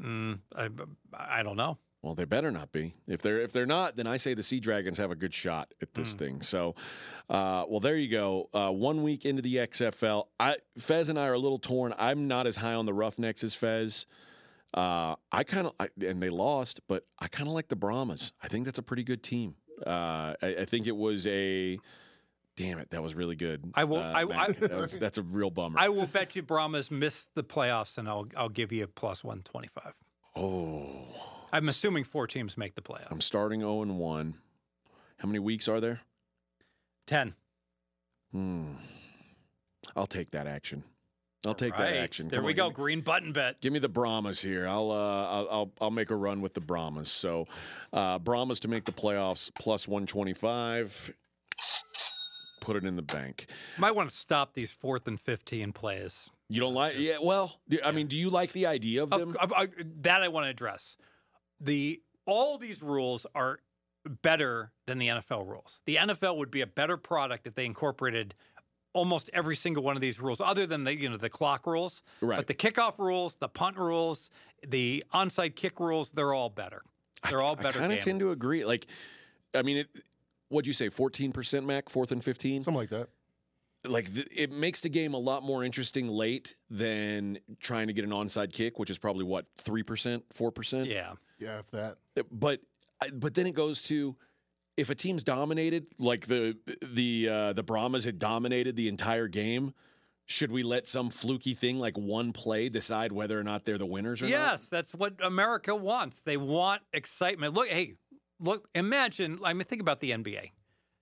Mm, 0.00 0.38
I, 0.56 0.68
I 1.14 1.42
don't 1.42 1.56
know. 1.56 1.78
Well, 2.02 2.16
they 2.16 2.24
better 2.24 2.50
not 2.50 2.72
be. 2.72 2.94
If 3.06 3.22
they're 3.22 3.40
if 3.40 3.52
they're 3.52 3.64
not, 3.64 3.94
then 3.94 4.08
I 4.08 4.16
say 4.16 4.34
the 4.34 4.42
Sea 4.42 4.58
Dragons 4.58 4.98
have 4.98 5.12
a 5.12 5.14
good 5.14 5.32
shot 5.32 5.72
at 5.80 5.94
this 5.94 6.14
thing. 6.14 6.42
So, 6.42 6.74
uh, 7.30 7.64
well, 7.68 7.78
there 7.78 7.96
you 7.96 8.08
go. 8.08 8.48
Uh, 8.52 8.70
one 8.70 9.04
week 9.04 9.24
into 9.24 9.40
the 9.40 9.56
XFL, 9.56 10.24
I 10.40 10.56
Fez 10.78 11.08
and 11.08 11.18
I 11.18 11.28
are 11.28 11.34
a 11.34 11.38
little 11.38 11.60
torn. 11.60 11.94
I'm 11.96 12.26
not 12.26 12.48
as 12.48 12.56
high 12.56 12.74
on 12.74 12.86
the 12.86 12.92
Roughnecks 12.92 13.44
as 13.44 13.54
Fez. 13.54 14.06
Uh, 14.74 15.14
I 15.30 15.44
kind 15.44 15.66
of 15.66 15.88
and 16.06 16.22
they 16.22 16.30
lost, 16.30 16.80
but 16.88 17.04
I 17.18 17.28
kind 17.28 17.48
of 17.48 17.54
like 17.54 17.68
the 17.68 17.76
Brahmas. 17.76 18.32
I 18.42 18.48
think 18.48 18.64
that's 18.64 18.78
a 18.78 18.82
pretty 18.82 19.04
good 19.04 19.22
team. 19.22 19.54
Uh, 19.86 20.34
I, 20.42 20.56
I 20.60 20.64
think 20.64 20.86
it 20.86 20.96
was 20.96 21.26
a. 21.26 21.78
Damn 22.56 22.78
it, 22.78 22.90
that 22.90 23.02
was 23.02 23.14
really 23.14 23.34
good. 23.36 23.70
I 23.74 23.84
will- 23.84 23.96
Uh, 23.98 24.12
I-. 24.14 24.44
I- 24.44 24.52
that 24.52 24.72
was, 24.72 24.96
that's 24.98 25.16
a 25.18 25.22
real 25.22 25.50
bummer. 25.50 25.78
I 25.80 25.88
will 25.88 26.06
bet 26.06 26.36
you 26.36 26.42
Brahmas 26.42 26.90
missed 26.90 27.28
the 27.34 27.42
playoffs, 27.42 27.96
and 27.98 28.08
I'll 28.08 28.26
I'll 28.36 28.48
give 28.50 28.72
you 28.72 28.84
a 28.84 28.86
plus 28.88 29.22
one 29.24 29.42
twenty 29.42 29.68
five. 29.68 29.94
oh, 30.36 31.06
I'm 31.52 31.68
assuming 31.68 32.04
four 32.04 32.26
teams 32.26 32.56
make 32.56 32.74
the 32.74 32.82
playoffs. 32.82 33.10
I'm 33.10 33.20
starting 33.20 33.60
zero 33.60 33.82
and 33.82 33.98
one. 33.98 34.34
How 35.18 35.26
many 35.28 35.38
weeks 35.38 35.68
are 35.68 35.80
there? 35.80 36.00
Ten. 37.06 37.34
Hmm. 38.32 38.72
I'll 39.96 40.06
take 40.06 40.30
that 40.30 40.46
action. 40.46 40.84
I'll 41.46 41.54
take 41.54 41.76
that 41.76 41.96
action. 41.96 42.28
There 42.28 42.38
Come 42.38 42.46
we 42.46 42.52
on, 42.52 42.56
go. 42.56 42.68
Me, 42.68 42.74
Green 42.74 43.00
button 43.00 43.32
bet. 43.32 43.60
give 43.60 43.72
me 43.72 43.78
the 43.80 43.88
Brahmas 43.88 44.40
here. 44.40 44.66
I'll, 44.68 44.90
uh, 44.92 44.94
I'll 45.26 45.48
I'll 45.50 45.72
I'll 45.80 45.90
make 45.90 46.10
a 46.10 46.16
run 46.16 46.40
with 46.40 46.54
the 46.54 46.60
Brahmas. 46.60 47.10
So, 47.10 47.46
uh, 47.92 48.18
Brahmas 48.20 48.60
to 48.60 48.68
make 48.68 48.84
the 48.84 48.92
playoffs 48.92 49.50
plus 49.58 49.88
one 49.88 50.06
twenty 50.06 50.34
five. 50.34 51.12
Put 52.60 52.76
it 52.76 52.84
in 52.84 52.94
the 52.94 53.02
bank. 53.02 53.46
Might 53.76 53.90
want 53.96 54.08
to 54.08 54.14
stop 54.14 54.54
these 54.54 54.70
fourth 54.70 55.08
and 55.08 55.18
fifteen 55.18 55.72
plays. 55.72 56.30
You 56.48 56.60
don't 56.60 56.74
like? 56.74 56.94
Yeah. 56.96 57.16
Well, 57.20 57.58
do- 57.68 57.80
I 57.84 57.90
mean, 57.90 58.06
do 58.06 58.16
you 58.16 58.30
like 58.30 58.52
the 58.52 58.66
idea 58.66 59.02
of 59.02 59.12
Of- 59.12 59.18
them? 59.20 59.36
of- 59.40 59.52
I- 59.52 59.68
that 60.02 60.22
I 60.22 60.28
want 60.28 60.44
to 60.46 60.50
address. 60.50 60.96
The 61.60 62.00
all 62.24 62.58
these 62.58 62.80
rules 62.82 63.26
are 63.34 63.58
better 64.22 64.70
than 64.86 64.98
the 64.98 65.08
NFL 65.08 65.44
rules. 65.46 65.80
The 65.86 65.96
NFL 65.96 66.36
would 66.36 66.50
be 66.52 66.60
a 66.60 66.66
better 66.66 66.96
product 66.96 67.46
if 67.48 67.54
they 67.56 67.64
incorporated 67.64 68.34
almost 68.94 69.30
every 69.32 69.56
single 69.56 69.82
one 69.82 69.96
of 69.96 70.02
these 70.02 70.20
rules, 70.20 70.40
other 70.40 70.66
than 70.66 70.84
the 70.84 70.94
you 70.96 71.08
know 71.08 71.16
the 71.16 71.30
clock 71.30 71.66
rules. 71.66 72.02
Right. 72.20 72.36
But 72.36 72.46
the 72.46 72.54
kickoff 72.54 72.98
rules, 72.98 73.36
the 73.36 73.48
punt 73.48 73.76
rules, 73.76 74.30
the 74.66 75.04
onside 75.14 75.54
kick 75.56 75.80
rules, 75.80 76.12
they're 76.12 76.34
all 76.34 76.50
better. 76.50 76.82
They're 77.28 77.42
all 77.42 77.56
better. 77.56 77.78
I 77.78 77.82
kind 77.82 77.92
of 77.92 78.00
tend 78.00 78.20
to 78.20 78.30
agree. 78.30 78.64
Like, 78.64 78.86
I 79.54 79.62
mean, 79.62 79.78
it, 79.78 79.88
what'd 80.48 80.66
you 80.66 80.72
say? 80.72 80.88
Fourteen 80.88 81.32
percent, 81.32 81.66
Mac. 81.66 81.88
Fourth 81.88 82.12
and 82.12 82.22
fifteen. 82.22 82.62
Something 82.62 82.78
like 82.80 82.90
that. 82.90 83.08
like 83.86 84.12
th- 84.12 84.28
it 84.36 84.50
makes 84.52 84.80
the 84.80 84.88
game 84.88 85.14
a 85.14 85.18
lot 85.18 85.42
more 85.42 85.64
interesting 85.64 86.08
late 86.08 86.54
than 86.70 87.38
trying 87.60 87.86
to 87.86 87.92
get 87.92 88.04
an 88.04 88.10
onside 88.10 88.52
kick, 88.52 88.78
which 88.78 88.90
is 88.90 88.98
probably 88.98 89.24
what 89.24 89.46
three 89.58 89.82
percent, 89.82 90.24
four 90.32 90.50
percent. 90.50 90.88
yeah. 90.88 91.12
Yeah, 91.38 91.58
if 91.58 91.70
that. 91.72 91.96
But 92.30 92.60
but 93.14 93.34
then 93.34 93.46
it 93.48 93.54
goes 93.54 93.82
to 93.82 94.14
if 94.76 94.90
a 94.90 94.94
team's 94.94 95.22
dominated, 95.22 95.86
like 95.98 96.26
the 96.26 96.56
the 96.82 97.28
uh, 97.28 97.52
the 97.52 97.62
Brahmas 97.62 98.04
had 98.04 98.18
dominated 98.18 98.76
the 98.76 98.88
entire 98.88 99.28
game. 99.28 99.74
Should 100.26 100.52
we 100.52 100.62
let 100.62 100.86
some 100.86 101.10
fluky 101.10 101.52
thing 101.52 101.78
like 101.78 101.98
one 101.98 102.32
play 102.32 102.68
decide 102.68 103.12
whether 103.12 103.38
or 103.38 103.42
not 103.42 103.64
they're 103.64 103.76
the 103.76 103.84
winners 103.84 104.22
or 104.22 104.26
not? 104.26 104.30
Yes, 104.30 104.68
that's 104.68 104.94
what 104.94 105.14
America 105.22 105.74
wants. 105.74 106.20
They 106.20 106.36
want 106.36 106.80
excitement. 106.92 107.54
Look, 107.54 107.68
hey, 107.68 107.94
look, 108.40 108.68
imagine, 108.74 109.40
I 109.44 109.52
mean, 109.52 109.64
think 109.64 109.82
about 109.82 110.00
the 110.00 110.12
NBA. 110.12 110.52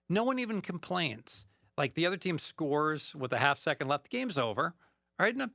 No 0.09 0.24
one 0.24 0.38
even 0.38 0.61
complains. 0.61 1.46
Like 1.76 1.94
the 1.94 2.06
other 2.06 2.16
team 2.16 2.38
scores 2.38 3.14
with 3.14 3.33
a 3.33 3.38
half 3.38 3.59
second 3.59 3.88
left, 3.88 4.04
the 4.04 4.09
game's 4.09 4.38
over. 4.38 4.74
All 5.18 5.26
right, 5.26 5.37
now, 5.37 5.50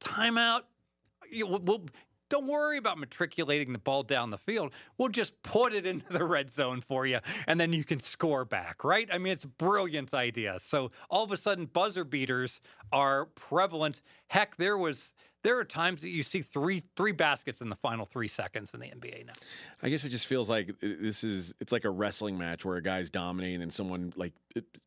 timeout. 0.00 0.62
We'll, 1.32 1.58
we'll, 1.60 1.86
don't 2.30 2.46
worry 2.46 2.78
about 2.78 2.96
matriculating 2.96 3.74
the 3.74 3.78
ball 3.78 4.02
down 4.02 4.30
the 4.30 4.38
field. 4.38 4.72
We'll 4.96 5.10
just 5.10 5.42
put 5.42 5.74
it 5.74 5.84
into 5.84 6.10
the 6.10 6.24
red 6.24 6.50
zone 6.50 6.80
for 6.80 7.04
you, 7.04 7.18
and 7.46 7.60
then 7.60 7.74
you 7.74 7.84
can 7.84 8.00
score 8.00 8.46
back, 8.46 8.82
right? 8.84 9.08
I 9.12 9.18
mean, 9.18 9.34
it's 9.34 9.44
a 9.44 9.48
brilliant 9.48 10.14
idea. 10.14 10.58
So 10.60 10.88
all 11.10 11.24
of 11.24 11.32
a 11.32 11.36
sudden, 11.36 11.66
buzzer 11.66 12.04
beaters 12.04 12.62
are 12.92 13.26
prevalent. 13.26 14.00
Heck, 14.28 14.56
there 14.56 14.78
was 14.78 15.12
there 15.42 15.58
are 15.58 15.64
times 15.64 16.02
that 16.02 16.10
you 16.10 16.22
see 16.22 16.42
three 16.42 16.82
three 16.96 17.12
baskets 17.12 17.60
in 17.60 17.68
the 17.68 17.76
final 17.76 18.04
three 18.04 18.28
seconds 18.28 18.74
in 18.74 18.80
the 18.80 18.86
NBA 18.86 19.26
now. 19.26 19.32
I 19.82 19.88
guess 19.88 20.04
it 20.04 20.10
just 20.10 20.26
feels 20.26 20.50
like 20.50 20.72
this 20.80 21.24
is 21.24 21.54
it's 21.60 21.72
like 21.72 21.84
a 21.84 21.90
wrestling 21.90 22.36
match 22.38 22.64
where 22.64 22.76
a 22.76 22.82
guy's 22.82 23.10
dominating 23.10 23.62
and 23.62 23.72
someone 23.72 24.12
like 24.16 24.32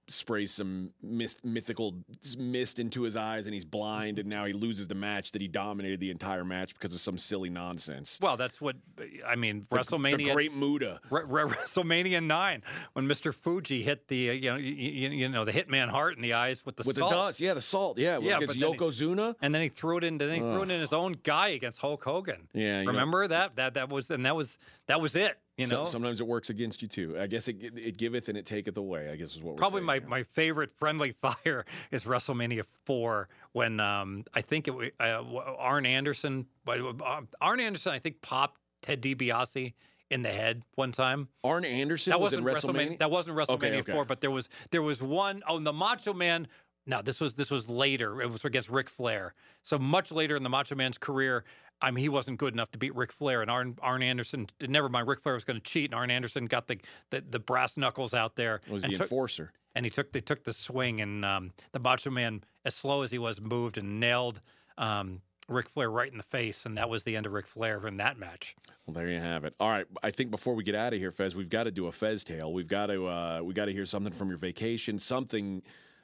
sprays 0.10 0.52
some 0.52 0.92
myth, 1.02 1.38
mythical 1.46 1.96
mist 2.38 2.78
into 2.78 3.04
his 3.04 3.16
eyes 3.16 3.48
and 3.48 3.54
he's 3.54 3.63
blind 3.66 4.20
and 4.20 4.28
now 4.28 4.44
he 4.46 4.52
loses 4.52 4.88
the 4.89 4.96
match 4.96 5.32
that 5.32 5.42
he 5.42 5.48
dominated 5.48 6.00
the 6.02 6.12
entire 6.12 6.44
match 6.44 6.74
because 6.74 6.94
of 6.94 7.00
some 7.00 7.18
silly 7.18 7.50
nonsense. 7.50 8.20
Well, 8.22 8.36
that's 8.38 8.60
what 8.60 8.76
I 9.26 9.36
mean. 9.36 9.66
The 9.72 9.78
WrestleMania. 9.78 10.34
Great 10.34 10.54
Muta. 10.54 11.00
Re- 11.10 11.24
Re- 11.26 11.44
WrestleMania 11.50 12.22
nine, 12.24 12.62
when 12.94 13.08
Mr. 13.08 13.34
Fuji 13.34 13.82
hit 13.84 14.08
the 14.08 14.30
uh, 14.30 14.34
you 14.34 14.50
know 14.50 14.56
you, 14.58 15.10
you, 15.10 15.30
know 15.30 15.46
the 15.46 15.54
Hitman 15.54 15.89
Hart 15.89 16.16
in 16.16 16.22
the 16.22 16.34
eyes 16.34 16.66
with 16.66 16.76
the 16.76 16.84
With 16.86 16.98
salt. 16.98 17.10
the 17.10 17.16
dust, 17.16 17.39
yeah, 17.42 17.54
the 17.54 17.62
salt, 17.62 17.98
yeah, 17.98 18.20
Yeah, 18.20 18.38
against 18.38 18.60
then 18.60 18.70
he- 18.70 18.78
Yokozuna. 18.78 19.36
and 19.42 19.56
then 19.56 19.62
he 19.62 19.70
threw 19.70 19.98
it 19.98 20.04
into 20.04 20.26
then 20.28 20.36
he 20.36 20.42
threw 20.51 20.63
in 20.63 20.69
his 20.69 20.93
own 20.93 21.15
guy 21.23 21.49
against 21.49 21.79
Hulk 21.79 22.03
Hogan. 22.03 22.47
Yeah, 22.53 22.79
you 22.79 22.86
know- 22.86 22.91
remember 22.91 23.27
that 23.27 23.56
that 23.56 23.73
that 23.75 23.89
was 23.89 24.12
and 24.12 24.25
that 24.25 24.36
was 24.36 24.58
that 24.88 24.99
was 25.01 25.15
it. 25.15 25.38
You 25.58 25.65
So- 25.67 25.77
know, 25.79 25.84
sometimes 25.86 26.19
it 26.19 26.25
works 26.27 26.49
against 26.49 26.82
you 26.82 26.88
too. 26.88 27.15
I 27.19 27.27
guess 27.27 27.47
it 27.47 27.58
it 27.62 27.97
giveth 27.97 28.27
and 28.29 28.38
it 28.38 28.45
taketh 28.45 28.75
away. 28.77 29.10
I 29.10 29.15
guess 29.15 29.36
is 29.36 29.41
what 29.41 29.51
we're 29.53 29.58
probably 29.60 29.82
my, 29.82 29.99
here. 29.99 30.08
my 30.08 30.23
favorite 30.23 30.71
friendly 30.71 31.12
fire 31.21 31.65
is 31.91 32.06
WrestleMania 32.06 32.63
four 32.86 33.29
when 33.51 33.79
um 33.79 34.25
I 34.34 34.41
think 34.41 34.67
it 34.67 34.93
uh, 34.99 35.23
Arn 35.58 35.86
Anderson, 35.86 36.47
but 36.65 36.79
uh, 36.82 37.21
Arn 37.39 37.60
Anderson 37.60 37.91
I 37.93 37.99
think 37.99 38.21
popped 38.21 38.60
Ted 38.82 39.01
DiBiase 39.01 39.73
in 40.10 40.21
the 40.21 40.29
head 40.29 40.63
one 40.75 40.91
time. 40.91 41.27
Arn 41.43 41.65
Anderson 41.65 42.12
That 42.12 42.19
was 42.19 42.34
wasn't 42.36 42.47
in 42.47 42.53
WrestleMania. 42.56 42.99
That 42.99 43.10
wasn't 43.12 43.36
WrestleMania 43.38 43.49
Okay, 43.56 43.77
okay. 43.79 43.91
four, 43.93 44.06
but 44.06 44.21
there 44.21 44.29
was 44.32 44.49
there 44.71 44.82
was 44.82 45.01
one 45.01 45.41
oh 45.47 45.60
the 45.60 45.73
Macho 45.73 46.13
Man. 46.13 46.47
No, 46.86 47.02
this 47.02 47.22
was 47.22 47.36
this 47.36 47.50
was 47.50 47.69
later. 47.69 48.22
It 48.22 48.30
was 48.30 48.43
against 48.43 48.69
Ric 48.69 48.89
Flair. 48.89 49.34
So 49.62 49.78
much 49.80 50.12
later 50.12 50.36
in 50.36 50.43
the 50.43 50.50
Macho 50.50 50.76
Man's 50.76 50.98
career. 50.98 51.43
I 51.82 51.91
mean, 51.91 52.02
he 52.02 52.10
wasn't 52.10 52.38
good 52.38 52.54
enough 52.54 52.72
to 52.72 52.78
beat 52.78 52.96
Ric 52.96 53.12
Flair, 53.12 53.41
and 53.41 53.52
Arn, 53.52 53.76
Arn 53.82 54.02
Anderson. 54.02 54.48
Never 54.62 54.88
mind, 54.88 55.08
Ric 55.08 55.22
Flair 55.22 55.36
was 55.36 55.43
going 55.43 55.60
to 55.60 55.63
cheat, 55.63 55.91
and 55.91 55.96
Arn 55.96 56.12
Anderson 56.12 56.46
got 56.46 56.67
the, 56.67 56.80
the, 57.10 57.22
the 57.30 57.39
brass 57.39 57.76
knuckles 57.76 58.13
out 58.13 58.38
there, 58.38 58.62
was 58.69 58.84
and 58.84 58.93
the 58.93 58.98
took, 58.98 59.06
enforcer. 59.06 59.52
and 59.76 59.86
he 59.86 59.89
took 59.89 60.13
they 60.13 60.22
took 60.22 60.46
the 60.46 60.54
swing, 60.54 61.02
and 61.02 61.26
um, 61.26 61.52
the 61.74 61.80
Macho 61.80 62.10
Man, 62.10 62.43
as 62.63 62.74
slow 62.74 63.02
as 63.02 63.12
he 63.12 63.17
was, 63.17 63.41
moved 63.41 63.78
and 63.78 64.00
nailed 64.00 64.39
um, 64.78 65.22
Ric 65.50 65.67
Flair 65.67 65.91
right 65.91 66.10
in 66.10 66.17
the 66.17 66.24
face, 66.24 66.65
and 66.65 66.78
that 66.78 66.89
was 66.89 67.04
the 67.04 67.17
end 67.17 67.26
of 67.26 67.34
Ric 67.34 67.48
Flair 67.48 67.86
in 67.86 67.98
that 67.98 68.17
match. 68.17 68.56
Well, 68.86 68.93
there 68.93 69.10
you 69.10 69.19
have 69.19 69.43
it. 69.43 69.54
All 69.60 69.69
right, 69.69 69.86
I 70.02 70.12
think 70.12 70.32
before 70.32 70.56
we 70.56 70.63
get 70.63 70.76
out 70.76 70.93
of 70.93 71.00
here, 71.00 71.12
Fez, 71.12 71.36
we've 71.36 71.50
got 71.50 71.63
to 71.63 71.72
do 71.72 71.88
a 71.88 71.91
Fez 71.91 72.24
tale. 72.24 72.54
We've 72.54 72.67
got 72.67 72.86
to 72.88 73.08
uh, 73.08 73.41
we 73.43 73.54
got 73.54 73.65
to 73.65 73.74
hear 73.74 73.86
something 73.86 74.13
from 74.13 74.30
your 74.30 74.38
vacation, 74.38 75.00
something 75.00 75.62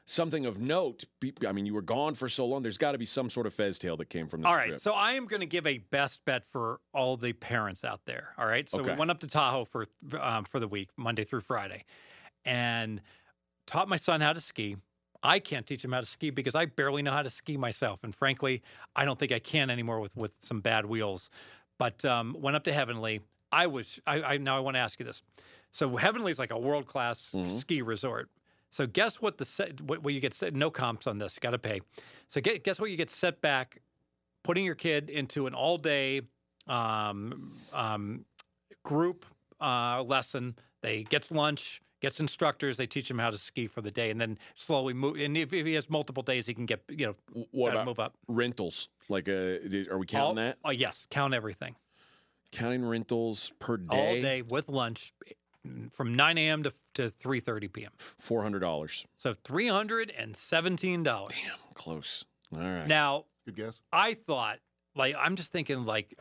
something 0.10 0.45
of 0.45 0.60
note. 0.60 1.04
I 1.48 1.52
mean, 1.52 1.65
you 1.65 1.74
were 1.74 1.82
gone 1.82 2.15
for 2.15 2.28
so 2.30 2.45
long. 2.45 2.62
There's 2.63 2.78
got 2.78 2.93
to 2.93 2.98
be 2.98 3.06
some 3.06 3.30
sort 3.30 3.45
of 3.45 3.54
Fez 3.54 3.78
tale 3.78 3.95
that 3.98 4.10
came 4.10 4.28
from 4.28 4.41
this 4.41 4.48
All 4.48 4.56
right, 4.56 4.69
trip. 4.69 4.80
so 4.80 4.93
I 4.93 5.13
am 5.13 5.26
going 5.28 5.41
to 5.41 5.45
give 5.45 5.67
a 5.67 5.78
best 5.78 6.26
bet 6.26 6.43
for 6.52 6.80
all 6.93 7.15
the 7.17 7.34
parents 7.34 7.84
out 7.84 8.02
there. 8.06 8.34
All 8.38 8.45
right, 8.48 8.67
so 8.67 8.80
Okay. 8.80 8.91
we 8.91 8.98
went 8.98 9.12
up 9.12 9.19
to 9.19 9.28
Tahoe 9.28 9.65
for 9.65 9.86
um, 10.19 10.45
for 10.45 10.60
the 10.60 10.67
week, 10.67 10.89
Monday 10.98 11.24
through 11.24 11.41
Friday, 11.41 11.86
and 12.45 13.02
taught 13.67 13.88
my 13.88 13.98
son 13.98 14.22
how 14.22 14.34
to 14.34 14.41
ski. 14.41 14.78
I 15.22 15.39
can't 15.39 15.67
teach 15.67 15.84
him 15.84 15.91
how 15.91 16.00
to 16.00 16.06
ski 16.06 16.30
because 16.30 16.56
I 16.56 16.65
barely 16.65 17.02
know 17.02 17.12
how 17.12 17.22
to 17.22 17.30
ski 17.30 17.58
myself, 17.58 18.00
and 18.04 18.15
frankly, 18.15 18.62
I 18.95 19.06
don't 19.06 19.19
think 19.19 19.32
I 19.32 19.39
can 19.39 19.69
anymore 19.69 20.00
with 20.00 20.15
with 20.15 20.34
some 20.39 20.62
bad 20.62 20.86
wheels. 20.86 21.30
But 21.78 22.04
um, 22.04 22.36
went 22.39 22.56
up 22.56 22.63
to 22.65 22.74
Heavenly. 22.74 23.22
I 23.52 23.67
was. 23.67 24.00
I, 24.08 24.22
I 24.22 24.38
now 24.38 24.58
I 24.58 24.60
want 24.62 24.76
to 24.76 24.80
ask 24.80 25.00
you 25.00 25.06
this. 25.06 25.22
So 25.72 25.98
Heavenly 25.98 26.32
is 26.32 26.39
like 26.39 26.52
a 26.52 26.58
world 26.58 26.88
class 26.88 27.32
Mhm. 27.36 27.60
ski 27.60 27.82
resort. 27.82 28.30
So 28.70 28.86
guess 28.86 29.22
what 29.22 29.38
the 29.38 29.46
set, 29.46 29.82
what, 29.82 30.04
what 30.04 30.14
you 30.14 30.20
get 30.20 30.34
set, 30.34 30.54
no 30.54 30.70
comps 30.70 31.08
on 31.08 31.18
this. 31.18 31.40
Got 31.40 31.52
to 31.52 31.60
pay. 31.60 31.82
So 32.28 32.40
get, 32.42 32.64
guess 32.64 32.80
what 32.80 32.92
you 32.92 32.98
get 32.98 33.10
set 33.10 33.42
back 33.42 33.82
putting 34.44 34.66
your 34.66 34.76
kid 34.76 35.10
into 35.10 35.48
an 35.48 35.54
all 35.54 35.78
day 35.78 36.22
um, 36.67 37.54
um, 37.74 38.26
group 38.84 39.26
uh, 39.60 40.04
lesson. 40.04 40.56
They 40.82 41.04
gets 41.04 41.32
lunch, 41.32 41.82
gets 42.02 42.20
instructors. 42.20 42.78
They 42.78 42.88
teach 42.88 43.10
him 43.10 43.20
how 43.20 43.32
to 43.32 43.38
ski 43.38 43.67
for 43.67 43.82
the 43.82 43.92
day, 43.92 44.10
and 44.10 44.20
then 44.20 44.38
slowly 44.56 44.94
move. 44.94 45.17
And 45.17 45.36
if, 45.36 45.54
if 45.54 45.65
he 45.65 45.74
has 45.74 45.90
multiple 45.90 46.24
days, 46.24 46.46
he 46.46 46.54
can 46.54 46.65
get 46.65 46.82
you 46.90 47.08
know 47.08 47.46
what 47.52 47.74
about 47.74 47.86
move 47.86 48.00
up. 48.00 48.13
rentals? 48.28 48.90
Like, 49.10 49.28
uh, 49.28 49.32
are 49.90 49.98
we 49.98 50.06
counting 50.06 50.20
all, 50.20 50.34
that? 50.36 50.58
Oh 50.63 50.72
yes, 50.72 51.08
count 51.10 51.34
everything 51.34 51.76
Counting 52.52 52.86
rentals 52.86 53.52
per 53.60 53.78
day? 53.78 53.86
all 53.90 54.22
day 54.22 54.42
with 54.42 54.70
lunch 54.70 55.13
from 55.94 56.15
9 56.15 56.38
a.m. 56.38 56.63
to 56.63 56.74
to 56.96 57.04
3:30 57.10 57.72
p.m. 57.74 57.92
Four 57.98 58.44
hundred 58.44 58.60
dollars. 58.60 59.06
So 59.17 59.34
three 59.44 59.67
hundred 59.67 60.12
and 60.17 60.36
seventeen 60.36 61.04
dollars. 61.04 61.34
Damn, 61.34 61.74
close. 61.74 62.26
All 62.54 62.60
right. 62.60 62.88
Now 62.88 63.26
Good 63.46 63.56
guess. 63.56 63.82
I 63.94 64.13
thought, 64.15 64.60
like, 64.96 65.15
I'm 65.17 65.36
just 65.36 65.52
thinking, 65.52 65.84
like, 65.84 66.17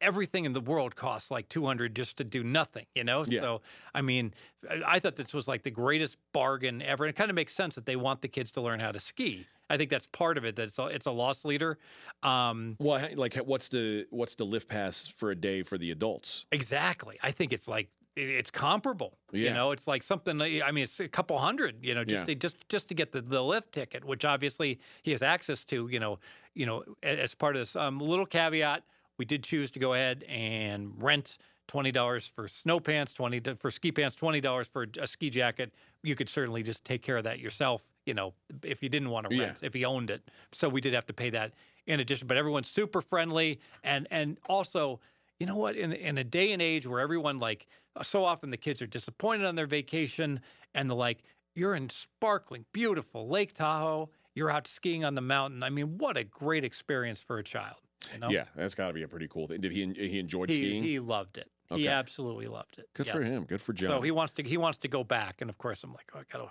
everything 0.00 0.44
in 0.44 0.52
the 0.52 0.60
world 0.60 0.94
costs 0.94 1.30
like 1.30 1.48
200 1.48 1.94
just 1.96 2.16
to 2.18 2.24
do 2.24 2.44
nothing, 2.44 2.86
you 2.94 3.02
know? 3.04 3.24
Yeah. 3.26 3.40
So, 3.40 3.60
I 3.94 4.02
mean, 4.02 4.32
I- 4.70 4.82
I 4.86 4.98
thought 5.00 5.16
this 5.16 5.34
was 5.34 5.48
like 5.48 5.62
the 5.64 5.70
greatest 5.70 6.16
bargain 6.32 6.80
ever. 6.82 7.04
And 7.04 7.10
it 7.10 7.16
kind 7.16 7.30
of 7.30 7.34
makes 7.34 7.52
sense 7.54 7.74
that 7.74 7.86
they 7.86 7.96
want 7.96 8.22
the 8.22 8.28
kids 8.28 8.52
to 8.52 8.60
learn 8.60 8.78
how 8.80 8.92
to 8.92 9.00
ski. 9.00 9.46
I 9.70 9.76
think 9.76 9.90
that's 9.90 10.06
part 10.06 10.38
of 10.38 10.44
it. 10.44 10.56
That 10.56 10.68
it's 10.68 10.78
a, 10.78 10.86
it's 10.86 11.06
a 11.06 11.10
loss 11.10 11.44
leader. 11.44 11.78
Um, 12.22 12.76
Well, 12.78 13.06
like 13.16 13.34
what's 13.36 13.68
the 13.68 14.06
what's 14.10 14.34
the 14.36 14.44
lift 14.44 14.68
pass 14.68 15.06
for 15.06 15.30
a 15.30 15.34
day 15.34 15.62
for 15.62 15.76
the 15.76 15.90
adults? 15.90 16.46
exactly. 16.52 17.18
I 17.22 17.32
think 17.32 17.52
it's 17.52 17.66
like 17.68 17.88
it- 17.88 17.90
it's 18.18 18.50
comparable. 18.50 19.18
You 19.32 19.52
know, 19.52 19.70
it's 19.72 19.86
like 19.86 20.02
something. 20.02 20.40
I 20.40 20.70
mean, 20.72 20.84
it's 20.84 21.00
a 21.00 21.08
couple 21.08 21.38
hundred. 21.38 21.76
You 21.84 21.94
know, 21.94 22.04
just 22.04 22.20
Yeah. 22.22 22.34
to, 22.34 22.34
just 22.34 22.68
just 22.68 22.88
to 22.88 22.94
get 22.94 23.12
the 23.12 23.20
the 23.20 23.42
lift 23.42 23.72
ticket, 23.72 24.04
which 24.04 24.24
obviously 24.24 24.78
he 25.02 25.12
has 25.12 25.22
access 25.22 25.64
to. 25.66 25.88
You 25.88 26.00
know, 26.00 26.18
you 26.54 26.66
know, 26.66 26.84
as 27.02 27.34
part 27.34 27.56
of 27.56 27.60
this. 27.60 27.76
Um, 27.76 28.00
little 28.00 28.26
caveat: 28.26 28.82
we 29.18 29.24
did 29.24 29.42
choose 29.44 29.70
to 29.72 29.78
go 29.78 29.94
ahead 29.94 30.24
and 30.28 30.92
rent. 31.02 31.38
Twenty 31.68 31.92
dollars 31.92 32.26
for 32.34 32.48
snow 32.48 32.80
pants, 32.80 33.12
twenty 33.12 33.42
to, 33.42 33.54
for 33.54 33.70
ski 33.70 33.92
pants, 33.92 34.16
twenty 34.16 34.40
dollars 34.40 34.66
for 34.66 34.86
a 34.98 35.06
ski 35.06 35.28
jacket. 35.28 35.70
You 36.02 36.14
could 36.14 36.30
certainly 36.30 36.62
just 36.62 36.82
take 36.82 37.02
care 37.02 37.18
of 37.18 37.24
that 37.24 37.40
yourself. 37.40 37.82
You 38.06 38.14
know, 38.14 38.32
if 38.62 38.82
you 38.82 38.88
didn't 38.88 39.10
want 39.10 39.28
to 39.28 39.36
Yeah. 39.36 39.42
rent, 39.44 39.58
if 39.62 39.74
he 39.74 39.84
owned 39.84 40.08
it. 40.08 40.22
So 40.52 40.70
we 40.70 40.80
did 40.80 40.94
have 40.94 41.04
to 41.06 41.12
pay 41.12 41.28
that 41.28 41.52
in 41.86 42.00
addition. 42.00 42.26
But 42.26 42.38
everyone's 42.38 42.70
super 42.70 43.02
friendly, 43.02 43.60
and 43.84 44.08
and 44.10 44.38
also, 44.48 44.98
you 45.38 45.46
know 45.46 45.56
what? 45.56 45.76
In 45.76 45.92
in 45.92 46.18
a 46.18 46.24
day 46.24 46.52
and 46.52 46.60
age 46.60 46.86
where 46.86 47.00
everyone 47.00 47.38
like 47.38 47.66
uh, 47.96 48.02
so 48.02 48.24
often 48.24 48.50
the 48.50 48.56
kids 48.56 48.82
are 48.82 48.86
disappointed 48.86 49.46
on 49.46 49.54
their 49.54 49.66
vacation, 49.66 50.40
and 50.74 50.90
the 50.90 50.94
like, 50.94 51.22
you're 51.54 51.74
in 51.74 51.90
sparkling, 51.90 52.64
beautiful 52.72 53.28
Lake 53.28 53.54
Tahoe. 53.54 54.10
You're 54.34 54.50
out 54.50 54.68
skiing 54.68 55.04
on 55.04 55.14
the 55.14 55.20
mountain. 55.20 55.62
I 55.62 55.70
mean, 55.70 55.98
what 55.98 56.16
a 56.16 56.22
great 56.22 56.64
experience 56.64 57.20
for 57.20 57.38
a 57.38 57.44
child. 57.44 57.76
You 58.12 58.20
know? 58.20 58.30
Yeah, 58.30 58.44
that's 58.54 58.76
got 58.76 58.88
to 58.88 58.92
be 58.92 59.02
a 59.02 59.08
pretty 59.08 59.26
cool 59.26 59.48
thing. 59.48 59.60
Did 59.60 59.72
he 59.72 59.92
he 59.92 60.18
enjoyed 60.18 60.50
he 60.50 60.56
skiing? 60.56 60.82
he 60.82 60.98
loved 61.00 61.38
it. 61.38 61.50
Okay. 61.70 61.82
He 61.82 61.88
absolutely 61.88 62.46
loved 62.46 62.78
it. 62.78 62.88
Good 62.94 63.08
for 63.08 63.22
him. 63.22 63.44
Good 63.44 63.60
for 63.60 63.72
John. 63.72 63.90
So 63.90 64.00
he 64.00 64.10
wants 64.10 64.32
to 64.34 64.42
he 64.42 64.56
wants 64.56 64.78
to 64.78 64.88
go 64.88 65.04
back, 65.04 65.40
and 65.40 65.50
of 65.50 65.58
course 65.58 65.84
I'm 65.84 65.92
like, 65.92 66.10
oh, 66.14 66.20
I 66.20 66.22
gotta, 66.32 66.50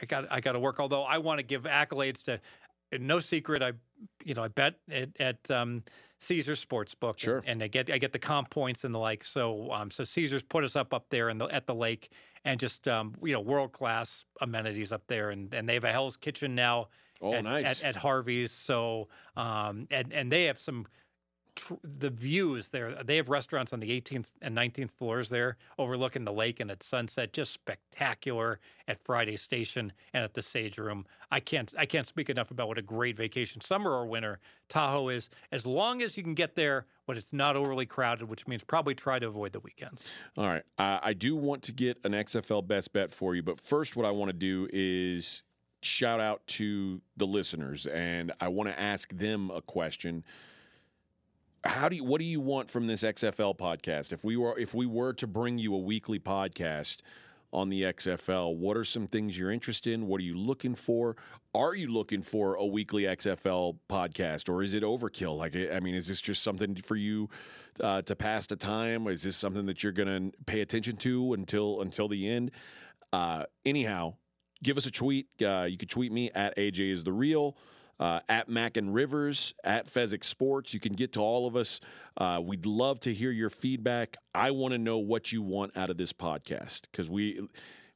I 0.00 0.06
gotta, 0.06 0.34
I 0.34 0.40
got 0.40 0.52
to 0.52 0.60
work. 0.60 0.78
Although 0.78 1.02
I 1.02 1.18
want 1.18 1.38
to 1.38 1.42
give 1.42 1.62
accolades 1.62 2.22
to, 2.24 2.40
no 2.98 3.20
secret, 3.20 3.62
I, 3.62 3.72
you 4.24 4.34
know, 4.34 4.42
I 4.42 4.48
bet 4.48 4.74
at, 4.90 5.10
at 5.20 5.50
um, 5.50 5.82
Caesar's 6.18 6.64
Sportsbook, 6.64 7.18
Sure. 7.18 7.38
and, 7.38 7.48
and 7.48 7.62
I 7.62 7.68
get 7.68 7.90
I 7.90 7.98
get 7.98 8.12
the 8.12 8.18
comp 8.18 8.50
points 8.50 8.84
and 8.84 8.94
the 8.94 8.98
like. 8.98 9.24
So 9.24 9.70
um, 9.72 9.90
so 9.90 10.04
Caesar's 10.04 10.42
put 10.42 10.64
us 10.64 10.76
up 10.76 10.92
up 10.92 11.06
there 11.10 11.28
in 11.28 11.38
the 11.38 11.46
at 11.46 11.66
the 11.66 11.74
lake, 11.74 12.10
and 12.44 12.58
just 12.58 12.88
um, 12.88 13.14
you 13.22 13.32
know, 13.32 13.40
world 13.40 13.72
class 13.72 14.24
amenities 14.40 14.92
up 14.92 15.02
there, 15.06 15.30
and 15.30 15.52
and 15.54 15.68
they 15.68 15.74
have 15.74 15.84
a 15.84 15.92
Hell's 15.92 16.16
Kitchen 16.16 16.54
now. 16.54 16.88
Oh, 17.22 17.34
at, 17.34 17.44
nice. 17.44 17.82
at, 17.82 17.88
at 17.90 17.96
Harvey's. 17.96 18.50
So 18.50 19.08
um, 19.36 19.86
and 19.90 20.12
and 20.12 20.32
they 20.32 20.44
have 20.44 20.58
some 20.58 20.86
tr- 21.54 21.74
the 21.82 22.10
views 22.10 22.68
there. 22.68 23.02
They 23.02 23.16
have 23.16 23.28
restaurants 23.28 23.72
on 23.72 23.80
the 23.80 24.00
18th 24.00 24.30
and 24.42 24.56
19th 24.56 24.92
floors 24.92 25.28
there, 25.28 25.56
overlooking 25.78 26.24
the 26.24 26.32
lake 26.32 26.60
and 26.60 26.70
at 26.70 26.82
sunset. 26.82 27.32
Just 27.32 27.52
spectacular 27.52 28.60
at 28.88 29.02
Friday 29.04 29.36
Station 29.36 29.92
and 30.12 30.24
at 30.24 30.34
the 30.34 30.42
Sage 30.42 30.78
Room. 30.78 31.06
I 31.30 31.40
can't 31.40 31.72
I 31.78 31.86
can't 31.86 32.06
speak 32.06 32.30
enough 32.30 32.50
about 32.50 32.68
what 32.68 32.78
a 32.78 32.82
great 32.82 33.16
vacation, 33.16 33.60
summer 33.60 33.90
or 33.90 34.06
winter, 34.06 34.40
Tahoe 34.68 35.08
is. 35.08 35.30
As 35.52 35.64
long 35.66 36.02
as 36.02 36.16
you 36.16 36.22
can 36.22 36.34
get 36.34 36.54
there, 36.54 36.86
but 37.06 37.16
it's 37.16 37.32
not 37.32 37.56
overly 37.56 37.86
crowded, 37.86 38.28
which 38.28 38.46
means 38.46 38.62
probably 38.64 38.94
try 38.94 39.18
to 39.18 39.26
avoid 39.26 39.52
the 39.52 39.60
weekends. 39.60 40.12
All 40.36 40.46
right. 40.46 40.64
Uh, 40.78 40.98
I 41.02 41.12
do 41.12 41.36
want 41.36 41.62
to 41.64 41.72
get 41.72 41.98
an 42.04 42.12
XFL 42.12 42.66
best 42.66 42.92
bet 42.92 43.10
for 43.10 43.34
you, 43.34 43.42
but 43.42 43.60
first, 43.60 43.96
what 43.96 44.06
I 44.06 44.10
want 44.10 44.28
to 44.28 44.36
do 44.36 44.68
is 44.72 45.42
shout 45.82 46.20
out 46.20 46.46
to 46.46 47.00
the 47.16 47.26
listeners, 47.26 47.86
and 47.86 48.32
I 48.40 48.48
want 48.48 48.68
to 48.68 48.80
ask 48.80 49.16
them 49.16 49.50
a 49.50 49.62
question. 49.62 50.24
How 51.64 51.88
do 51.90 51.96
you? 51.96 52.04
What 52.04 52.20
do 52.20 52.24
you 52.24 52.40
want 52.40 52.70
from 52.70 52.86
this 52.86 53.02
XFL 53.02 53.56
podcast? 53.56 54.12
If 54.12 54.24
we 54.24 54.36
were, 54.36 54.58
if 54.58 54.74
we 54.74 54.86
were 54.86 55.12
to 55.14 55.26
bring 55.26 55.58
you 55.58 55.74
a 55.74 55.78
weekly 55.78 56.18
podcast 56.18 57.02
on 57.52 57.68
the 57.68 57.82
XFL, 57.82 58.56
what 58.56 58.78
are 58.78 58.84
some 58.84 59.06
things 59.06 59.38
you're 59.38 59.50
interested 59.50 59.92
in? 59.92 60.06
What 60.06 60.20
are 60.20 60.24
you 60.24 60.38
looking 60.38 60.74
for? 60.74 61.16
Are 61.54 61.74
you 61.74 61.92
looking 61.92 62.22
for 62.22 62.54
a 62.54 62.64
weekly 62.64 63.02
XFL 63.02 63.76
podcast, 63.90 64.48
or 64.48 64.62
is 64.62 64.72
it 64.72 64.82
overkill? 64.82 65.36
Like, 65.36 65.54
I 65.54 65.80
mean, 65.80 65.94
is 65.94 66.08
this 66.08 66.22
just 66.22 66.42
something 66.42 66.76
for 66.76 66.96
you 66.96 67.28
uh, 67.80 68.00
to 68.02 68.16
pass 68.16 68.46
the 68.46 68.56
time? 68.56 69.06
Is 69.08 69.22
this 69.22 69.36
something 69.36 69.66
that 69.66 69.82
you're 69.82 69.92
going 69.92 70.30
to 70.30 70.36
pay 70.46 70.62
attention 70.62 70.96
to 70.98 71.34
until 71.34 71.82
until 71.82 72.08
the 72.08 72.26
end? 72.26 72.52
Uh, 73.12 73.44
anyhow, 73.66 74.14
give 74.62 74.78
us 74.78 74.86
a 74.86 74.90
tweet. 74.90 75.26
Uh, 75.42 75.66
you 75.68 75.76
can 75.76 75.88
tweet 75.88 76.10
me 76.10 76.30
at 76.34 76.56
AJ 76.56 76.90
is 76.90 77.04
the 77.04 77.12
real. 77.12 77.58
Uh, 78.00 78.18
at 78.30 78.48
and 78.48 78.94
Rivers, 78.94 79.52
at 79.62 79.86
Fezzik 79.86 80.24
Sports. 80.24 80.72
You 80.72 80.80
can 80.80 80.94
get 80.94 81.12
to 81.12 81.20
all 81.20 81.46
of 81.46 81.54
us. 81.54 81.80
Uh, 82.16 82.40
we'd 82.42 82.64
love 82.64 82.98
to 83.00 83.12
hear 83.12 83.30
your 83.30 83.50
feedback. 83.50 84.16
I 84.34 84.52
want 84.52 84.72
to 84.72 84.78
know 84.78 84.96
what 84.98 85.32
you 85.32 85.42
want 85.42 85.76
out 85.76 85.90
of 85.90 85.98
this 85.98 86.14
podcast 86.14 86.82
because 86.90 87.10
we 87.10 87.46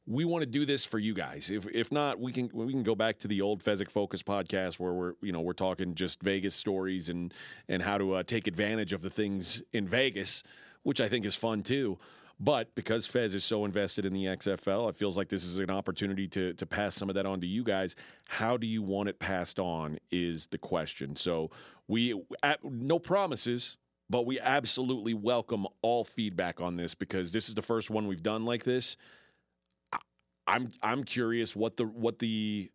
we 0.07 0.23
want 0.23 0.43
to 0.43 0.45
do 0.45 0.65
this 0.65 0.85
for 0.85 0.99
you 0.99 1.15
guys. 1.15 1.49
If 1.49 1.67
if 1.67 1.91
not, 1.91 2.19
we 2.19 2.31
can 2.31 2.51
we 2.53 2.71
can 2.71 2.83
go 2.83 2.93
back 2.93 3.17
to 3.19 3.27
the 3.27 3.41
old 3.41 3.63
Fezzik 3.63 3.89
Focus 3.89 4.21
podcast 4.21 4.79
where 4.79 4.93
we're 4.93 5.13
you 5.21 5.31
know 5.31 5.41
we're 5.41 5.53
talking 5.53 5.95
just 5.95 6.21
Vegas 6.21 6.53
stories 6.53 7.09
and 7.09 7.33
and 7.67 7.81
how 7.81 7.97
to 7.97 8.13
uh, 8.13 8.23
take 8.23 8.45
advantage 8.45 8.93
of 8.93 9.01
the 9.01 9.09
things 9.09 9.63
in 9.73 9.87
Vegas, 9.87 10.43
which 10.83 11.01
I 11.01 11.07
think 11.07 11.25
is 11.25 11.33
fun 11.33 11.63
too. 11.63 11.97
But 12.39 12.75
because 12.75 13.05
Fez 13.05 13.33
is 13.33 13.45
so 13.45 13.63
invested 13.63 14.05
in 14.05 14.13
the 14.13 14.25
XFL, 14.25 14.89
it 14.89 14.97
feels 14.97 15.15
like 15.15 15.29
this 15.29 15.45
is 15.45 15.59
an 15.59 15.69
opportunity 15.69 16.27
to 16.29 16.53
to 16.53 16.65
pass 16.65 16.95
some 16.95 17.09
of 17.09 17.15
that 17.15 17.25
on 17.25 17.39
to 17.41 17.47
you 17.47 17.63
guys. 17.63 17.95
How 18.27 18.57
do 18.57 18.67
you 18.67 18.81
want 18.81 19.09
it 19.09 19.19
passed 19.19 19.57
on? 19.57 19.97
Is 20.11 20.47
the 20.47 20.57
question. 20.57 21.15
So 21.15 21.51
we 21.87 22.21
no 22.63 22.99
promises, 22.99 23.77
but 24.09 24.25
we 24.25 24.39
absolutely 24.39 25.13
welcome 25.13 25.65
all 25.81 26.03
feedback 26.03 26.59
on 26.59 26.75
this 26.75 26.93
because 26.93 27.31
this 27.31 27.47
is 27.47 27.55
the 27.55 27.61
first 27.61 27.89
one 27.89 28.07
we've 28.07 28.23
done 28.23 28.43
like 28.43 28.63
this. 28.63 28.97
I'm 30.45 30.71
I'm 30.83 31.03
curious 31.03 31.55
what 31.55 31.77
the 31.77 31.85
what 31.85 32.19
the 32.19 32.69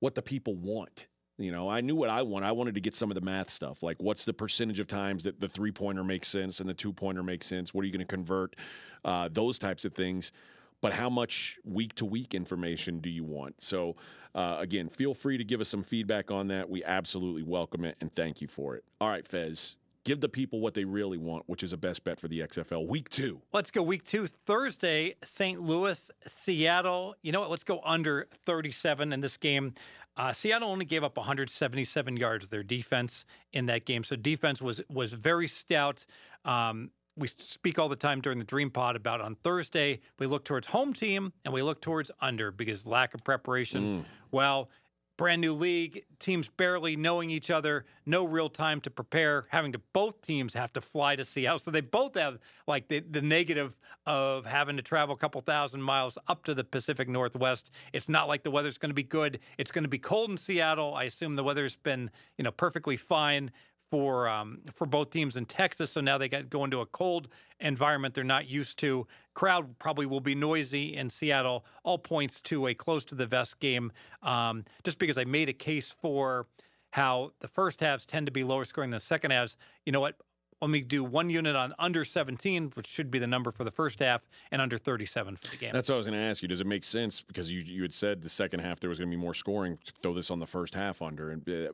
what 0.00 0.14
the 0.14 0.22
people 0.22 0.54
want. 0.54 1.06
You 1.38 1.52
know, 1.52 1.68
I 1.68 1.82
knew 1.82 1.94
what 1.94 2.08
I 2.08 2.22
want. 2.22 2.44
I 2.44 2.52
wanted 2.52 2.74
to 2.76 2.80
get 2.80 2.94
some 2.94 3.10
of 3.10 3.14
the 3.14 3.20
math 3.20 3.50
stuff, 3.50 3.82
like 3.82 4.02
what's 4.02 4.24
the 4.24 4.32
percentage 4.32 4.80
of 4.80 4.86
times 4.86 5.24
that 5.24 5.38
the 5.38 5.48
three 5.48 5.72
pointer 5.72 6.02
makes 6.02 6.28
sense 6.28 6.60
and 6.60 6.68
the 6.68 6.74
two 6.74 6.92
pointer 6.92 7.22
makes 7.22 7.46
sense. 7.46 7.74
What 7.74 7.82
are 7.82 7.86
you 7.86 7.92
going 7.92 8.06
to 8.06 8.06
convert? 8.06 8.56
Uh, 9.04 9.28
those 9.30 9.58
types 9.58 9.84
of 9.84 9.92
things. 9.92 10.32
But 10.80 10.92
how 10.92 11.08
much 11.08 11.58
week 11.64 11.94
to 11.96 12.04
week 12.04 12.34
information 12.34 13.00
do 13.00 13.10
you 13.10 13.24
want? 13.24 13.62
So, 13.62 13.96
uh, 14.34 14.56
again, 14.60 14.88
feel 14.88 15.14
free 15.14 15.38
to 15.38 15.44
give 15.44 15.60
us 15.60 15.68
some 15.68 15.82
feedback 15.82 16.30
on 16.30 16.48
that. 16.48 16.68
We 16.68 16.84
absolutely 16.84 17.42
welcome 17.42 17.84
it 17.84 17.96
and 18.00 18.14
thank 18.14 18.40
you 18.40 18.48
for 18.48 18.76
it. 18.76 18.84
All 19.00 19.08
right, 19.08 19.26
Fez, 19.26 19.76
give 20.04 20.20
the 20.20 20.28
people 20.28 20.60
what 20.60 20.74
they 20.74 20.84
really 20.84 21.18
want, 21.18 21.44
which 21.46 21.62
is 21.62 21.72
a 21.72 21.76
best 21.76 22.04
bet 22.04 22.20
for 22.20 22.28
the 22.28 22.40
XFL 22.40 22.86
week 22.86 23.08
two. 23.08 23.40
Let's 23.52 23.70
go 23.70 23.82
week 23.82 24.04
two, 24.04 24.26
Thursday, 24.26 25.14
St. 25.24 25.60
Louis, 25.60 26.10
Seattle. 26.26 27.16
You 27.22 27.32
know 27.32 27.40
what? 27.40 27.50
Let's 27.50 27.64
go 27.64 27.80
under 27.82 28.28
37 28.44 29.12
in 29.12 29.20
this 29.20 29.36
game. 29.38 29.74
Uh, 30.16 30.32
Seattle 30.32 30.70
only 30.70 30.84
gave 30.84 31.04
up 31.04 31.16
177 31.16 32.16
yards. 32.16 32.48
Their 32.48 32.62
defense 32.62 33.24
in 33.52 33.66
that 33.66 33.84
game, 33.84 34.02
so 34.04 34.16
defense 34.16 34.62
was 34.62 34.80
was 34.88 35.12
very 35.12 35.46
stout. 35.48 36.06
Um, 36.44 36.90
we 37.18 37.28
speak 37.28 37.78
all 37.78 37.88
the 37.88 37.96
time 37.96 38.20
during 38.20 38.38
the 38.38 38.44
Dream 38.44 38.70
Pod 38.70 38.94
about 38.94 39.20
on 39.22 39.36
Thursday 39.36 40.00
we 40.18 40.26
look 40.26 40.44
towards 40.44 40.66
home 40.66 40.92
team 40.92 41.32
and 41.44 41.54
we 41.54 41.62
look 41.62 41.80
towards 41.80 42.10
under 42.20 42.50
because 42.50 42.86
lack 42.86 43.14
of 43.14 43.24
preparation. 43.24 44.04
Well, 44.30 44.68
brand 45.16 45.40
new 45.40 45.52
league, 45.52 46.04
teams 46.18 46.48
barely 46.48 46.96
knowing 46.96 47.30
each 47.30 47.50
other, 47.50 47.84
no 48.04 48.24
real 48.24 48.48
time 48.48 48.80
to 48.82 48.90
prepare, 48.90 49.46
having 49.50 49.72
to 49.72 49.80
both 49.92 50.20
teams 50.20 50.54
have 50.54 50.72
to 50.74 50.80
fly 50.80 51.16
to 51.16 51.24
Seattle. 51.24 51.58
So 51.58 51.70
they 51.70 51.80
both 51.80 52.16
have 52.16 52.38
like 52.66 52.88
the, 52.88 53.00
the 53.00 53.22
negative 53.22 53.76
of 54.06 54.46
having 54.46 54.76
to 54.76 54.82
travel 54.82 55.14
a 55.14 55.18
couple 55.18 55.40
thousand 55.40 55.82
miles 55.82 56.18
up 56.28 56.44
to 56.44 56.54
the 56.54 56.64
Pacific 56.64 57.08
Northwest. 57.08 57.70
It's 57.92 58.08
not 58.08 58.28
like 58.28 58.42
the 58.42 58.50
weather's 58.50 58.78
going 58.78 58.90
to 58.90 58.94
be 58.94 59.02
good. 59.02 59.40
It's 59.58 59.72
going 59.72 59.84
to 59.84 59.90
be 59.90 59.98
cold 59.98 60.30
in 60.30 60.36
Seattle. 60.36 60.94
I 60.94 61.04
assume 61.04 61.36
the 61.36 61.44
weather's 61.44 61.76
been, 61.76 62.10
you 62.36 62.44
know, 62.44 62.52
perfectly 62.52 62.96
fine 62.96 63.50
for 63.90 64.28
um, 64.28 64.60
for 64.72 64.86
both 64.86 65.10
teams 65.10 65.36
in 65.36 65.44
Texas. 65.46 65.90
So 65.90 66.00
now 66.00 66.18
they 66.18 66.28
got 66.28 66.50
go 66.50 66.64
into 66.64 66.80
a 66.80 66.86
cold 66.86 67.28
environment 67.60 68.14
they're 68.14 68.24
not 68.24 68.48
used 68.48 68.78
to. 68.78 69.06
Crowd 69.34 69.78
probably 69.78 70.06
will 70.06 70.20
be 70.20 70.34
noisy 70.34 70.94
in 70.96 71.10
Seattle. 71.10 71.64
All 71.84 71.98
points 71.98 72.40
to 72.42 72.66
a 72.66 72.74
close 72.74 73.04
to 73.06 73.14
the 73.14 73.26
vest 73.26 73.60
game. 73.60 73.92
Um, 74.22 74.64
just 74.84 74.98
because 74.98 75.18
I 75.18 75.24
made 75.24 75.48
a 75.48 75.52
case 75.52 75.90
for 75.90 76.46
how 76.90 77.32
the 77.40 77.48
first 77.48 77.80
halves 77.80 78.06
tend 78.06 78.26
to 78.26 78.32
be 78.32 78.44
lower 78.44 78.64
scoring 78.64 78.90
than 78.90 78.96
the 78.96 79.04
second 79.04 79.30
halves. 79.30 79.56
You 79.84 79.92
know 79.92 80.00
what? 80.00 80.16
Let 80.62 80.70
me 80.70 80.80
do 80.80 81.04
one 81.04 81.28
unit 81.28 81.54
on 81.54 81.74
under 81.78 82.02
17, 82.02 82.72
which 82.74 82.86
should 82.86 83.10
be 83.10 83.18
the 83.18 83.26
number 83.26 83.52
for 83.52 83.62
the 83.62 83.70
first 83.70 84.00
half, 84.00 84.26
and 84.50 84.62
under 84.62 84.78
37 84.78 85.36
for 85.36 85.50
the 85.50 85.56
game. 85.58 85.70
That's 85.74 85.90
what 85.90 85.96
I 85.96 85.98
was 85.98 86.06
going 86.06 86.18
to 86.18 86.24
ask 86.24 86.40
you. 86.40 86.48
Does 86.48 86.62
it 86.62 86.66
make 86.66 86.82
sense 86.82 87.20
because 87.20 87.52
you 87.52 87.60
you 87.60 87.82
had 87.82 87.92
said 87.92 88.22
the 88.22 88.30
second 88.30 88.60
half 88.60 88.80
there 88.80 88.88
was 88.88 88.98
going 88.98 89.10
to 89.10 89.16
be 89.16 89.20
more 89.20 89.34
scoring? 89.34 89.78
Throw 90.00 90.14
this 90.14 90.30
on 90.30 90.38
the 90.38 90.46
first 90.46 90.74
half 90.74 91.02
under, 91.02 91.30
and 91.30 91.46
uh, 91.46 91.72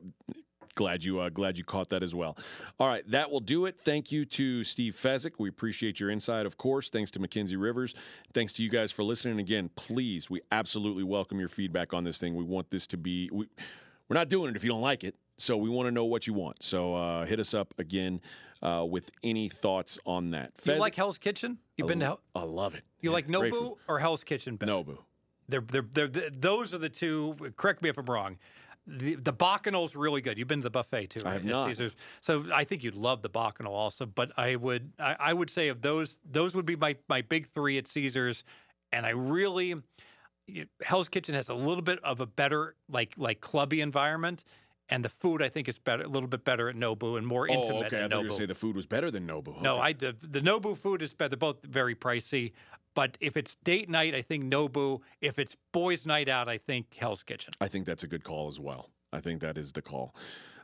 glad 0.75 1.03
you 1.03 1.19
uh, 1.19 1.29
glad 1.29 1.57
you 1.57 1.63
caught 1.63 1.89
that 1.89 2.03
as 2.03 2.13
well. 2.15 2.37
All 2.79 2.87
right, 2.87 3.07
that 3.09 3.31
will 3.31 3.39
do 3.39 3.65
it. 3.65 3.79
Thank 3.81 4.11
you 4.11 4.25
to 4.25 4.63
Steve 4.63 4.95
Fezzik. 4.95 5.33
We 5.39 5.49
appreciate 5.49 5.99
your 5.99 6.09
insight, 6.09 6.45
of 6.45 6.57
course. 6.57 6.89
Thanks 6.89 7.11
to 7.11 7.19
Mackenzie 7.19 7.55
Rivers. 7.55 7.93
Thanks 8.33 8.53
to 8.53 8.63
you 8.63 8.69
guys 8.69 8.91
for 8.91 9.03
listening. 9.03 9.39
Again, 9.39 9.69
please, 9.75 10.29
we 10.29 10.41
absolutely 10.51 11.03
welcome 11.03 11.39
your 11.39 11.49
feedback 11.49 11.93
on 11.93 12.03
this 12.03 12.17
thing. 12.17 12.35
We 12.35 12.43
want 12.43 12.69
this 12.69 12.87
to 12.87 12.97
be. 12.97 13.29
We, 13.31 13.47
we're 14.09 14.15
not 14.15 14.29
doing 14.29 14.49
it 14.49 14.55
if 14.55 14.63
you 14.63 14.69
don't 14.69 14.81
like 14.81 15.03
it. 15.03 15.15
So 15.37 15.57
we 15.57 15.69
want 15.69 15.87
to 15.87 15.91
know 15.91 16.05
what 16.05 16.27
you 16.27 16.33
want. 16.33 16.61
So 16.61 16.95
uh, 16.95 17.25
hit 17.25 17.39
us 17.39 17.53
up 17.53 17.73
again 17.79 18.21
uh, 18.61 18.85
with 18.87 19.09
any 19.23 19.49
thoughts 19.49 19.97
on 20.05 20.31
that. 20.31 20.51
you 20.65 20.75
like 20.75 20.95
Hell's 20.95 21.17
Kitchen? 21.17 21.57
You've 21.75 21.87
been 21.87 21.99
to 21.99 22.05
Hell- 22.05 22.19
I 22.35 22.43
love 22.43 22.75
it. 22.75 22.83
you 23.01 23.09
Yeah, 23.09 23.13
like 23.13 23.27
Nobu 23.27 23.77
or 23.87 23.99
Hell's 23.99 24.23
Kitchen 24.23 24.55
better? 24.57 24.71
Nobu. 24.71 24.97
They're, 25.49 25.61
they're, 25.61 25.81
they're, 25.91 26.07
th 26.07 26.33
those 26.33 26.73
are 26.73 26.77
the 26.77 26.89
two. 26.89 27.35
Correct 27.57 27.81
me 27.81 27.89
if 27.89 27.97
I'm 27.97 28.05
wrong. 28.05 28.37
The 28.85 29.15
the 29.15 29.31
bacchanal's 29.31 29.95
really 29.95 30.21
good. 30.21 30.37
You've 30.37 30.47
been 30.47 30.59
to 30.59 30.63
the 30.63 30.69
buffet 30.69 31.07
too. 31.07 31.21
I 31.25 31.33
have 31.33 31.45
not. 31.45 31.67
Caesar's. 31.67 31.95
So 32.21 32.45
I 32.53 32.63
think 32.63 32.83
you'd 32.83 32.95
love 32.95 33.21
the 33.21 33.29
bacchanal 33.29 33.73
also. 33.73 34.05
But 34.05 34.31
I 34.37 34.55
would 34.55 34.91
I, 34.99 35.15
I 35.19 35.33
would 35.33 35.49
say 35.49 35.69
of 35.69 35.81
those 35.81 36.19
those 36.29 36.55
would 36.55 36.65
be 36.65 36.75
my 36.75 36.95
my 37.07 37.21
big 37.21 37.47
three 37.47 37.77
at 37.77 37.87
Caesar's, 37.87 38.43
and 38.91 39.05
I 39.05 39.11
really. 39.11 39.75
Hell's 40.81 41.07
Kitchen 41.07 41.35
has 41.35 41.47
a 41.47 41.53
little 41.53 41.81
bit 41.81 42.03
of 42.03 42.19
a 42.19 42.25
better 42.25 42.75
like 42.89 43.13
like 43.15 43.39
clubby 43.39 43.79
environment, 43.79 44.43
and 44.89 45.03
the 45.03 45.09
food 45.09 45.41
I 45.41 45.47
think 45.47 45.69
is 45.69 45.79
better 45.79 46.03
a 46.03 46.07
little 46.07 46.27
bit 46.27 46.43
better 46.43 46.67
at 46.67 46.75
Nobu 46.75 47.17
and 47.17 47.25
more 47.25 47.47
oh, 47.49 47.53
intimate 47.53 47.83
Oh, 47.83 47.85
okay. 47.85 48.03
I 48.03 48.07
thought 48.07 48.11
you 48.11 48.17
were 48.17 48.23
going 48.23 48.29
to 48.29 48.35
say 48.35 48.45
the 48.45 48.55
food 48.55 48.75
was 48.75 48.85
better 48.85 49.09
than 49.09 49.25
Nobu. 49.25 49.61
No, 49.61 49.79
I 49.79 49.93
the 49.93 50.15
the 50.21 50.41
Nobu 50.41 50.77
food 50.77 51.01
is 51.01 51.13
better. 51.13 51.29
They're 51.29 51.37
both 51.37 51.63
very 51.63 51.95
pricey. 51.95 52.51
But 52.95 53.17
if 53.19 53.35
it's 53.37 53.55
date 53.63 53.89
night, 53.89 54.13
I 54.13 54.21
think 54.21 54.43
Nobu. 54.45 55.01
If 55.21 55.39
it's 55.39 55.55
boys' 55.71 56.05
night 56.05 56.29
out, 56.29 56.47
I 56.47 56.57
think 56.57 56.93
Hell's 56.95 57.23
Kitchen. 57.23 57.53
I 57.59 57.67
think 57.67 57.85
that's 57.85 58.03
a 58.03 58.07
good 58.07 58.23
call 58.23 58.47
as 58.47 58.59
well. 58.59 58.89
I 59.11 59.19
think 59.19 59.41
that 59.41 59.57
is 59.57 59.71
the 59.71 59.81
call. 59.81 60.15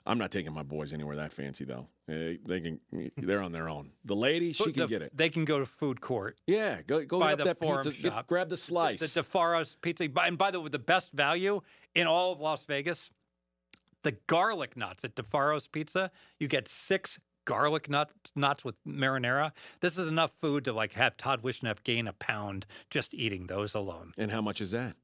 I'm 0.05 0.17
not 0.17 0.32
taking 0.32 0.53
my 0.53 0.63
boys 0.63 0.91
anywhere 0.93 1.15
that 1.17 1.32
fancy 1.32 1.65
though. 1.65 1.88
Eh, 2.07 2.38
They 2.43 2.61
can. 2.61 2.80
They're 3.17 3.41
on 3.41 3.51
their 3.51 3.69
own. 3.69 3.91
The 4.05 4.15
lady, 4.15 4.53
she 4.53 4.71
can 4.71 4.84
the- 4.84 4.88
get 4.88 5.01
it. 5.01 5.15
They 5.15 5.30
can 5.30 5.45
go 5.45 5.59
to 5.59 5.65
food 5.65 6.01
court. 6.01 6.38
Yeah, 6.47 6.82
go 6.82 7.03
go 7.05 7.19
get 7.19 7.38
the 7.39 7.43
that 7.45 7.59
pizza. 7.59 7.91
get- 7.91 8.25
grab 8.27 8.49
the 8.49 8.57
slice. 8.57 8.99
The 9.13 9.21
DeFaro's 9.21 9.75
pizza. 9.82 10.07
And 10.23 10.38
by 10.38 10.51
the 10.51 10.59
way, 10.61 10.69
the 10.69 10.80
best 10.80 11.11
value 11.11 11.61
in 11.93 12.07
all 12.07 12.32
of 12.32 12.39
Las 12.39 12.65
Vegas, 12.65 13.11
the 14.03 14.13
garlic 14.27 14.75
nuts 14.77 15.03
at 15.03 15.15
DeFaro's 15.15 15.67
Pizza. 15.67 16.09
You 16.39 16.47
get 16.47 16.67
six 16.67 17.19
garlic 17.50 17.89
nuts 17.89 18.14
nuts 18.36 18.64
with 18.64 18.76
marinara. 18.86 19.52
This 19.80 19.97
is 19.97 20.06
enough 20.08 20.32
food 20.39 20.64
to 20.66 20.74
like 20.74 20.93
have 20.93 21.18
Todd 21.18 21.41
Wishnev 21.41 21.82
gain 21.84 22.08
a 22.08 22.14
pound 22.14 22.68
just 22.91 23.12
eating 23.14 23.47
those 23.47 23.74
alone. 23.74 24.14
and 24.20 24.30
how 24.32 24.39
much 24.41 24.62
is 24.62 24.70
that? 24.72 24.95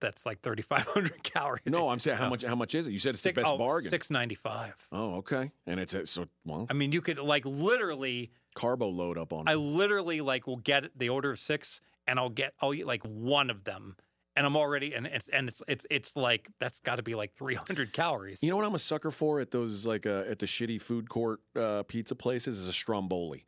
That's 0.00 0.24
like 0.26 0.40
3,500 0.40 1.22
calories. 1.32 1.62
No, 1.66 1.88
I'm 1.90 2.00
saying 2.00 2.16
how 2.18 2.28
much. 2.28 2.42
How 2.42 2.56
much 2.56 2.74
is 2.74 2.86
it? 2.88 2.92
You 2.92 2.98
said 2.98 3.10
it's 3.14 3.22
Six- 3.22 3.36
the 3.36 3.42
best 3.42 3.52
oh, 3.52 3.58
bargain. 3.58 3.90
Six 3.90 4.10
ninety 4.10 4.34
five. 4.34 4.74
Oh, 4.90 5.16
okay. 5.18 5.52
And 5.66 5.78
it's 5.78 5.94
a, 5.94 6.06
so 6.06 6.26
well 6.44 6.66
I 6.70 6.72
mean, 6.72 6.90
you 6.92 7.00
could 7.02 7.18
like 7.18 7.44
literally. 7.44 8.32
carbo 8.56 8.88
load 8.88 9.16
up 9.18 9.32
on. 9.32 9.46
I 9.46 9.52
it. 9.52 9.56
literally 9.56 10.20
like 10.20 10.46
will 10.46 10.56
get 10.56 10.98
the 10.98 11.08
order 11.10 11.30
of 11.30 11.38
six, 11.38 11.80
and 12.06 12.18
I'll 12.18 12.30
get 12.30 12.54
I'll 12.60 12.74
eat 12.74 12.86
like 12.86 13.02
one 13.04 13.48
of 13.50 13.62
them, 13.64 13.96
and 14.36 14.46
I'm 14.46 14.56
already 14.56 14.94
and 14.94 15.06
it's 15.06 15.28
and 15.28 15.48
it's 15.48 15.62
it's 15.68 15.86
it's 15.90 16.16
like 16.16 16.48
that's 16.58 16.78
got 16.80 16.96
to 16.96 17.02
be 17.02 17.14
like 17.14 17.34
300 17.34 17.92
calories. 17.92 18.42
You 18.42 18.50
know 18.50 18.56
what 18.56 18.64
I'm 18.64 18.74
a 18.74 18.78
sucker 18.78 19.10
for 19.10 19.40
at 19.40 19.50
those 19.50 19.86
like 19.86 20.06
uh, 20.06 20.24
at 20.28 20.38
the 20.38 20.46
shitty 20.46 20.80
food 20.80 21.08
court 21.08 21.40
uh, 21.56 21.82
pizza 21.84 22.14
places 22.14 22.58
is 22.58 22.68
a 22.68 22.72
stromboli, 22.72 23.44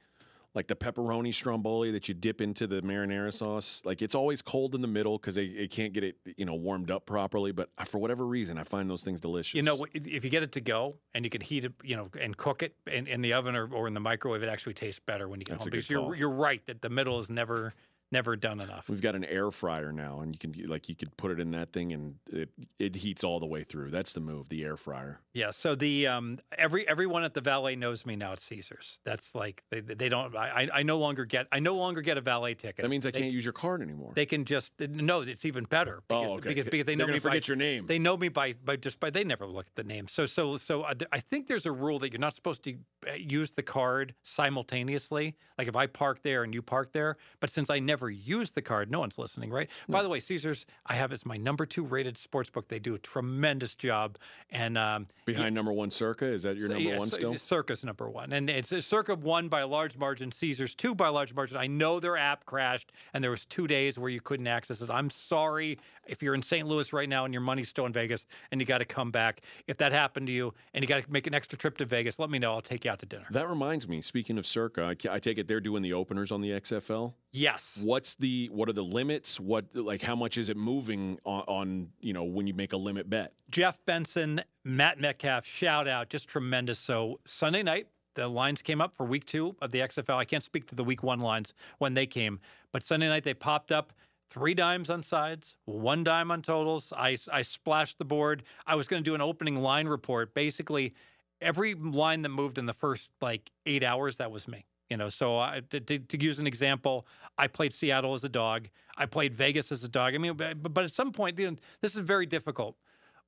like 0.55 0.66
the 0.66 0.76
pepperoni 0.76 1.32
stromboli 1.32 1.91
that 1.93 2.09
you 2.09 2.14
dip 2.14 2.41
into 2.41 2.66
the 2.66 2.82
marinara 2.82 3.32
sauce. 3.32 3.80
Like 3.85 4.03
it's 4.03 4.14
always 4.14 4.43
cold 4.43 4.74
in 4.74 4.82
the 4.82 4.89
middle 4.89 5.16
because 5.16 5.35
they, 5.37 5.49
they 5.49 5.68
can't 5.68 5.93
get 5.93 6.05
it 6.05 6.16
you 6.37 6.45
know 6.45 6.55
warmed 6.55 6.91
up 6.91 7.07
properly. 7.07 7.53
But 7.53 7.70
for 7.87 7.99
whatever 7.99 8.26
reason, 8.26 8.59
I 8.59 8.64
find 8.64 8.89
those 8.91 9.03
things 9.03 9.20
delicious. 9.20 9.55
You 9.55 9.62
know, 9.62 9.87
if 9.95 10.24
you 10.24 10.30
get 10.30 10.43
it 10.43 10.53
to 10.53 10.61
go 10.61 10.97
and 11.14 11.24
you 11.24 11.30
can 11.30 11.41
heat 11.41 11.64
it, 11.64 11.72
you 11.82 11.97
know, 11.97 12.09
and 12.20 12.37
cook 12.37 12.62
it 12.62 12.74
in, 12.91 13.07
in 13.07 13.22
the 13.22 13.32
oven 13.32 13.57
or, 13.57 13.72
or 13.72 13.89
in 13.89 13.95
the 13.95 14.01
microwave, 14.01 14.43
it 14.43 14.49
actually 14.49 14.74
tastes 14.74 15.01
better 15.01 15.28
when 15.28 15.41
you 15.41 15.45
get 15.45 15.55
That's 15.55 15.64
home. 15.64 15.70
Because 15.70 15.89
you're 15.89 16.14
you're 16.14 16.28
right 16.28 16.64
that 16.66 16.82
the 16.82 16.91
middle 16.91 17.18
is 17.18 17.30
never 17.30 17.72
never 18.15 18.37
done 18.37 18.61
enough. 18.61 18.89
We've 18.89 19.03
got 19.03 19.15
an 19.15 19.25
air 19.25 19.51
fryer 19.51 19.93
now, 19.93 20.21
and 20.21 20.35
you 20.35 20.39
can 20.39 20.69
like 20.69 20.89
you 20.89 20.95
could 20.95 21.15
put 21.19 21.31
it 21.33 21.41
in 21.41 21.51
that 21.51 21.73
thing, 21.73 21.93
and 21.93 22.15
it 22.33 22.49
it 22.79 22.97
heats 22.97 23.25
all 23.25 23.41
the 23.41 23.47
way 23.47 23.65
through. 23.65 23.91
That's 23.91 24.15
the 24.15 24.21
move, 24.21 24.49
the 24.49 24.65
air 24.65 24.77
fryer. 24.77 25.21
Yeah. 25.35 25.51
So 25.51 25.75
the 25.75 26.07
um 26.07 26.39
every 26.57 26.89
everyone 26.89 27.25
at 27.25 27.35
the 27.35 27.41
valet 27.43 27.77
knows 27.77 28.07
me 28.07 28.17
now 28.17 28.33
at 28.33 28.41
Caesars. 28.41 29.01
That's 29.05 29.35
like 29.35 29.65
they 29.71 29.81
they 29.81 30.09
don't. 30.09 30.35
I 30.35 30.69
I 30.73 30.83
no 30.85 30.97
longer 30.99 31.25
get 31.25 31.49
I 31.53 31.59
no 31.59 31.75
longer 31.75 32.01
get 32.01 32.17
a 32.17 32.23
valet 32.23 32.55
ticket. 32.55 32.83
That 32.83 32.89
means 32.89 33.05
I 33.05 33.11
They- 33.11 33.21
can't 33.21 33.33
use 33.33 33.45
your 33.45 33.53
card 33.53 33.83
anymore. 33.83 34.12
They 34.15 34.27
can 34.27 34.45
just 34.45 34.73
no. 34.81 35.21
It's 35.21 35.45
even 35.45 35.65
better 35.65 36.03
because 36.09 36.31
oh, 36.31 36.35
okay. 36.37 36.49
because, 36.49 36.65
because 36.67 36.87
they 36.87 36.95
They're 36.95 37.07
know 37.07 37.12
me 37.12 37.19
forget 37.19 37.43
by, 37.43 37.47
your 37.49 37.57
name. 37.57 37.87
They 37.87 37.99
know 37.99 38.17
me 38.17 38.29
by 38.29 38.55
by 38.55 38.77
just 38.77 39.01
by 39.01 39.11
they 39.11 39.25
never 39.25 39.47
look 39.47 39.67
at 39.67 39.75
the 39.75 39.85
name. 39.85 40.07
So 40.09 40.27
so 40.27 40.57
so 40.57 40.85
I, 40.85 40.95
I 41.12 41.21
think 41.21 41.49
there's 41.49 41.67
a 41.67 41.73
rule 41.73 41.99
that 41.99 42.12
you're 42.12 42.21
not 42.21 42.35
supposed 42.35 42.62
to 42.65 42.77
uh, 43.09 43.15
use 43.15 43.51
the 43.53 43.62
card 43.62 44.15
simultaneously. 44.23 45.35
Like 45.59 45.69
if 45.69 45.77
I 45.77 45.87
park 45.87 46.23
there 46.23 46.45
and 46.45 46.55
you 46.55 46.62
park 46.62 46.93
there, 46.93 47.17
but 47.41 47.51
since 47.51 47.71
I 47.71 47.79
never 47.81 48.04
use 48.11 48.53
the 48.53 48.63
card, 48.63 48.91
no 48.91 49.01
one's 49.01 49.19
listening, 49.19 49.51
right? 49.51 49.69
By 49.89 50.03
the 50.03 50.09
way, 50.09 50.21
Caesars 50.21 50.67
I 50.87 50.95
have 50.95 51.13
as 51.13 51.25
my 51.25 51.37
number 51.37 51.67
two 51.67 51.85
rated 51.85 52.17
sports 52.19 52.51
book. 52.51 52.69
They 52.69 52.79
do 52.79 52.95
a 52.95 52.99
tremendous 52.99 53.75
job, 53.75 54.19
and 54.51 54.77
um, 54.79 55.07
Behind 55.25 55.55
number 55.55 55.73
one 55.73 55.91
circa, 55.91 56.27
is 56.27 56.43
that 56.43 56.57
your 56.57 56.69
number 56.69 56.91
yeah, 56.91 56.99
one 56.99 57.11
still? 57.11 57.37
Circa 57.37 57.75
number 57.85 58.09
one, 58.09 58.33
and 58.33 58.49
it's 58.49 58.73
uh, 58.73 58.81
Circa 58.81 59.17
one 59.17 59.49
by 59.49 59.61
a 59.61 59.67
large 59.67 59.97
margin. 59.97 60.31
Caesars 60.31 60.75
two 60.75 60.95
by 60.95 61.09
a 61.09 61.13
large 61.13 61.35
margin. 61.35 61.57
I 61.57 61.67
know 61.67 62.01
their 62.01 62.17
app 62.17 62.45
crashed, 62.47 62.93
and 63.13 63.23
there 63.23 63.31
was 63.31 63.45
two 63.45 63.67
days 63.67 63.99
where 63.99 64.11
you 64.11 64.21
couldn't 64.21 64.47
access 64.47 64.81
it. 64.81 64.91
I'm 64.91 65.11
sorry 65.11 65.79
if 66.07 66.23
you're 66.23 66.35
in 66.35 66.43
St. 66.43 66.67
Louis 66.67 66.93
right 66.93 67.09
now 67.09 67.25
and 67.25 67.33
your 67.33 67.41
money's 67.41 67.69
still 67.69 67.87
in 67.87 67.93
Vegas, 67.93 68.27
and 68.51 68.61
you 68.61 68.67
got 68.67 68.79
to 68.79 68.85
come 68.85 69.11
back. 69.11 69.41
If 69.67 69.79
that 69.79 69.93
happened 69.93 70.27
to 70.29 70.33
you, 70.33 70.55
and 70.73 70.83
you 70.83 70.89
got 70.89 71.03
to 71.03 71.11
make 71.11 71.27
an 71.27 71.35
extra 71.35 71.59
trip 71.59 71.79
to 71.79 71.85
Vegas, 71.85 72.19
let 72.19 72.31
me 72.31 72.39
know. 72.39 72.53
I'll 72.53 72.61
take 72.61 72.85
you 72.85 72.91
out 72.91 72.99
to 73.01 73.07
dinner. 73.07 73.27
That 73.31 73.49
reminds 73.49 73.89
me. 73.89 74.01
Speaking 74.01 74.39
of 74.39 74.47
circa, 74.47 74.83
I, 74.83 75.15
I 75.15 75.19
take 75.19 75.39
it 75.39 75.49
they're 75.49 75.61
doing 75.61 75.83
the 75.83 75.93
openers 75.93 76.31
on 76.31 76.41
the 76.41 76.51
XFL. 76.51 77.15
Yes. 77.33 77.81
What's 77.95 78.16
the 78.16 78.49
what 78.51 78.68
are 78.68 78.72
the 78.72 78.82
limits? 78.82 79.38
What 79.38 79.66
like 79.72 80.03
how 80.03 80.16
much 80.16 80.36
is 80.36 80.49
it 80.49 80.57
moving 80.57 81.20
on, 81.24 81.42
on 81.42 81.88
you 82.01 82.12
know 82.12 82.24
when 82.24 82.49
you 82.49 82.53
make 82.53 82.72
a 82.72 82.76
limit 82.76 83.09
bet? 83.09 83.34
Jeff 83.53 83.78
Benson, 83.86 84.42
Matt 84.64 84.99
Metcalf, 84.99 85.47
shout 85.47 85.86
out, 85.86 86.09
just 86.09 86.26
tremendous. 86.26 86.80
So 86.80 87.20
Sunday 87.24 87.62
night, 87.62 87.86
the 88.14 88.26
lines 88.26 88.62
came 88.62 88.80
up 88.80 88.97
for 88.97 89.07
week 89.07 89.26
two 89.26 89.55
of 89.62 89.70
the 89.70 89.78
XFL. 89.78 90.16
I 90.16 90.24
can't 90.24 90.42
speak 90.42 90.66
to 90.70 90.74
the 90.74 90.82
week 90.82 91.05
one 91.05 91.20
lines 91.20 91.55
when 91.78 91.95
they 91.95 92.05
came, 92.05 92.40
but 92.72 92.82
Sunday 92.82 93.07
night 93.07 93.22
they 93.22 93.32
popped 93.32 93.70
up. 93.70 93.92
Three 94.28 94.55
dimes 94.55 94.90
on 94.90 95.05
sides, 95.05 95.55
one 95.64 96.03
dime 96.03 96.32
on 96.32 96.42
totals. 96.42 96.92
I, 96.97 97.16
I 97.32 97.42
splashed 97.42 97.99
the 97.99 98.05
board. 98.05 98.42
I 98.66 98.74
was 98.74 98.88
going 98.88 99.05
to 99.05 99.09
do 99.09 99.14
an 99.14 99.20
opening 99.20 99.62
line 99.62 99.86
report. 99.86 100.34
Basically, 100.34 100.95
every 101.40 101.74
line 101.74 102.22
that 102.22 102.30
moved 102.30 102.59
in 102.59 102.66
the 102.66 102.72
first 102.72 103.11
like 103.20 103.53
eight 103.66 103.84
hours, 103.84 104.16
that 104.16 104.32
was 104.32 104.49
me. 104.49 104.66
You 104.95 104.99
know, 104.99 105.09
so 105.09 105.38
I, 105.40 105.61
to, 105.70 105.80
to, 105.80 106.22
use 106.22 106.38
an 106.38 106.47
example, 106.47 107.05
I 107.36 107.49
played 107.49 107.72
Seattle 107.72 108.14
as 108.14 108.22
a 108.22 108.28
dog. 108.28 108.68
I 108.97 109.07
played 109.07 109.34
Vegas 109.34 109.72
as 109.72 109.82
a 109.82 109.88
dog. 109.88 110.14
I 110.14 110.18
mean, 110.18 110.34
but, 110.34 110.72
but 110.72 110.84
at 110.84 110.92
some 110.92 111.11
point, 111.11 111.36
you 111.36 111.51
know, 111.51 111.57
this 111.80 111.95
is 111.95 111.99
very 111.99 112.26
difficult 112.26 112.76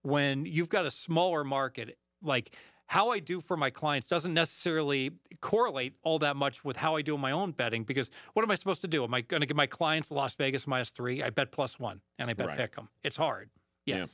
when 0.03 0.47
you've 0.47 0.69
got 0.69 0.87
a 0.87 0.93
smaller 0.93 1.43
market. 1.43 1.99
Like 2.23 2.55
how 2.87 3.11
I 3.11 3.19
do 3.19 3.41
for 3.41 3.57
my 3.57 3.69
clients 3.69 4.07
doesn't 4.07 4.33
necessarily 4.33 5.11
correlate 5.41 5.95
all 6.05 6.21
that 6.21 6.37
much 6.37 6.65
with 6.65 6.77
how 6.77 6.95
I 6.95 7.03
do 7.03 7.19
my 7.19 7.33
own 7.33 7.51
betting 7.51 7.83
because 7.83 8.13
what 8.35 8.45
am 8.45 8.51
I 8.53 8.55
supposed 8.55 8.83
to 8.83 8.89
do? 8.89 9.03
Am 9.03 9.13
I 9.13 9.23
going 9.23 9.41
to 9.41 9.47
give 9.47 9.57
my 9.57 9.67
clients 9.67 10.13
Las 10.13 10.37
Vegas 10.37 10.69
minus 10.69 10.91
three? 10.91 11.21
I 11.21 11.31
bet 11.31 11.51
plus 11.51 11.81
one 11.81 12.01
and 12.21 12.31
I 12.31 12.35
bet 12.35 12.47
Right. 12.47 12.59
pick 12.59 12.77
them. 12.77 12.89
It's 13.03 13.17
hard. 13.17 13.51
Yeah. 13.87 14.05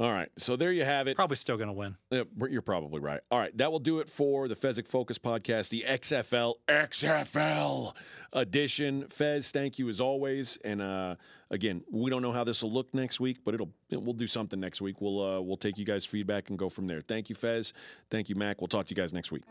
All 0.00 0.10
right, 0.10 0.30
so 0.38 0.56
there 0.56 0.72
you 0.72 0.82
have 0.82 1.08
it. 1.08 1.16
Probably 1.16 1.36
still 1.36 1.58
going 1.58 1.68
to 1.68 1.74
win. 1.74 1.94
Yeah, 2.10 2.22
you're 2.48 2.62
probably 2.62 3.00
right. 3.00 3.20
All 3.30 3.38
right, 3.38 3.54
that 3.58 3.70
will 3.70 3.78
do 3.78 4.00
it 4.00 4.08
for 4.08 4.48
the 4.48 4.54
Fezzik 4.56 4.88
Focus 4.88 5.18
podcast, 5.18 5.68
the 5.68 5.84
XFL 5.86 6.54
XFL 6.66 7.94
edition. 8.32 9.06
Fez, 9.10 9.52
thank 9.52 9.78
you 9.78 9.90
as 9.90 10.00
always. 10.00 10.56
And 10.64 10.80
uh, 10.80 11.16
again, 11.50 11.82
we 11.92 12.08
don't 12.08 12.22
know 12.22 12.32
how 12.32 12.44
this 12.44 12.62
will 12.62 12.70
look 12.70 12.94
next 12.94 13.20
week, 13.20 13.44
but 13.44 13.52
it'll 13.52 13.74
it, 13.90 14.00
we'll 14.00 14.14
do 14.14 14.26
something 14.26 14.58
next 14.58 14.80
week. 14.80 15.02
We'll 15.02 15.22
uh, 15.22 15.40
we'll 15.42 15.58
take 15.58 15.76
you 15.76 15.84
guys' 15.84 16.06
feedback 16.06 16.48
and 16.48 16.58
go 16.58 16.70
from 16.70 16.86
there. 16.86 17.02
Thank 17.02 17.28
you, 17.28 17.34
Fez. 17.34 17.74
Thank 18.10 18.30
you, 18.30 18.36
Mac. 18.36 18.62
We'll 18.62 18.68
talk 18.68 18.86
to 18.86 18.94
you 18.94 18.96
guys 18.96 19.12
next 19.12 19.30
week. 19.30 19.42